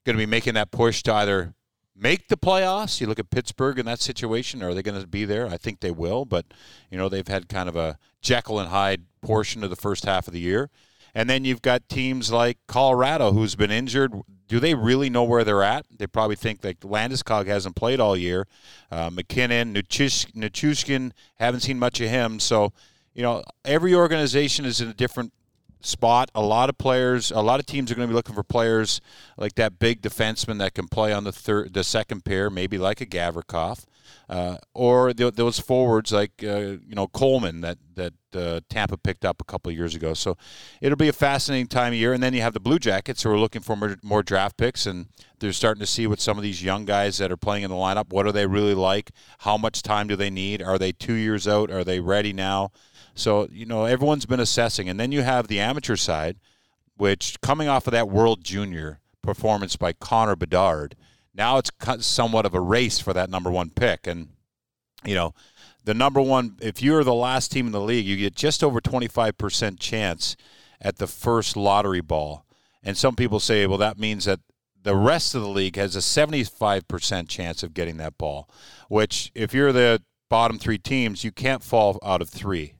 going 0.04 0.16
to 0.16 0.22
be 0.22 0.26
making 0.26 0.54
that 0.54 0.70
push 0.70 1.02
to 1.04 1.14
either 1.14 1.54
make 1.96 2.28
the 2.28 2.36
playoffs. 2.36 3.00
You 3.00 3.06
look 3.06 3.18
at 3.18 3.30
Pittsburgh 3.30 3.78
in 3.78 3.86
that 3.86 4.00
situation. 4.00 4.62
Are 4.62 4.74
they 4.74 4.82
going 4.82 5.00
to 5.00 5.06
be 5.06 5.24
there? 5.24 5.46
I 5.48 5.56
think 5.56 5.80
they 5.80 5.90
will, 5.90 6.24
but 6.24 6.46
you 6.90 6.98
know 6.98 7.08
they've 7.08 7.26
had 7.26 7.48
kind 7.48 7.68
of 7.68 7.76
a 7.76 7.98
Jekyll 8.20 8.60
and 8.60 8.68
Hyde 8.68 9.04
portion 9.22 9.64
of 9.64 9.70
the 9.70 9.76
first 9.76 10.04
half 10.04 10.26
of 10.26 10.34
the 10.34 10.40
year. 10.40 10.70
And 11.14 11.28
then 11.28 11.44
you've 11.44 11.62
got 11.62 11.88
teams 11.88 12.30
like 12.30 12.58
Colorado, 12.66 13.32
who's 13.32 13.56
been 13.56 13.70
injured. 13.70 14.12
Do 14.46 14.60
they 14.60 14.74
really 14.74 15.10
know 15.10 15.24
where 15.24 15.44
they're 15.44 15.62
at? 15.62 15.86
They 15.90 16.06
probably 16.06 16.36
think 16.36 16.60
that 16.62 16.80
Landeskog 16.80 17.46
hasn't 17.46 17.76
played 17.76 18.00
all 18.00 18.16
year. 18.16 18.46
Uh, 18.90 19.10
MacKinnon, 19.10 19.74
Nichushkin, 19.74 21.12
haven't 21.36 21.60
seen 21.60 21.78
much 21.78 22.00
of 22.00 22.08
him. 22.08 22.40
So, 22.40 22.72
you 23.14 23.22
know, 23.22 23.42
every 23.64 23.94
organization 23.94 24.64
is 24.64 24.80
in 24.80 24.88
a 24.88 24.94
different 24.94 25.32
spot. 25.80 26.30
A 26.34 26.42
lot 26.42 26.68
of 26.68 26.78
players, 26.78 27.30
a 27.30 27.40
lot 27.40 27.60
of 27.60 27.66
teams 27.66 27.90
are 27.90 27.94
going 27.94 28.08
to 28.08 28.10
be 28.10 28.14
looking 28.14 28.34
for 28.34 28.42
players 28.42 29.00
like 29.36 29.54
that 29.56 29.78
big 29.78 30.02
defenseman 30.02 30.58
that 30.58 30.74
can 30.74 30.88
play 30.88 31.12
on 31.12 31.24
the 31.24 31.32
third, 31.32 31.74
the 31.74 31.84
second 31.84 32.24
pair, 32.24 32.50
maybe 32.50 32.78
like 32.78 33.00
a 33.00 33.06
Gavrikov, 33.06 33.84
uh, 34.28 34.58
or 34.74 35.12
the, 35.12 35.30
those 35.30 35.58
forwards 35.58 36.12
like 36.12 36.32
uh, 36.42 36.76
you 36.86 36.94
know 36.94 37.06
Coleman 37.06 37.60
that 37.62 37.78
that 37.94 38.12
uh, 38.34 38.60
Tampa 38.68 38.96
picked 38.96 39.24
up 39.24 39.40
a 39.40 39.44
couple 39.44 39.72
years 39.72 39.94
ago. 39.94 40.14
So 40.14 40.36
it'll 40.80 40.96
be 40.96 41.08
a 41.08 41.12
fascinating 41.12 41.66
time 41.66 41.92
of 41.92 41.98
year. 41.98 42.12
And 42.12 42.22
then 42.22 42.34
you 42.34 42.42
have 42.42 42.54
the 42.54 42.60
Blue 42.60 42.78
Jackets 42.78 43.22
who 43.22 43.30
are 43.30 43.38
looking 43.38 43.62
for 43.62 43.76
more, 43.76 43.96
more 44.02 44.22
draft 44.22 44.56
picks, 44.56 44.86
and 44.86 45.06
they're 45.38 45.52
starting 45.52 45.80
to 45.80 45.86
see 45.86 46.06
what 46.06 46.20
some 46.20 46.36
of 46.36 46.42
these 46.42 46.62
young 46.62 46.84
guys 46.84 47.18
that 47.18 47.32
are 47.32 47.36
playing 47.36 47.64
in 47.64 47.70
the 47.70 47.76
lineup. 47.76 48.10
What 48.10 48.26
are 48.26 48.32
they 48.32 48.46
really 48.46 48.74
like? 48.74 49.10
How 49.40 49.56
much 49.56 49.82
time 49.82 50.08
do 50.08 50.16
they 50.16 50.30
need? 50.30 50.62
Are 50.62 50.78
they 50.78 50.92
two 50.92 51.14
years 51.14 51.48
out? 51.48 51.70
Are 51.70 51.84
they 51.84 52.00
ready 52.00 52.32
now? 52.32 52.70
So, 53.14 53.48
you 53.50 53.66
know, 53.66 53.84
everyone's 53.84 54.26
been 54.26 54.40
assessing. 54.40 54.88
And 54.88 55.00
then 55.00 55.10
you 55.10 55.22
have 55.22 55.48
the 55.48 55.60
amateur 55.60 55.96
side, 55.96 56.38
which 56.96 57.40
coming 57.40 57.68
off 57.68 57.86
of 57.86 57.92
that 57.92 58.08
World 58.08 58.44
Junior 58.44 59.00
performance 59.22 59.76
by 59.76 59.92
Connor 59.92 60.36
Bedard, 60.36 60.94
now 61.34 61.58
it's 61.58 61.70
somewhat 62.00 62.46
of 62.46 62.54
a 62.54 62.60
race 62.60 62.98
for 62.98 63.12
that 63.12 63.30
number 63.30 63.50
one 63.50 63.70
pick. 63.70 64.06
And, 64.06 64.28
you 65.04 65.14
know, 65.14 65.34
the 65.84 65.94
number 65.94 66.20
one, 66.20 66.56
if 66.60 66.82
you're 66.82 67.04
the 67.04 67.14
last 67.14 67.52
team 67.52 67.66
in 67.66 67.72
the 67.72 67.80
league, 67.80 68.06
you 68.06 68.16
get 68.16 68.34
just 68.34 68.62
over 68.64 68.80
25% 68.80 69.78
chance 69.78 70.36
at 70.80 70.96
the 70.96 71.06
first 71.06 71.56
lottery 71.56 72.00
ball. 72.00 72.44
And 72.82 72.96
some 72.96 73.16
people 73.16 73.40
say, 73.40 73.66
well, 73.66 73.78
that 73.78 73.98
means 73.98 74.24
that 74.24 74.40
the 74.82 74.96
rest 74.96 75.34
of 75.34 75.42
the 75.42 75.48
league 75.48 75.76
has 75.76 75.96
a 75.96 76.00
75% 76.00 77.28
chance 77.28 77.62
of 77.62 77.74
getting 77.74 77.96
that 77.98 78.16
ball, 78.16 78.48
which, 78.88 79.32
if 79.34 79.52
you're 79.52 79.72
the 79.72 80.02
bottom 80.28 80.58
three 80.58 80.78
teams, 80.78 81.24
you 81.24 81.32
can't 81.32 81.62
fall 81.62 81.98
out 82.02 82.22
of 82.22 82.28
three. 82.28 82.74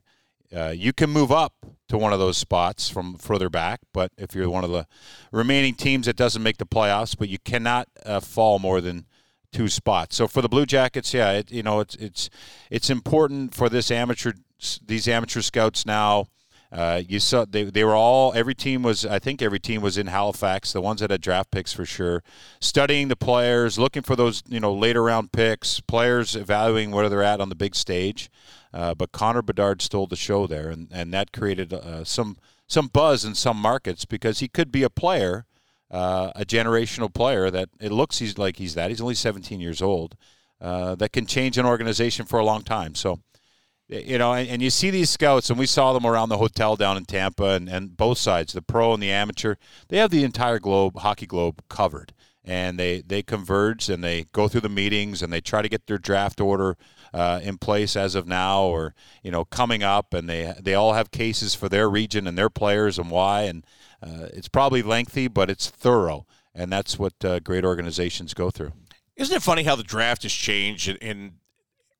Uh, 0.55 0.73
you 0.75 0.93
can 0.93 1.09
move 1.09 1.31
up 1.31 1.53
to 1.89 1.97
one 1.97 2.13
of 2.13 2.19
those 2.19 2.37
spots 2.37 2.87
from 2.87 3.15
further 3.15 3.49
back, 3.49 3.81
but 3.93 4.11
if 4.17 4.33
you're 4.33 4.49
one 4.49 4.63
of 4.63 4.69
the 4.69 4.87
remaining 5.31 5.73
teams 5.73 6.05
that 6.05 6.15
doesn't 6.15 6.43
make 6.43 6.57
the 6.57 6.65
playoffs, 6.65 7.17
but 7.17 7.29
you 7.29 7.39
cannot 7.39 7.87
uh, 8.05 8.19
fall 8.19 8.59
more 8.59 8.79
than 8.79 9.05
two 9.51 9.67
spots. 9.67 10.15
So 10.15 10.27
for 10.27 10.41
the 10.41 10.49
Blue 10.49 10.65
Jackets, 10.65 11.13
yeah, 11.13 11.31
it, 11.31 11.51
you 11.51 11.63
know 11.63 11.79
it's 11.79 11.95
it's 11.95 12.29
it's 12.69 12.89
important 12.89 13.55
for 13.55 13.69
this 13.69 13.91
amateur 13.91 14.33
these 14.85 15.07
amateur 15.07 15.41
scouts 15.41 15.85
now. 15.85 16.27
Uh, 16.71 17.01
you 17.07 17.19
saw 17.19 17.45
they, 17.49 17.63
they 17.63 17.83
were 17.83 17.95
all 17.95 18.31
every 18.35 18.53
team 18.53 18.83
was 18.83 19.03
I 19.03 19.17
think 19.17 19.41
every 19.41 19.59
team 19.59 19.81
was 19.81 19.97
in 19.97 20.05
Halifax 20.05 20.71
the 20.71 20.81
ones 20.81 20.99
that 20.99 21.09
had 21.09 21.19
draft 21.19 21.49
picks 21.49 21.73
for 21.73 21.83
sure 21.83 22.21
studying 22.61 23.07
the 23.07 23.15
players 23.15 23.79
looking 23.79 24.03
for 24.03 24.15
those 24.15 24.43
you 24.47 24.59
know 24.59 24.71
later 24.71 25.01
round 25.01 25.31
picks 25.31 25.79
players 25.79 26.35
evaluating 26.35 26.91
where 26.91 27.09
they're 27.09 27.23
at 27.23 27.41
on 27.41 27.49
the 27.49 27.55
big 27.55 27.73
stage 27.73 28.29
uh, 28.73 28.93
but 28.93 29.11
Connor 29.11 29.41
Bedard 29.41 29.81
stole 29.81 30.07
the 30.07 30.15
show 30.15 30.45
there, 30.47 30.69
and, 30.69 30.87
and 30.91 31.13
that 31.13 31.31
created 31.31 31.73
uh, 31.73 32.03
some 32.03 32.37
some 32.67 32.87
buzz 32.87 33.25
in 33.25 33.33
some 33.33 33.57
markets 33.57 34.05
because 34.05 34.39
he 34.39 34.47
could 34.47 34.71
be 34.71 34.83
a 34.83 34.91
player, 34.91 35.45
uh, 35.89 36.31
a 36.35 36.45
generational 36.45 37.11
player 37.11 37.49
that 37.49 37.69
it 37.79 37.91
looks 37.91 38.19
he's 38.19 38.37
like 38.37 38.57
he's 38.57 38.75
that. 38.75 38.89
He's 38.89 39.01
only 39.01 39.15
17 39.15 39.59
years 39.59 39.81
old, 39.81 40.15
uh, 40.61 40.93
that 40.95 41.11
can 41.11 41.25
change 41.25 41.57
an 41.57 41.65
organization 41.65 42.25
for 42.25 42.37
a 42.37 42.45
long 42.45 42.61
time. 42.61 42.93
So, 42.93 43.19
you 43.89 44.17
know, 44.17 44.33
and, 44.33 44.47
and, 44.47 44.61
you 44.61 44.69
see 44.69 44.89
these 44.89 45.09
scouts, 45.09 45.49
and 45.49 45.57
we 45.57 45.65
saw 45.65 45.93
them 45.93 46.05
around 46.05 46.29
the 46.29 46.37
hotel 46.37 46.75
down 46.75 46.95
in 46.95 47.05
Tampa, 47.05 47.51
and, 47.51 47.67
and 47.67 47.97
both 47.97 48.17
sides, 48.17 48.53
the 48.53 48.61
pro 48.61 48.93
and 48.93 49.01
the 49.01 49.11
amateur, 49.11 49.55
they 49.87 49.97
have 49.97 50.11
the 50.11 50.23
entire 50.23 50.59
globe, 50.59 50.97
hockey 50.97 51.25
globe, 51.25 51.63
covered 51.69 52.13
and 52.45 52.79
they 52.79 53.01
they 53.01 53.21
converge 53.21 53.89
and 53.89 54.03
they 54.03 54.25
go 54.31 54.47
through 54.47 54.61
the 54.61 54.69
meetings 54.69 55.21
and 55.21 55.31
they 55.31 55.41
try 55.41 55.61
to 55.61 55.67
get 55.67 55.87
their 55.87 55.97
draft 55.97 56.39
order 56.39 56.77
uh, 57.13 57.39
in 57.43 57.57
place 57.57 57.97
as 57.97 58.15
of 58.15 58.27
now 58.27 58.63
or 58.63 58.95
you 59.21 59.29
know 59.29 59.43
coming 59.43 59.83
up 59.83 60.13
and 60.13 60.29
they 60.29 60.53
they 60.59 60.73
all 60.73 60.93
have 60.93 61.11
cases 61.11 61.53
for 61.53 61.67
their 61.67 61.89
region 61.89 62.25
and 62.25 62.37
their 62.37 62.49
players 62.49 62.97
and 62.97 63.11
why 63.11 63.41
and 63.41 63.65
uh, 64.01 64.29
it's 64.33 64.47
probably 64.47 64.81
lengthy 64.81 65.27
but 65.27 65.49
it's 65.49 65.69
thorough 65.69 66.25
and 66.55 66.71
that's 66.71 66.97
what 66.97 67.13
uh, 67.23 67.39
great 67.39 67.63
organizations 67.63 68.33
go 68.33 68.49
through. 68.49 68.73
Isn't 69.15 69.35
it 69.35 69.43
funny 69.43 69.63
how 69.63 69.75
the 69.75 69.83
draft 69.83 70.23
has 70.23 70.33
changed 70.33 70.89
and, 70.89 70.97
and 71.01 71.31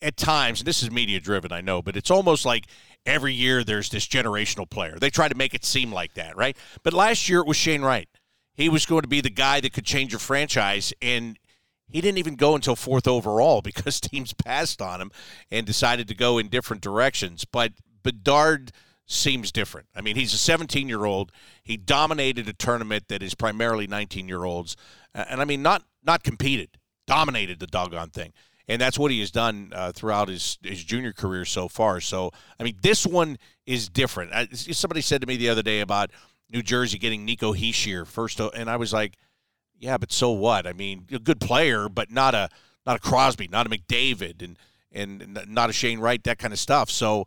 at 0.01 0.17
times, 0.17 0.61
and 0.61 0.67
this 0.67 0.81
is 0.81 0.91
media 0.91 1.19
driven, 1.19 1.51
I 1.51 1.61
know, 1.61 1.81
but 1.81 1.97
it's 1.97 2.11
almost 2.11 2.45
like 2.45 2.67
every 3.05 3.33
year 3.33 3.63
there's 3.63 3.89
this 3.89 4.07
generational 4.07 4.69
player. 4.69 4.97
They 4.99 5.09
try 5.09 5.27
to 5.27 5.35
make 5.35 5.53
it 5.53 5.65
seem 5.65 5.91
like 5.91 6.13
that, 6.13 6.37
right? 6.37 6.57
But 6.83 6.93
last 6.93 7.29
year 7.29 7.39
it 7.39 7.47
was 7.47 7.57
Shane 7.57 7.81
Wright. 7.81 8.07
He 8.53 8.69
was 8.69 8.85
going 8.85 9.03
to 9.03 9.07
be 9.07 9.21
the 9.21 9.29
guy 9.29 9.59
that 9.61 9.73
could 9.73 9.85
change 9.85 10.11
your 10.11 10.19
franchise 10.19 10.93
and 11.01 11.37
he 11.91 12.01
didn't 12.01 12.19
even 12.19 12.35
go 12.35 12.55
until 12.55 12.75
fourth 12.75 13.07
overall 13.07 13.61
because 13.63 13.99
teams 13.99 14.33
passed 14.33 14.81
on 14.81 15.01
him 15.01 15.11
and 15.51 15.65
decided 15.65 16.07
to 16.07 16.15
go 16.15 16.37
in 16.37 16.47
different 16.47 16.83
directions. 16.83 17.45
But 17.45 17.73
bedard 18.03 18.71
seems 19.05 19.51
different. 19.51 19.87
I 19.95 20.01
mean 20.01 20.15
he's 20.15 20.33
a 20.33 20.37
17 20.37 20.87
year 20.87 21.05
old 21.05 21.31
he 21.63 21.77
dominated 21.77 22.47
a 22.47 22.53
tournament 22.53 23.07
that 23.07 23.23
is 23.23 23.33
primarily 23.33 23.87
19 23.87 24.27
year 24.27 24.43
olds 24.43 24.77
and 25.15 25.41
i 25.41 25.45
mean 25.45 25.63
not 25.63 25.83
not 26.03 26.23
competed 26.23 26.77
dominated 27.07 27.59
the 27.59 27.65
doggone 27.65 28.11
thing 28.11 28.33
and 28.69 28.79
that's 28.79 28.99
what 28.99 29.09
he 29.09 29.19
has 29.19 29.31
done 29.31 29.71
uh, 29.75 29.91
throughout 29.91 30.29
his, 30.29 30.59
his 30.61 30.83
junior 30.83 31.11
career 31.11 31.43
so 31.43 31.67
far. 31.67 31.99
So, 31.99 32.31
I 32.59 32.63
mean, 32.63 32.77
this 32.83 33.05
one 33.05 33.37
is 33.65 33.89
different. 33.89 34.31
I, 34.31 34.45
somebody 34.53 35.01
said 35.01 35.21
to 35.21 35.27
me 35.27 35.37
the 35.37 35.49
other 35.49 35.63
day 35.63 35.81
about 35.81 36.11
New 36.51 36.61
Jersey 36.61 36.99
getting 36.99 37.25
Nico 37.25 37.53
Hischier 37.53 38.05
first, 38.05 38.39
and 38.39 38.69
I 38.69 38.77
was 38.77 38.93
like, 38.93 39.17
yeah, 39.79 39.97
but 39.97 40.11
so 40.11 40.31
what? 40.31 40.67
I 40.67 40.73
mean, 40.73 41.07
a 41.11 41.19
good 41.19 41.39
player, 41.39 41.89
but 41.89 42.11
not 42.11 42.35
a 42.35 42.49
not 42.85 42.97
a 42.97 42.99
Crosby, 42.99 43.47
not 43.47 43.65
a 43.65 43.69
McDavid, 43.69 44.43
and 44.43 44.57
and 44.91 45.39
not 45.47 45.69
a 45.69 45.73
Shane 45.73 45.99
Wright, 45.99 46.23
that 46.23 46.37
kind 46.37 46.53
of 46.53 46.59
stuff. 46.59 46.89
So 46.89 47.25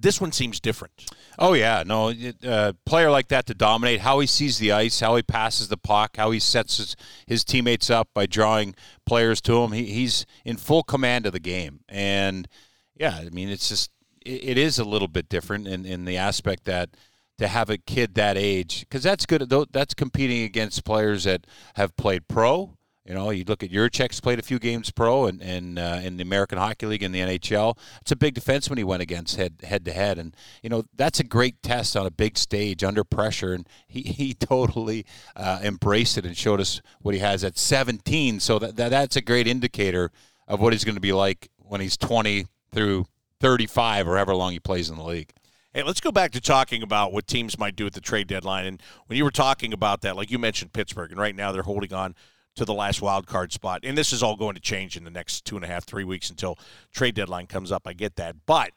this 0.00 0.20
one 0.20 0.32
seems 0.32 0.60
different. 0.60 1.04
Oh 1.38 1.52
yeah, 1.52 1.82
no, 1.84 2.10
a 2.10 2.34
uh, 2.44 2.72
player 2.86 3.10
like 3.10 3.28
that 3.28 3.46
to 3.46 3.54
dominate, 3.54 4.00
how 4.00 4.20
he 4.20 4.26
sees 4.26 4.58
the 4.58 4.72
ice, 4.72 5.00
how 5.00 5.16
he 5.16 5.22
passes 5.22 5.68
the 5.68 5.76
puck, 5.76 6.16
how 6.16 6.30
he 6.30 6.38
sets 6.38 6.78
his, 6.78 6.96
his 7.26 7.44
teammates 7.44 7.90
up 7.90 8.08
by 8.14 8.26
drawing 8.26 8.74
players 9.06 9.40
to 9.42 9.62
him. 9.62 9.72
He, 9.72 9.86
he's 9.86 10.24
in 10.44 10.56
full 10.56 10.82
command 10.82 11.26
of 11.26 11.32
the 11.32 11.40
game, 11.40 11.80
and 11.88 12.48
yeah, 12.96 13.20
I 13.20 13.28
mean, 13.30 13.48
it's 13.48 13.68
just 13.68 13.90
it, 14.24 14.50
it 14.50 14.58
is 14.58 14.78
a 14.78 14.84
little 14.84 15.08
bit 15.08 15.28
different 15.28 15.66
in 15.66 15.84
in 15.84 16.04
the 16.04 16.16
aspect 16.16 16.64
that 16.64 16.90
to 17.38 17.46
have 17.46 17.70
a 17.70 17.78
kid 17.78 18.14
that 18.14 18.36
age 18.36 18.80
because 18.80 19.02
that's 19.02 19.26
good. 19.26 19.52
That's 19.72 19.94
competing 19.94 20.42
against 20.42 20.84
players 20.84 21.24
that 21.24 21.46
have 21.74 21.96
played 21.96 22.28
pro. 22.28 22.77
You 23.08 23.14
know, 23.14 23.30
you 23.30 23.44
look 23.44 23.62
at 23.62 23.70
Jiricek's 23.70 24.20
played 24.20 24.38
a 24.38 24.42
few 24.42 24.58
games 24.58 24.90
pro 24.90 25.24
and, 25.24 25.40
and 25.40 25.78
uh, 25.78 26.00
in 26.02 26.18
the 26.18 26.22
American 26.22 26.58
Hockey 26.58 26.84
League 26.84 27.02
and 27.02 27.14
the 27.14 27.20
NHL. 27.20 27.78
It's 28.02 28.12
a 28.12 28.16
big 28.16 28.34
defenseman 28.34 28.76
he 28.76 28.84
went 28.84 29.00
against 29.00 29.36
head 29.36 29.54
head 29.62 29.86
to 29.86 29.94
head, 29.94 30.18
and 30.18 30.36
you 30.62 30.68
know 30.68 30.84
that's 30.94 31.18
a 31.18 31.24
great 31.24 31.62
test 31.62 31.96
on 31.96 32.04
a 32.04 32.10
big 32.10 32.36
stage 32.36 32.84
under 32.84 33.04
pressure. 33.04 33.54
And 33.54 33.66
he, 33.86 34.02
he 34.18 34.34
totally 34.34 35.06
uh, 35.34 35.58
embraced 35.62 36.18
it 36.18 36.26
and 36.26 36.36
showed 36.36 36.60
us 36.60 36.82
what 37.00 37.14
he 37.14 37.20
has 37.20 37.44
at 37.44 37.56
17. 37.56 38.40
So 38.40 38.58
that, 38.58 38.76
that 38.76 38.90
that's 38.90 39.16
a 39.16 39.22
great 39.22 39.46
indicator 39.46 40.10
of 40.46 40.60
what 40.60 40.74
he's 40.74 40.84
going 40.84 40.94
to 40.94 41.00
be 41.00 41.14
like 41.14 41.48
when 41.56 41.80
he's 41.80 41.96
20 41.96 42.46
through 42.72 43.06
35 43.40 44.06
or 44.06 44.16
however 44.16 44.34
long 44.34 44.52
he 44.52 44.60
plays 44.60 44.90
in 44.90 44.96
the 44.96 45.02
league. 45.02 45.32
Hey, 45.72 45.82
let's 45.82 46.00
go 46.00 46.12
back 46.12 46.32
to 46.32 46.42
talking 46.42 46.82
about 46.82 47.14
what 47.14 47.26
teams 47.26 47.58
might 47.58 47.76
do 47.76 47.86
at 47.86 47.94
the 47.94 48.00
trade 48.02 48.26
deadline. 48.26 48.66
And 48.66 48.82
when 49.06 49.16
you 49.16 49.24
were 49.24 49.30
talking 49.30 49.72
about 49.72 50.02
that, 50.02 50.14
like 50.14 50.30
you 50.30 50.38
mentioned 50.38 50.74
Pittsburgh, 50.74 51.10
and 51.10 51.20
right 51.20 51.34
now 51.34 51.52
they're 51.52 51.62
holding 51.62 51.94
on 51.94 52.14
to 52.58 52.64
the 52.64 52.74
last 52.74 53.00
wild 53.00 53.26
card 53.26 53.52
spot. 53.52 53.80
And 53.84 53.96
this 53.96 54.12
is 54.12 54.22
all 54.22 54.36
going 54.36 54.54
to 54.54 54.60
change 54.60 54.96
in 54.96 55.04
the 55.04 55.10
next 55.10 55.44
two 55.44 55.56
and 55.56 55.64
a 55.64 55.68
half, 55.68 55.84
three 55.84 56.04
weeks 56.04 56.28
until 56.28 56.58
trade 56.92 57.14
deadline 57.14 57.46
comes 57.46 57.72
up. 57.72 57.86
I 57.86 57.92
get 57.92 58.16
that. 58.16 58.36
But 58.46 58.72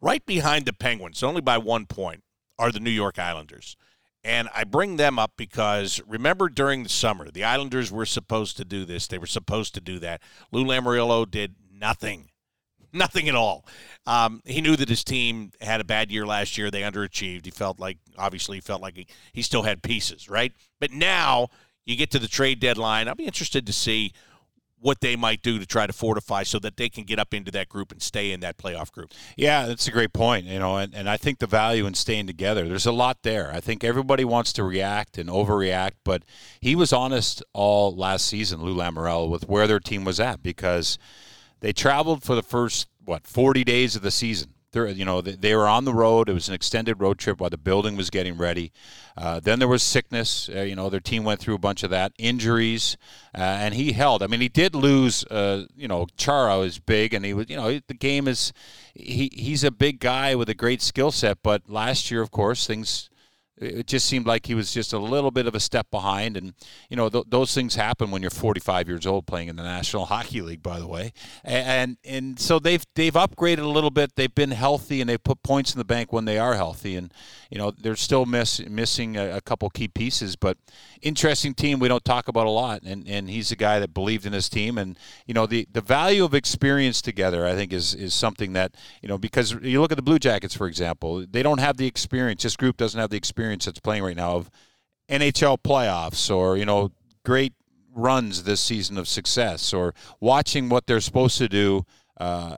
right 0.00 0.24
behind 0.26 0.64
the 0.64 0.72
Penguins, 0.72 1.22
only 1.22 1.40
by 1.40 1.58
one 1.58 1.86
point, 1.86 2.24
are 2.58 2.72
the 2.72 2.80
New 2.80 2.90
York 2.90 3.18
Islanders. 3.18 3.76
And 4.24 4.48
I 4.54 4.64
bring 4.64 4.96
them 4.96 5.18
up 5.18 5.32
because 5.36 6.00
remember 6.06 6.48
during 6.48 6.82
the 6.82 6.88
summer, 6.88 7.30
the 7.30 7.44
Islanders 7.44 7.92
were 7.92 8.06
supposed 8.06 8.56
to 8.56 8.64
do 8.64 8.84
this. 8.84 9.06
They 9.06 9.18
were 9.18 9.26
supposed 9.26 9.74
to 9.74 9.80
do 9.80 9.98
that. 10.00 10.22
Lou 10.50 10.64
Lamoriello 10.64 11.30
did 11.30 11.54
nothing. 11.72 12.30
Nothing 12.92 13.28
at 13.28 13.34
all. 13.34 13.66
Um, 14.06 14.40
he 14.46 14.62
knew 14.62 14.74
that 14.74 14.88
his 14.88 15.04
team 15.04 15.52
had 15.60 15.82
a 15.82 15.84
bad 15.84 16.10
year 16.10 16.26
last 16.26 16.56
year. 16.56 16.70
They 16.70 16.80
underachieved. 16.80 17.44
He 17.44 17.50
felt 17.50 17.78
like, 17.78 17.98
obviously, 18.16 18.56
he 18.56 18.60
felt 18.62 18.80
like 18.80 18.96
he, 18.96 19.06
he 19.32 19.42
still 19.42 19.62
had 19.62 19.82
pieces, 19.82 20.28
right? 20.28 20.52
But 20.80 20.90
now 20.90 21.48
you 21.88 21.96
get 21.96 22.10
to 22.10 22.18
the 22.18 22.28
trade 22.28 22.60
deadline. 22.60 23.08
I'll 23.08 23.14
be 23.14 23.24
interested 23.24 23.66
to 23.66 23.72
see 23.72 24.12
what 24.80 25.00
they 25.00 25.16
might 25.16 25.42
do 25.42 25.58
to 25.58 25.66
try 25.66 25.86
to 25.86 25.92
fortify 25.92 26.42
so 26.44 26.58
that 26.60 26.76
they 26.76 26.88
can 26.88 27.02
get 27.02 27.18
up 27.18 27.34
into 27.34 27.50
that 27.50 27.68
group 27.68 27.90
and 27.90 28.00
stay 28.00 28.30
in 28.30 28.40
that 28.40 28.58
playoff 28.58 28.92
group. 28.92 29.12
Yeah, 29.36 29.66
that's 29.66 29.88
a 29.88 29.90
great 29.90 30.12
point. 30.12 30.46
You 30.46 30.58
know, 30.58 30.76
and, 30.76 30.94
and 30.94 31.08
I 31.08 31.16
think 31.16 31.38
the 31.38 31.46
value 31.46 31.86
in 31.86 31.94
staying 31.94 32.26
together, 32.26 32.68
there's 32.68 32.86
a 32.86 32.92
lot 32.92 33.22
there. 33.22 33.50
I 33.52 33.60
think 33.60 33.82
everybody 33.82 34.24
wants 34.24 34.52
to 34.52 34.64
react 34.64 35.18
and 35.18 35.28
overreact, 35.28 35.92
but 36.04 36.24
he 36.60 36.76
was 36.76 36.92
honest 36.92 37.42
all 37.54 37.96
last 37.96 38.26
season, 38.26 38.62
Lou 38.62 38.76
Lamoriello, 38.76 39.28
with 39.28 39.48
where 39.48 39.66
their 39.66 39.80
team 39.80 40.04
was 40.04 40.20
at 40.20 40.42
because 40.42 40.98
they 41.60 41.72
traveled 41.72 42.22
for 42.22 42.34
the 42.34 42.42
first, 42.42 42.86
what, 43.04 43.26
40 43.26 43.64
days 43.64 43.96
of 43.96 44.02
the 44.02 44.10
season 44.12 44.54
you 44.74 45.04
know, 45.04 45.20
they 45.20 45.54
were 45.54 45.66
on 45.66 45.84
the 45.84 45.94
road. 45.94 46.28
It 46.28 46.34
was 46.34 46.48
an 46.48 46.54
extended 46.54 47.00
road 47.00 47.18
trip 47.18 47.40
while 47.40 47.50
the 47.50 47.56
building 47.56 47.96
was 47.96 48.10
getting 48.10 48.36
ready. 48.36 48.70
Uh, 49.16 49.40
then 49.40 49.58
there 49.58 49.68
was 49.68 49.82
sickness. 49.82 50.48
Uh, 50.54 50.60
you 50.60 50.76
know, 50.76 50.90
their 50.90 51.00
team 51.00 51.24
went 51.24 51.40
through 51.40 51.54
a 51.54 51.58
bunch 51.58 51.82
of 51.82 51.90
that, 51.90 52.12
injuries, 52.18 52.96
uh, 53.34 53.40
and 53.40 53.74
he 53.74 53.92
held. 53.92 54.22
I 54.22 54.26
mean, 54.26 54.40
he 54.40 54.48
did 54.48 54.74
lose. 54.74 55.24
Uh, 55.24 55.64
you 55.76 55.88
know, 55.88 56.06
Chara 56.16 56.58
is 56.60 56.78
big, 56.78 57.14
and 57.14 57.24
he 57.24 57.32
was. 57.32 57.48
You 57.48 57.56
know, 57.56 57.80
the 57.86 57.94
game 57.94 58.28
is. 58.28 58.52
He 58.94 59.30
he's 59.32 59.64
a 59.64 59.70
big 59.70 60.00
guy 60.00 60.34
with 60.34 60.48
a 60.48 60.54
great 60.54 60.82
skill 60.82 61.12
set, 61.12 61.38
but 61.42 61.62
last 61.68 62.10
year, 62.10 62.20
of 62.20 62.30
course, 62.30 62.66
things 62.66 63.08
it 63.60 63.86
just 63.86 64.06
seemed 64.06 64.26
like 64.26 64.46
he 64.46 64.54
was 64.54 64.72
just 64.72 64.92
a 64.92 64.98
little 64.98 65.30
bit 65.30 65.46
of 65.46 65.54
a 65.54 65.60
step 65.60 65.90
behind. 65.90 66.36
And, 66.36 66.54
you 66.88 66.96
know, 66.96 67.08
th- 67.08 67.24
those 67.28 67.54
things 67.54 67.74
happen 67.74 68.10
when 68.10 68.22
you're 68.22 68.30
45 68.30 68.88
years 68.88 69.06
old 69.06 69.26
playing 69.26 69.48
in 69.48 69.56
the 69.56 69.62
National 69.62 70.04
Hockey 70.06 70.40
League, 70.40 70.62
by 70.62 70.78
the 70.78 70.86
way. 70.86 71.12
And, 71.44 71.96
and 72.04 72.38
so 72.38 72.58
they've, 72.58 72.84
they've 72.94 73.14
upgraded 73.14 73.58
a 73.58 73.66
little 73.66 73.90
bit. 73.90 74.14
They've 74.16 74.34
been 74.34 74.50
healthy 74.50 75.00
and 75.00 75.08
they 75.08 75.18
put 75.18 75.42
points 75.42 75.72
in 75.74 75.78
the 75.78 75.84
bank 75.84 76.12
when 76.12 76.24
they 76.24 76.38
are 76.38 76.54
healthy. 76.54 76.96
And, 76.96 77.12
you 77.50 77.58
know, 77.58 77.70
they're 77.70 77.96
still 77.96 78.26
miss, 78.26 78.60
missing 78.68 79.16
a, 79.16 79.36
a 79.36 79.40
couple 79.40 79.68
key 79.70 79.88
pieces, 79.88 80.36
but 80.36 80.58
interesting 81.02 81.54
team 81.54 81.78
we 81.78 81.88
don't 81.88 82.04
talk 82.04 82.28
about 82.28 82.46
a 82.46 82.50
lot. 82.50 82.82
And, 82.82 83.08
and 83.08 83.28
he's 83.28 83.50
a 83.50 83.56
guy 83.56 83.80
that 83.80 83.94
believed 83.94 84.26
in 84.26 84.32
his 84.32 84.48
team. 84.48 84.78
And, 84.78 84.98
you 85.26 85.34
know, 85.34 85.46
the, 85.46 85.66
the 85.72 85.80
value 85.80 86.24
of 86.24 86.34
experience 86.34 87.02
together, 87.02 87.46
I 87.46 87.54
think, 87.54 87.72
is, 87.72 87.94
is 87.94 88.14
something 88.14 88.52
that, 88.52 88.74
you 89.02 89.08
know, 89.08 89.18
because 89.18 89.54
you 89.62 89.80
look 89.80 89.92
at 89.92 89.96
the 89.96 90.02
Blue 90.02 90.18
Jackets, 90.18 90.54
for 90.54 90.66
example, 90.66 91.24
they 91.28 91.42
don't 91.42 91.60
have 91.60 91.76
the 91.76 91.86
experience. 91.86 92.42
This 92.42 92.56
group 92.56 92.76
doesn't 92.76 92.98
have 92.98 93.10
the 93.10 93.16
experience 93.16 93.47
experience 93.48 93.64
that's 93.64 93.80
playing 93.80 94.02
right 94.02 94.16
now 94.16 94.36
of 94.36 94.50
NHL 95.08 95.58
playoffs 95.62 96.34
or 96.34 96.56
you 96.56 96.66
know 96.66 96.92
great 97.24 97.54
runs 97.94 98.44
this 98.44 98.60
season 98.60 98.98
of 98.98 99.08
success 99.08 99.72
or 99.72 99.94
watching 100.20 100.68
what 100.68 100.86
they're 100.86 101.00
supposed 101.00 101.38
to 101.38 101.48
do 101.48 101.84
uh, 102.20 102.56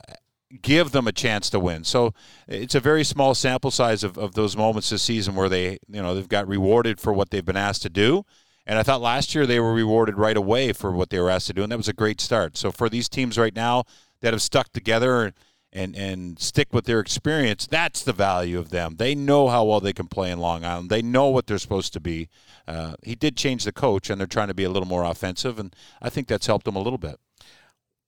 give 0.62 0.90
them 0.90 1.06
a 1.06 1.12
chance 1.12 1.48
to 1.50 1.60
win. 1.60 1.84
So 1.84 2.12
it's 2.48 2.74
a 2.74 2.80
very 2.80 3.04
small 3.04 3.34
sample 3.34 3.70
size 3.70 4.02
of, 4.02 4.18
of 4.18 4.34
those 4.34 4.56
moments 4.56 4.90
this 4.90 5.02
season 5.02 5.34
where 5.34 5.48
they 5.48 5.78
you 5.88 6.02
know 6.02 6.14
they've 6.14 6.28
got 6.28 6.48
rewarded 6.48 6.98
for 7.00 7.12
what 7.12 7.30
they've 7.30 7.44
been 7.44 7.56
asked 7.56 7.82
to 7.82 7.90
do. 7.90 8.24
And 8.66 8.78
I 8.78 8.82
thought 8.82 9.00
last 9.00 9.34
year 9.34 9.46
they 9.46 9.58
were 9.60 9.72
rewarded 9.72 10.16
right 10.16 10.36
away 10.36 10.72
for 10.72 10.92
what 10.92 11.10
they 11.10 11.18
were 11.18 11.30
asked 11.30 11.48
to 11.48 11.52
do, 11.52 11.62
and 11.62 11.72
that 11.72 11.78
was 11.78 11.88
a 11.88 11.92
great 11.92 12.20
start. 12.20 12.56
So 12.56 12.70
for 12.70 12.88
these 12.88 13.08
teams 13.08 13.38
right 13.38 13.54
now 13.54 13.84
that 14.20 14.32
have 14.32 14.42
stuck 14.42 14.72
together 14.72 15.32
and 15.72 15.94
and 15.96 16.38
stick 16.38 16.72
with 16.72 16.84
their 16.84 17.00
experience. 17.00 17.66
That's 17.66 18.02
the 18.02 18.12
value 18.12 18.58
of 18.58 18.70
them. 18.70 18.96
They 18.96 19.14
know 19.14 19.48
how 19.48 19.64
well 19.64 19.80
they 19.80 19.92
can 19.92 20.06
play 20.06 20.30
in 20.30 20.38
Long 20.38 20.64
Island. 20.64 20.90
They 20.90 21.02
know 21.02 21.28
what 21.28 21.46
they're 21.46 21.58
supposed 21.58 21.92
to 21.92 22.00
be. 22.00 22.28
Uh, 22.66 22.94
he 23.02 23.14
did 23.14 23.36
change 23.36 23.64
the 23.64 23.72
coach, 23.72 24.10
and 24.10 24.20
they're 24.20 24.26
trying 24.26 24.48
to 24.48 24.54
be 24.54 24.64
a 24.64 24.70
little 24.70 24.88
more 24.88 25.04
offensive, 25.04 25.58
and 25.58 25.74
I 26.02 26.10
think 26.10 26.28
that's 26.28 26.46
helped 26.46 26.64
them 26.64 26.76
a 26.76 26.82
little 26.82 26.98
bit. 26.98 27.18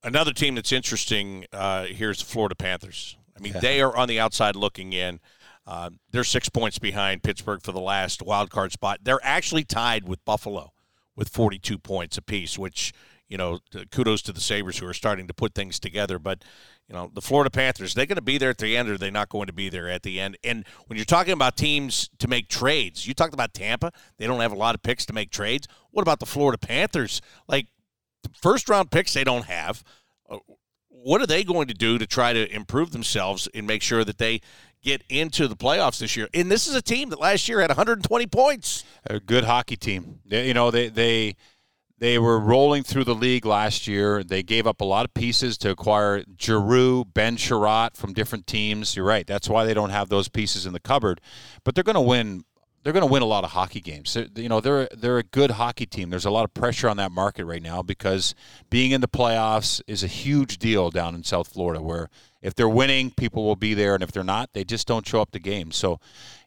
Another 0.03 0.33
team 0.33 0.55
that's 0.55 0.73
interesting 0.73 1.45
uh, 1.53 1.85
here 1.85 2.09
is 2.09 2.19
the 2.19 2.25
Florida 2.25 2.55
Panthers. 2.55 3.17
I 3.37 3.41
mean, 3.41 3.53
yeah. 3.53 3.61
they 3.61 3.81
are 3.81 3.95
on 3.95 4.07
the 4.07 4.19
outside 4.19 4.55
looking 4.55 4.91
in. 4.93 5.19
Uh, 5.65 5.91
they're 6.11 6.25
six 6.25 6.49
points 6.49 6.77
behind 6.77 7.23
Pittsburgh 7.23 7.61
for 7.63 7.71
the 7.71 7.79
last 7.79 8.21
wild 8.21 8.49
card 8.49 8.73
spot. 8.73 8.99
They're 9.03 9.23
actually 9.23 9.63
tied 9.63 10.07
with 10.07 10.23
Buffalo 10.25 10.73
with 11.15 11.29
42 11.29 11.77
points 11.77 12.17
apiece, 12.17 12.59
which 12.59 12.91
you 13.33 13.37
know, 13.37 13.57
kudos 13.89 14.21
to 14.21 14.31
the 14.31 14.39
Sabres 14.39 14.77
who 14.77 14.85
are 14.85 14.93
starting 14.93 15.25
to 15.27 15.33
put 15.33 15.55
things 15.55 15.79
together. 15.79 16.19
But 16.19 16.43
you 16.87 16.95
know, 16.95 17.09
the 17.13 17.21
Florida 17.21 17.49
Panthers, 17.49 17.93
they're 17.93 18.05
going 18.05 18.17
to 18.17 18.21
be 18.21 18.37
there 18.37 18.49
at 18.49 18.57
the 18.57 18.75
end 18.75 18.89
or 18.89 18.97
they're 18.97 19.11
not 19.11 19.29
going 19.29 19.47
to 19.47 19.53
be 19.53 19.69
there 19.69 19.87
at 19.87 20.03
the 20.03 20.19
end. 20.19 20.37
And 20.43 20.65
when 20.87 20.97
you're 20.97 21.05
talking 21.05 21.33
about 21.33 21.55
teams 21.55 22.09
to 22.19 22.27
make 22.27 22.49
trades, 22.49 23.07
you 23.07 23.13
talked 23.13 23.33
about 23.33 23.53
Tampa, 23.53 23.91
they 24.17 24.27
don't 24.27 24.41
have 24.41 24.51
a 24.51 24.57
lot 24.57 24.75
of 24.75 24.83
picks 24.83 25.05
to 25.07 25.13
make 25.13 25.31
trades. 25.31 25.67
What 25.91 26.01
about 26.01 26.19
the 26.19 26.25
Florida 26.25 26.57
Panthers? 26.57 27.21
Like, 27.47 27.67
first 28.41 28.69
round 28.69 28.91
picks 28.91 29.13
they 29.13 29.23
don't 29.23 29.45
have. 29.45 29.83
Uh, 30.29 30.37
what 30.89 31.21
are 31.21 31.27
they 31.27 31.43
going 31.43 31.67
to 31.67 31.73
do 31.73 31.97
to 31.97 32.07
try 32.07 32.33
to 32.33 32.53
improve 32.53 32.91
themselves 32.91 33.47
and 33.53 33.65
make 33.65 33.81
sure 33.81 34.03
that 34.03 34.17
they 34.17 34.41
get 34.81 35.03
into 35.09 35.47
the 35.47 35.55
playoffs 35.55 35.99
this 35.99 36.15
year? 36.15 36.27
And 36.33 36.51
this 36.51 36.67
is 36.67 36.75
a 36.75 36.81
team 36.81 37.09
that 37.09 37.19
last 37.19 37.47
year 37.47 37.61
had 37.61 37.69
120 37.69 38.27
points. 38.27 38.83
A 39.05 39.19
good 39.19 39.45
hockey 39.45 39.75
team. 39.75 40.19
You 40.25 40.53
know, 40.53 40.71
they, 40.71 40.89
they, 40.89 41.35
they 42.03 42.19
were 42.19 42.37
rolling 42.37 42.83
through 42.83 43.05
the 43.05 43.15
league 43.15 43.45
last 43.45 43.87
year. 43.87 44.25
They 44.25 44.43
gave 44.43 44.67
up 44.67 44.81
a 44.81 44.83
lot 44.83 45.05
of 45.05 45.13
pieces 45.13 45.57
to 45.59 45.69
acquire 45.69 46.25
Giroux, 46.37 47.05
Ben 47.05 47.37
Chiarot 47.37 47.95
from 47.95 48.11
different 48.11 48.45
teams. 48.45 48.97
You're 48.97 49.05
right. 49.05 49.25
That's 49.25 49.47
why 49.47 49.63
they 49.63 49.73
don't 49.73 49.89
have 49.89 50.09
those 50.09 50.27
pieces 50.27 50.65
in 50.65 50.73
the 50.73 50.81
cupboard. 50.81 51.21
But 51.63 51.75
they're 51.75 51.83
going 51.85 51.95
to 51.95 52.01
win. 52.01 52.43
They're 52.83 52.93
going 52.93 53.05
to 53.05 53.11
win 53.11 53.21
a 53.21 53.27
lot 53.27 53.45
of 53.45 53.51
hockey 53.51 53.79
games. 53.79 54.13
They're, 54.13 54.27
you 54.35 54.49
know, 54.49 54.59
they're 54.59 54.89
they're 54.95 55.17
a 55.17 55.23
good 55.23 55.51
hockey 55.51 55.85
team. 55.85 56.09
There's 56.09 56.25
a 56.25 56.31
lot 56.31 56.43
of 56.43 56.53
pressure 56.53 56.89
on 56.89 56.97
that 56.97 57.11
market 57.11 57.45
right 57.45 57.61
now 57.61 57.81
because 57.81 58.35
being 58.69 58.91
in 58.91 59.01
the 59.01 59.07
playoffs 59.07 59.81
is 59.87 60.03
a 60.03 60.07
huge 60.07 60.57
deal 60.57 60.89
down 60.89 61.15
in 61.15 61.23
South 61.23 61.47
Florida. 61.47 61.81
Where 61.81 62.09
if 62.41 62.53
they're 62.55 62.69
winning, 62.69 63.11
people 63.11 63.45
will 63.45 63.55
be 63.55 63.73
there, 63.73 63.93
and 63.93 64.03
if 64.03 64.11
they're 64.11 64.23
not, 64.23 64.51
they 64.53 64.65
just 64.65 64.85
don't 64.85 65.07
show 65.07 65.21
up 65.21 65.31
to 65.31 65.39
games. 65.39 65.77
So, 65.77 65.99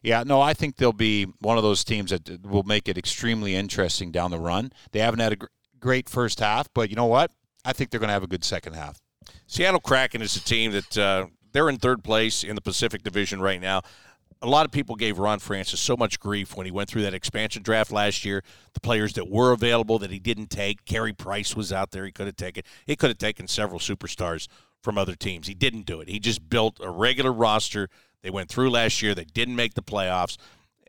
yeah, 0.03 0.23
no, 0.23 0.39
I 0.39 0.53
think 0.53 0.77
they'll 0.77 0.93
be 0.93 1.25
one 1.41 1.57
of 1.57 1.63
those 1.63 1.83
teams 1.83 2.11
that 2.11 2.45
will 2.45 2.63
make 2.63 2.87
it 2.87 2.97
extremely 2.99 3.55
interesting 3.55 4.11
down 4.11 4.29
the 4.29 4.39
run. 4.39 4.71
They 4.91 4.99
haven't 4.99 5.21
had 5.21 5.33
a 5.33 5.47
great 5.79 6.07
first 6.07 6.39
half, 6.39 6.67
but 6.73 6.91
you 6.91 6.95
know 6.95 7.05
what? 7.05 7.31
I 7.65 7.73
think 7.73 7.89
they're 7.89 7.99
going 7.99 8.09
to 8.09 8.13
have 8.13 8.23
a 8.23 8.27
good 8.27 8.43
second 8.43 8.73
half. 8.73 8.99
Seattle 9.47 9.79
Kraken 9.79 10.21
is 10.21 10.35
a 10.35 10.41
team 10.41 10.71
that 10.71 10.97
uh, 10.97 11.25
they're 11.51 11.69
in 11.69 11.77
third 11.77 12.03
place 12.03 12.43
in 12.43 12.55
the 12.55 12.61
Pacific 12.61 13.03
Division 13.03 13.41
right 13.41 13.59
now. 13.59 13.81
A 14.41 14.47
lot 14.47 14.65
of 14.65 14.71
people 14.71 14.95
gave 14.95 15.17
Ron 15.17 15.39
Francis 15.39 15.79
so 15.79 15.97
much 15.97 16.19
grief 16.19 16.55
when 16.55 16.65
he 16.65 16.71
went 16.71 16.89
through 16.89 17.01
that 17.03 17.13
expansion 17.13 17.63
draft 17.63 17.91
last 17.91 18.23
year. 18.23 18.43
The 18.73 18.79
players 18.79 19.13
that 19.13 19.29
were 19.29 19.51
available 19.51 19.97
that 19.99 20.11
he 20.11 20.19
didn't 20.19 20.51
take. 20.51 20.85
Carey 20.85 21.13
Price 21.13 21.55
was 21.55 21.73
out 21.73 21.91
there. 21.91 22.05
He 22.05 22.11
could 22.11 22.27
have 22.27 22.35
taken. 22.35 22.63
He 22.85 22.95
could 22.95 23.09
have 23.09 23.17
taken 23.17 23.47
several 23.47 23.79
superstars 23.79 24.47
from 24.83 24.97
other 24.97 25.15
teams. 25.15 25.47
He 25.47 25.55
didn't 25.55 25.85
do 25.85 26.01
it. 26.01 26.09
He 26.09 26.19
just 26.19 26.49
built 26.49 26.79
a 26.79 26.89
regular 26.89 27.33
roster. 27.33 27.89
They 28.21 28.29
went 28.29 28.49
through 28.49 28.69
last 28.69 29.01
year. 29.01 29.15
They 29.15 29.25
didn't 29.25 29.55
make 29.55 29.73
the 29.73 29.81
playoffs. 29.81 30.37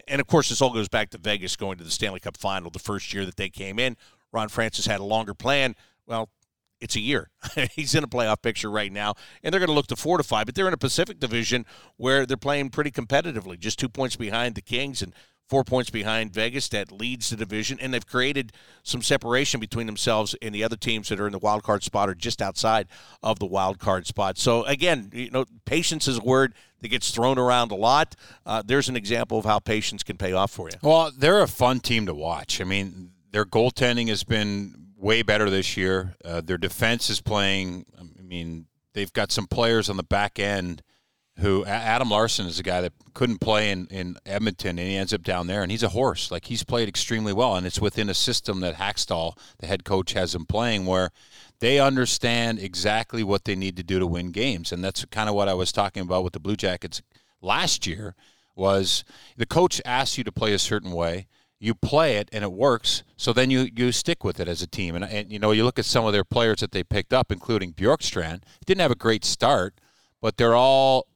And 0.07 0.20
of 0.20 0.26
course, 0.26 0.49
this 0.49 0.61
all 0.61 0.72
goes 0.72 0.88
back 0.88 1.11
to 1.11 1.18
Vegas 1.18 1.57
going 1.57 1.78
to 1.78 1.84
the 1.84 1.90
Stanley 1.90 2.20
Cup 2.20 2.36
final 2.36 2.70
the 2.70 2.78
first 2.78 3.12
year 3.12 3.24
that 3.24 3.36
they 3.36 3.49
came 3.49 3.78
in. 3.78 3.96
Ron 4.32 4.49
Francis 4.49 4.86
had 4.86 5.01
a 5.01 5.05
longer 5.05 5.34
plan. 5.34 5.74
Well, 6.07 6.28
it's 6.81 6.97
a 6.97 7.01
year. 7.01 7.31
He's 7.72 7.95
in 7.95 8.05
a 8.05 8.09
playoff 8.09 8.43
picture 8.43 8.70
right 8.70 8.93
now, 8.93 9.14
and 9.43 9.53
they're 9.53 9.61
going 9.61 9.68
to 9.68 9.74
look 9.74 9.89
to 9.89 9.97
fortify. 9.97 10.45
But 10.45 10.55
they're 10.55 10.68
in 10.68 10.74
a 10.74 10.79
Pacific 10.79 11.20
Division 11.20 11.66
where 11.97 12.26
they're 12.26 12.37
playing 12.37 12.70
pretty 12.70 12.91
competitively, 12.91 13.59
just 13.59 13.79
two 13.79 13.89
points 13.89 14.16
behind 14.16 14.55
the 14.55 14.62
Kings 14.62 15.03
and 15.03 15.12
four 15.49 15.64
points 15.64 15.91
behind 15.91 16.33
Vegas 16.33 16.68
that 16.68 16.93
leads 16.93 17.31
the 17.31 17.37
division, 17.37 17.79
and 17.81 17.93
they've 17.93 18.07
created 18.07 18.53
some 18.83 19.03
separation 19.03 19.61
between 19.61 19.87
themselves 19.87 20.35
and 20.43 20.55
the 20.55 20.62
other 20.62 20.76
teams 20.76 21.09
that 21.09 21.18
are 21.18 21.26
in 21.26 21.33
the 21.33 21.39
wild 21.39 21.62
card 21.62 21.83
spot 21.83 22.09
or 22.09 22.14
just 22.14 22.43
outside 22.43 22.87
of 23.22 23.39
the 23.39 23.47
wild 23.47 23.79
card 23.79 24.07
spot. 24.07 24.37
So 24.39 24.64
again, 24.64 25.11
you 25.12 25.31
know, 25.31 25.47
patience 25.64 26.07
is 26.07 26.18
a 26.18 26.22
word 26.22 26.55
that 26.81 26.89
gets 26.89 27.11
thrown 27.11 27.39
around 27.39 27.72
a 27.72 27.76
lot. 27.76 28.14
Uh, 28.45 28.62
there's 28.64 28.89
an 28.89 28.97
example 28.97 29.39
of 29.39 29.45
how 29.45 29.59
patience 29.59 30.03
can 30.03 30.16
pay 30.16 30.33
off 30.33 30.51
for 30.51 30.68
you. 30.68 30.76
Well, 30.83 31.11
they're 31.16 31.41
a 31.41 31.49
fun 31.49 31.81
team 31.81 32.07
to 32.07 32.14
watch. 32.14 32.61
I 32.61 32.64
mean, 32.64 33.12
their 33.31 33.45
goaltending 33.45 34.09
has 34.09 34.24
been 34.24 34.88
way 34.99 35.22
better 35.22 35.49
this 35.49 35.76
year. 35.76 36.14
Uh, 36.24 36.40
their 36.40 36.59
defense 36.59 37.09
is 37.09 37.20
playing. 37.20 37.86
I 37.99 38.22
mean, 38.22 38.66
they've 38.92 39.12
got 39.12 39.32
some 39.32 39.46
players 39.46 39.88
on 39.88 39.96
the 39.96 40.03
back 40.03 40.38
end 40.38 40.82
who 41.38 41.64
Adam 41.64 42.11
Larsson 42.11 42.46
is 42.46 42.59
a 42.59 42.64
guy 42.64 42.80
that 42.80 42.92
couldn't 43.14 43.38
play 43.38 43.70
in, 43.70 43.86
in 43.86 44.16
Edmonton 44.26 44.70
and 44.70 44.88
he 44.88 44.96
ends 44.96 45.14
up 45.14 45.22
down 45.22 45.46
there 45.46 45.62
and 45.62 45.70
he's 45.70 45.84
a 45.84 45.90
horse. 45.90 46.32
Like 46.32 46.46
he's 46.46 46.64
played 46.64 46.88
extremely 46.88 47.32
well 47.32 47.55
and 47.55 47.64
it's 47.64 47.80
within 47.80 48.09
a 48.09 48.14
system 48.14 48.59
that 48.61 48.74
Hakstol, 48.74 49.38
the 49.59 49.66
head 49.66 49.84
coach, 49.84 50.14
has 50.14 50.34
him 50.34 50.46
playing 50.46 50.84
where 50.84 51.11
they 51.61 51.78
understand 51.78 52.59
exactly 52.59 53.22
what 53.22 53.44
they 53.44 53.55
need 53.55 53.76
to 53.76 53.84
do 53.84 54.01
to 54.01 54.07
win 54.07 54.32
games. 54.32 54.72
And 54.72 54.82
that's 54.82 55.05
kind 55.07 55.28
of 55.28 55.36
what 55.36 55.49
I 55.49 55.55
was 55.55 55.70
talking 55.70 56.03
about 56.03 56.24
with 56.24 56.32
the 56.32 56.40
Blue 56.40 56.57
Jackets 56.57 57.03
last 57.40 57.86
year 57.86 58.16
was 58.57 59.05
the 59.36 59.46
coach 59.46 59.80
asks 59.84 60.18
you 60.18 60.24
to 60.24 60.32
play 60.32 60.53
a 60.53 60.59
certain 60.59 60.90
way. 60.90 61.28
You 61.61 61.74
play 61.74 62.16
it 62.16 62.28
and 62.32 62.44
it 62.44 62.52
works, 62.52 63.02
so 63.16 63.32
then 63.32 63.50
you, 63.50 63.68
you 63.74 63.90
stick 63.90 64.22
with 64.22 64.38
it 64.38 64.46
as 64.46 64.62
a 64.62 64.66
team. 64.66 64.94
And, 64.94 65.04
and 65.04 65.32
you 65.32 65.38
know, 65.38 65.50
you 65.50 65.64
look 65.64 65.78
at 65.78 65.84
some 65.84 66.04
of 66.04 66.12
their 66.12 66.24
players 66.24 66.61
that 66.61 66.72
they 66.72 66.84
picked 66.84 67.12
up, 67.12 67.32
including 67.32 67.72
Bjorkstrand. 67.72 68.42
Didn't 68.64 68.80
have 68.80 68.92
a 68.92 68.96
great 68.96 69.24
start, 69.24 69.74
but 70.20 70.36
they're 70.36 70.54
all 70.54 71.06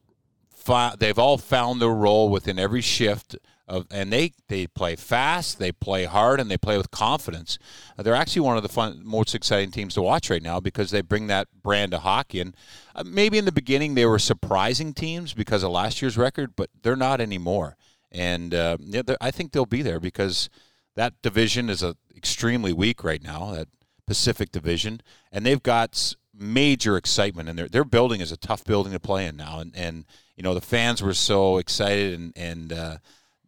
they've 0.98 1.18
all 1.18 1.38
found 1.38 1.80
their 1.80 1.88
role 1.88 2.28
within 2.28 2.58
every 2.58 2.80
shift 2.80 3.36
of, 3.68 3.86
and 3.90 4.12
they, 4.12 4.32
they 4.48 4.66
play 4.66 4.96
fast, 4.96 5.58
they 5.58 5.72
play 5.72 6.04
hard, 6.04 6.40
and 6.40 6.50
they 6.50 6.58
play 6.58 6.76
with 6.76 6.90
confidence. 6.90 7.58
Uh, 7.96 8.02
they're 8.02 8.14
actually 8.14 8.40
one 8.40 8.56
of 8.56 8.62
the 8.62 8.68
fun, 8.68 9.00
most 9.02 9.34
exciting 9.34 9.70
teams 9.70 9.94
to 9.94 10.02
watch 10.02 10.30
right 10.30 10.42
now 10.42 10.60
because 10.60 10.90
they 10.90 11.00
bring 11.00 11.26
that 11.28 11.48
brand 11.62 11.94
of 11.94 12.02
hockey. 12.02 12.40
And 12.40 12.56
uh, 12.94 13.04
maybe 13.04 13.38
in 13.38 13.44
the 13.44 13.52
beginning 13.52 13.94
they 13.94 14.06
were 14.06 14.18
surprising 14.18 14.92
teams 14.92 15.32
because 15.32 15.62
of 15.62 15.70
last 15.70 16.02
year's 16.02 16.18
record, 16.18 16.54
but 16.56 16.70
they're 16.82 16.96
not 16.96 17.20
anymore. 17.20 17.76
And 18.12 18.54
uh, 18.54 18.76
yeah, 18.80 19.02
I 19.20 19.30
think 19.30 19.52
they'll 19.52 19.66
be 19.66 19.82
there 19.82 19.98
because 19.98 20.48
that 20.94 21.14
division 21.22 21.70
is 21.70 21.82
a, 21.82 21.96
extremely 22.14 22.72
weak 22.72 23.02
right 23.02 23.22
now. 23.22 23.52
That 23.52 23.68
Pacific 24.06 24.52
Division, 24.52 25.00
and 25.32 25.46
they've 25.46 25.62
got 25.62 26.14
major 26.34 26.96
excitement, 26.96 27.48
and 27.48 27.58
their 27.58 27.68
their 27.68 27.84
building 27.84 28.20
is 28.20 28.30
a 28.30 28.36
tough 28.36 28.64
building 28.64 28.92
to 28.92 29.00
play 29.00 29.26
in 29.26 29.36
now, 29.36 29.58
and 29.60 29.74
and 29.74 30.04
you 30.36 30.42
know 30.42 30.54
the 30.54 30.60
fans 30.60 31.02
were 31.02 31.14
so 31.14 31.56
excited 31.56 32.18
and 32.18 32.32
and 32.36 32.72
uh, 32.72 32.96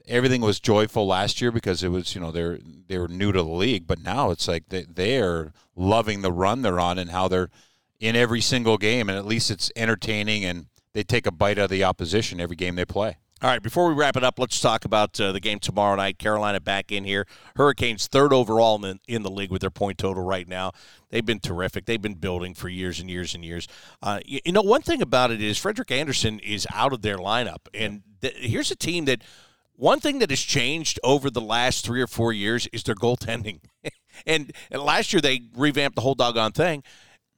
everything 0.07 0.41
was 0.41 0.61
joyful 0.61 1.07
last 1.07 1.41
year 1.41 1.51
because 1.51 1.83
it 1.83 1.89
was 1.89 2.15
you 2.15 2.21
know 2.21 2.31
they're 2.31 2.59
they 2.89 2.99
were 2.99 3.09
new 3.09 3.33
to 3.33 3.43
the 3.43 3.49
league, 3.49 3.87
but 3.87 4.01
now 4.01 4.31
it's 4.31 4.49
like 4.49 4.69
they 4.71 4.83
they 4.83 5.19
are 5.19 5.53
loving 5.77 6.23
the 6.23 6.33
run 6.33 6.63
they're 6.63 6.81
on 6.81 6.99
and 6.99 7.11
how 7.11 7.29
they're 7.29 7.51
in 8.01 8.17
every 8.17 8.41
single 8.41 8.79
game, 8.79 9.09
and 9.09 9.19
at 9.19 9.27
least 9.27 9.51
it's 9.51 9.71
entertaining 9.77 10.45
and 10.45 10.67
they 10.95 11.03
take 11.03 11.27
a 11.27 11.33
bite 11.33 11.59
out 11.59 11.65
of 11.65 11.71
the 11.71 11.85
opposition 11.85 12.41
every 12.41 12.57
game 12.57 12.77
they 12.77 12.85
play. 12.85 13.19
All 13.45 13.51
right, 13.51 13.63
before 13.63 13.87
we 13.89 13.93
wrap 13.93 14.17
it 14.17 14.25
up, 14.25 14.39
let's 14.39 14.59
talk 14.59 14.87
about 14.87 15.21
uh, 15.21 15.31
the 15.31 15.39
game 15.39 15.59
tomorrow 15.59 15.97
night. 15.97 16.19
Carolina 16.19 16.61
back 16.61 16.91
in 16.91 17.05
here. 17.05 17.27
Hurricanes 17.57 18.07
third 18.07 18.33
overall 18.33 18.77
in 18.77 18.81
the, 18.81 18.99
in 19.07 19.23
the, 19.23 19.31
league 19.31 19.51
with 19.51 19.61
their 19.61 19.69
point 19.69 19.99
total 19.99 20.23
right 20.23 20.49
now. 20.49 20.73
They've 21.11 21.27
been 21.27 21.41
terrific. 21.41 21.85
They've 21.85 22.01
been 22.01 22.15
building 22.15 22.55
for 22.55 22.71
years 22.71 23.01
and 23.01 23.11
years 23.11 23.35
and 23.35 23.45
years. 23.45 23.69
Uh, 24.03 24.21
you, 24.25 24.41
you, 24.47 24.53
know, 24.53 24.63
one 24.63 24.81
thing 24.81 25.03
about 25.03 25.31
it 25.31 25.43
is 25.43 25.59
Frederik 25.59 25.91
Andersen 25.91 26.39
is 26.39 26.67
out 26.73 26.95
of 26.95 27.03
their 27.03 27.19
lineup. 27.19 27.69
And 27.75 28.01
th- 28.23 28.35
here's 28.35 28.71
a 28.71 28.77
team 28.77 29.05
that 29.05 29.21
one 29.77 30.01
thing 30.01 30.21
that 30.21 30.31
has 30.31 30.41
changed 30.41 30.99
over 31.05 31.29
the 31.29 31.43
last 31.43 31.85
three 31.85 32.01
or 32.01 32.07
four 32.07 32.33
years 32.33 32.67
is 32.69 32.83
their 32.85 32.95
goaltending. 32.95 33.61
and, 34.27 34.55
and 34.71 34.81
last 34.81 35.13
year 35.13 35.21
they 35.21 35.43
revamped 35.55 35.97
the 35.97 36.01
whole 36.01 36.15
doggone 36.15 36.53
thing. 36.53 36.83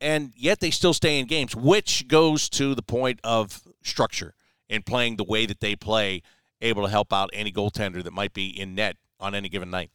And 0.00 0.34
yet 0.36 0.60
they 0.60 0.70
still 0.70 0.94
stay 0.94 1.18
in 1.18 1.26
games, 1.26 1.56
which 1.56 2.06
goes 2.06 2.48
to 2.50 2.76
the 2.76 2.82
point 2.82 3.18
of 3.24 3.60
structure 3.82 4.35
and 4.68 4.84
playing 4.84 5.16
the 5.16 5.24
way 5.24 5.46
that 5.46 5.60
they 5.60 5.76
play, 5.76 6.22
able 6.60 6.82
to 6.84 6.90
help 6.90 7.12
out 7.12 7.30
any 7.32 7.52
goaltender 7.52 8.02
that 8.02 8.12
might 8.12 8.32
be 8.32 8.48
in 8.48 8.74
net 8.74 8.96
on 9.20 9.34
any 9.34 9.48
given 9.48 9.70
night. 9.70 9.90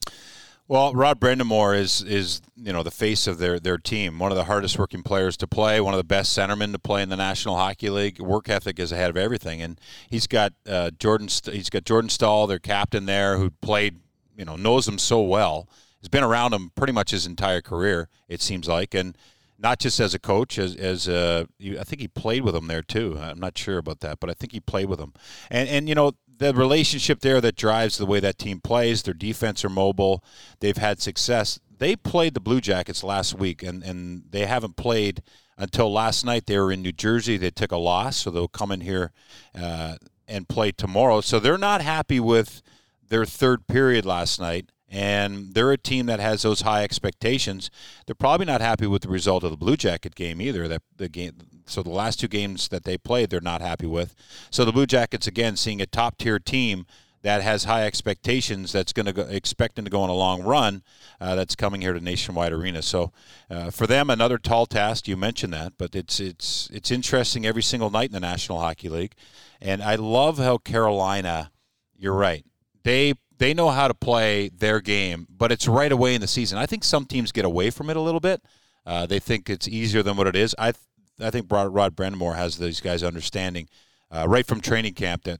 Well, 0.67 0.93
Rod 0.93 1.19
Brind'Amour 1.19 1.77
is 1.77 2.01
is 2.01 2.41
you 2.55 2.71
know 2.71 2.81
the 2.81 2.91
face 2.91 3.27
of 3.27 3.39
their 3.39 3.59
their 3.59 3.77
team, 3.77 4.19
one 4.19 4.31
of 4.31 4.37
the 4.37 4.45
hardest 4.45 4.79
working 4.79 5.03
players 5.03 5.35
to 5.37 5.47
play, 5.47 5.81
one 5.81 5.93
of 5.93 5.97
the 5.97 6.05
best 6.05 6.37
centermen 6.37 6.71
to 6.71 6.79
play 6.79 7.01
in 7.01 7.09
the 7.09 7.17
National 7.17 7.57
Hockey 7.57 7.89
League. 7.89 8.21
Work 8.21 8.47
ethic 8.47 8.79
is 8.79 8.93
ahead 8.93 9.09
of 9.09 9.17
everything, 9.17 9.61
and 9.61 9.81
he's 10.09 10.27
got 10.27 10.53
uh, 10.65 10.91
Jordan 10.91 11.27
he's 11.51 11.69
got 11.69 11.83
Jordan 11.83 12.09
Staal, 12.09 12.47
their 12.47 12.57
captain 12.57 13.05
there, 13.05 13.37
who 13.37 13.49
played 13.49 13.99
you 14.37 14.45
know 14.45 14.55
knows 14.55 14.87
him 14.87 14.97
so 14.97 15.21
well. 15.21 15.67
He's 15.99 16.07
been 16.07 16.23
around 16.23 16.53
him 16.53 16.71
pretty 16.73 16.93
much 16.93 17.11
his 17.11 17.25
entire 17.25 17.61
career, 17.61 18.07
it 18.29 18.41
seems 18.41 18.67
like, 18.67 18.93
and 18.93 19.17
not 19.61 19.79
just 19.79 19.99
as 19.99 20.13
a 20.13 20.19
coach, 20.19 20.57
as 20.57 20.75
as 20.75 21.07
uh, 21.07 21.45
I 21.61 21.83
think 21.83 22.01
he 22.01 22.07
played 22.07 22.43
with 22.43 22.55
him 22.55 22.67
there 22.67 22.81
too. 22.81 23.17
I'm 23.19 23.39
not 23.39 23.57
sure 23.57 23.77
about 23.77 23.99
that, 23.99 24.19
but 24.19 24.29
I 24.29 24.33
think 24.33 24.51
he 24.51 24.59
played 24.59 24.87
with 24.87 24.99
him. 24.99 25.13
And 25.49 25.69
and 25.69 25.87
you 25.87 25.95
know 25.95 26.13
the 26.37 26.53
relationship 26.53 27.19
there 27.19 27.39
that 27.41 27.55
drives 27.55 27.97
the 27.97 28.05
way 28.05 28.19
that 28.19 28.39
team 28.39 28.59
plays. 28.59 29.03
Their 29.03 29.13
defense 29.13 29.63
are 29.63 29.69
mobile. 29.69 30.23
They've 30.59 30.77
had 30.77 30.99
success. 30.99 31.59
They 31.77 31.95
played 31.95 32.33
the 32.33 32.39
Blue 32.39 32.61
Jackets 32.61 33.03
last 33.03 33.35
week, 33.35 33.61
and 33.61 33.83
and 33.83 34.23
they 34.29 34.45
haven't 34.45 34.75
played 34.75 35.21
until 35.57 35.91
last 35.91 36.25
night. 36.25 36.47
They 36.47 36.57
were 36.57 36.71
in 36.71 36.81
New 36.81 36.91
Jersey. 36.91 37.37
They 37.37 37.51
took 37.51 37.71
a 37.71 37.77
loss, 37.77 38.17
so 38.17 38.31
they'll 38.31 38.47
come 38.47 38.71
in 38.71 38.81
here 38.81 39.11
uh, 39.55 39.97
and 40.27 40.49
play 40.49 40.71
tomorrow. 40.71 41.21
So 41.21 41.39
they're 41.39 41.57
not 41.57 41.81
happy 41.81 42.19
with 42.19 42.63
their 43.09 43.25
third 43.25 43.67
period 43.67 44.05
last 44.05 44.39
night 44.39 44.69
and 44.91 45.53
they're 45.53 45.71
a 45.71 45.77
team 45.77 46.05
that 46.07 46.19
has 46.19 46.41
those 46.41 46.61
high 46.61 46.83
expectations. 46.83 47.71
They're 48.05 48.13
probably 48.13 48.45
not 48.45 48.59
happy 48.59 48.85
with 48.85 49.03
the 49.03 49.09
result 49.09 49.45
of 49.45 49.51
the 49.51 49.57
Blue 49.57 49.77
Jacket 49.77 50.15
game 50.15 50.41
either. 50.41 50.67
That 50.67 50.81
the 50.97 51.07
game, 51.07 51.37
so 51.65 51.81
the 51.81 51.89
last 51.89 52.19
two 52.19 52.27
games 52.27 52.67
that 52.67 52.83
they 52.83 52.97
played, 52.97 53.29
they're 53.29 53.39
not 53.39 53.61
happy 53.61 53.87
with. 53.87 54.13
So 54.51 54.65
the 54.65 54.73
Blue 54.73 54.85
Jackets 54.85 55.27
again, 55.27 55.55
seeing 55.55 55.81
a 55.81 55.85
top 55.85 56.17
tier 56.17 56.39
team 56.39 56.85
that 57.21 57.41
has 57.41 57.63
high 57.63 57.85
expectations, 57.85 58.71
that's 58.71 58.91
going 58.91 59.05
to 59.05 59.13
go, 59.13 59.21
expecting 59.21 59.85
to 59.85 59.91
go 59.91 60.01
on 60.01 60.09
a 60.09 60.13
long 60.13 60.43
run, 60.43 60.83
uh, 61.21 61.35
that's 61.35 61.55
coming 61.55 61.81
here 61.81 61.93
to 61.93 62.01
Nationwide 62.01 62.51
Arena. 62.51 62.81
So 62.81 63.13
uh, 63.49 63.69
for 63.69 63.87
them, 63.87 64.09
another 64.09 64.37
tall 64.37 64.65
task. 64.65 65.07
You 65.07 65.15
mentioned 65.15 65.53
that, 65.53 65.73
but 65.77 65.95
it's 65.95 66.19
it's 66.19 66.69
it's 66.73 66.91
interesting 66.91 67.45
every 67.45 67.63
single 67.63 67.89
night 67.89 68.09
in 68.09 68.13
the 68.13 68.19
National 68.19 68.59
Hockey 68.59 68.89
League, 68.89 69.13
and 69.61 69.81
I 69.81 69.95
love 69.95 70.37
how 70.37 70.57
Carolina. 70.57 71.51
You're 71.97 72.15
right. 72.15 72.43
They 72.83 73.13
they 73.41 73.55
know 73.55 73.69
how 73.69 73.87
to 73.87 73.95
play 73.95 74.49
their 74.49 74.79
game, 74.79 75.25
but 75.35 75.51
it's 75.51 75.67
right 75.67 75.91
away 75.91 76.13
in 76.13 76.21
the 76.21 76.27
season. 76.27 76.59
I 76.59 76.67
think 76.67 76.83
some 76.83 77.05
teams 77.05 77.31
get 77.31 77.43
away 77.43 77.71
from 77.71 77.89
it 77.89 77.97
a 77.97 77.99
little 77.99 78.19
bit. 78.19 78.39
Uh, 78.85 79.07
they 79.07 79.17
think 79.17 79.49
it's 79.49 79.67
easier 79.67 80.03
than 80.03 80.15
what 80.15 80.27
it 80.27 80.35
is. 80.35 80.53
I 80.59 80.73
th- 80.73 80.85
I 81.19 81.31
think 81.31 81.51
Rod, 81.51 81.73
Rod 81.73 81.95
Brind'Amour 81.95 82.35
has 82.35 82.59
these 82.59 82.79
guys 82.81 83.01
understanding 83.03 83.67
uh, 84.11 84.27
right 84.27 84.45
from 84.45 84.61
training 84.61 84.93
camp 84.93 85.23
that 85.23 85.39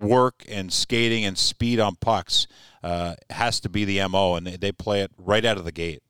work 0.00 0.44
and 0.48 0.72
skating 0.72 1.26
and 1.26 1.36
speed 1.36 1.78
on 1.78 1.96
pucks 1.96 2.46
uh, 2.82 3.16
has 3.28 3.60
to 3.60 3.68
be 3.68 3.84
the 3.84 4.06
mo, 4.08 4.34
and 4.34 4.46
they, 4.46 4.56
they 4.56 4.72
play 4.72 5.02
it 5.02 5.10
right 5.18 5.44
out 5.44 5.58
of 5.58 5.66
the 5.66 5.72
gate 5.72 6.02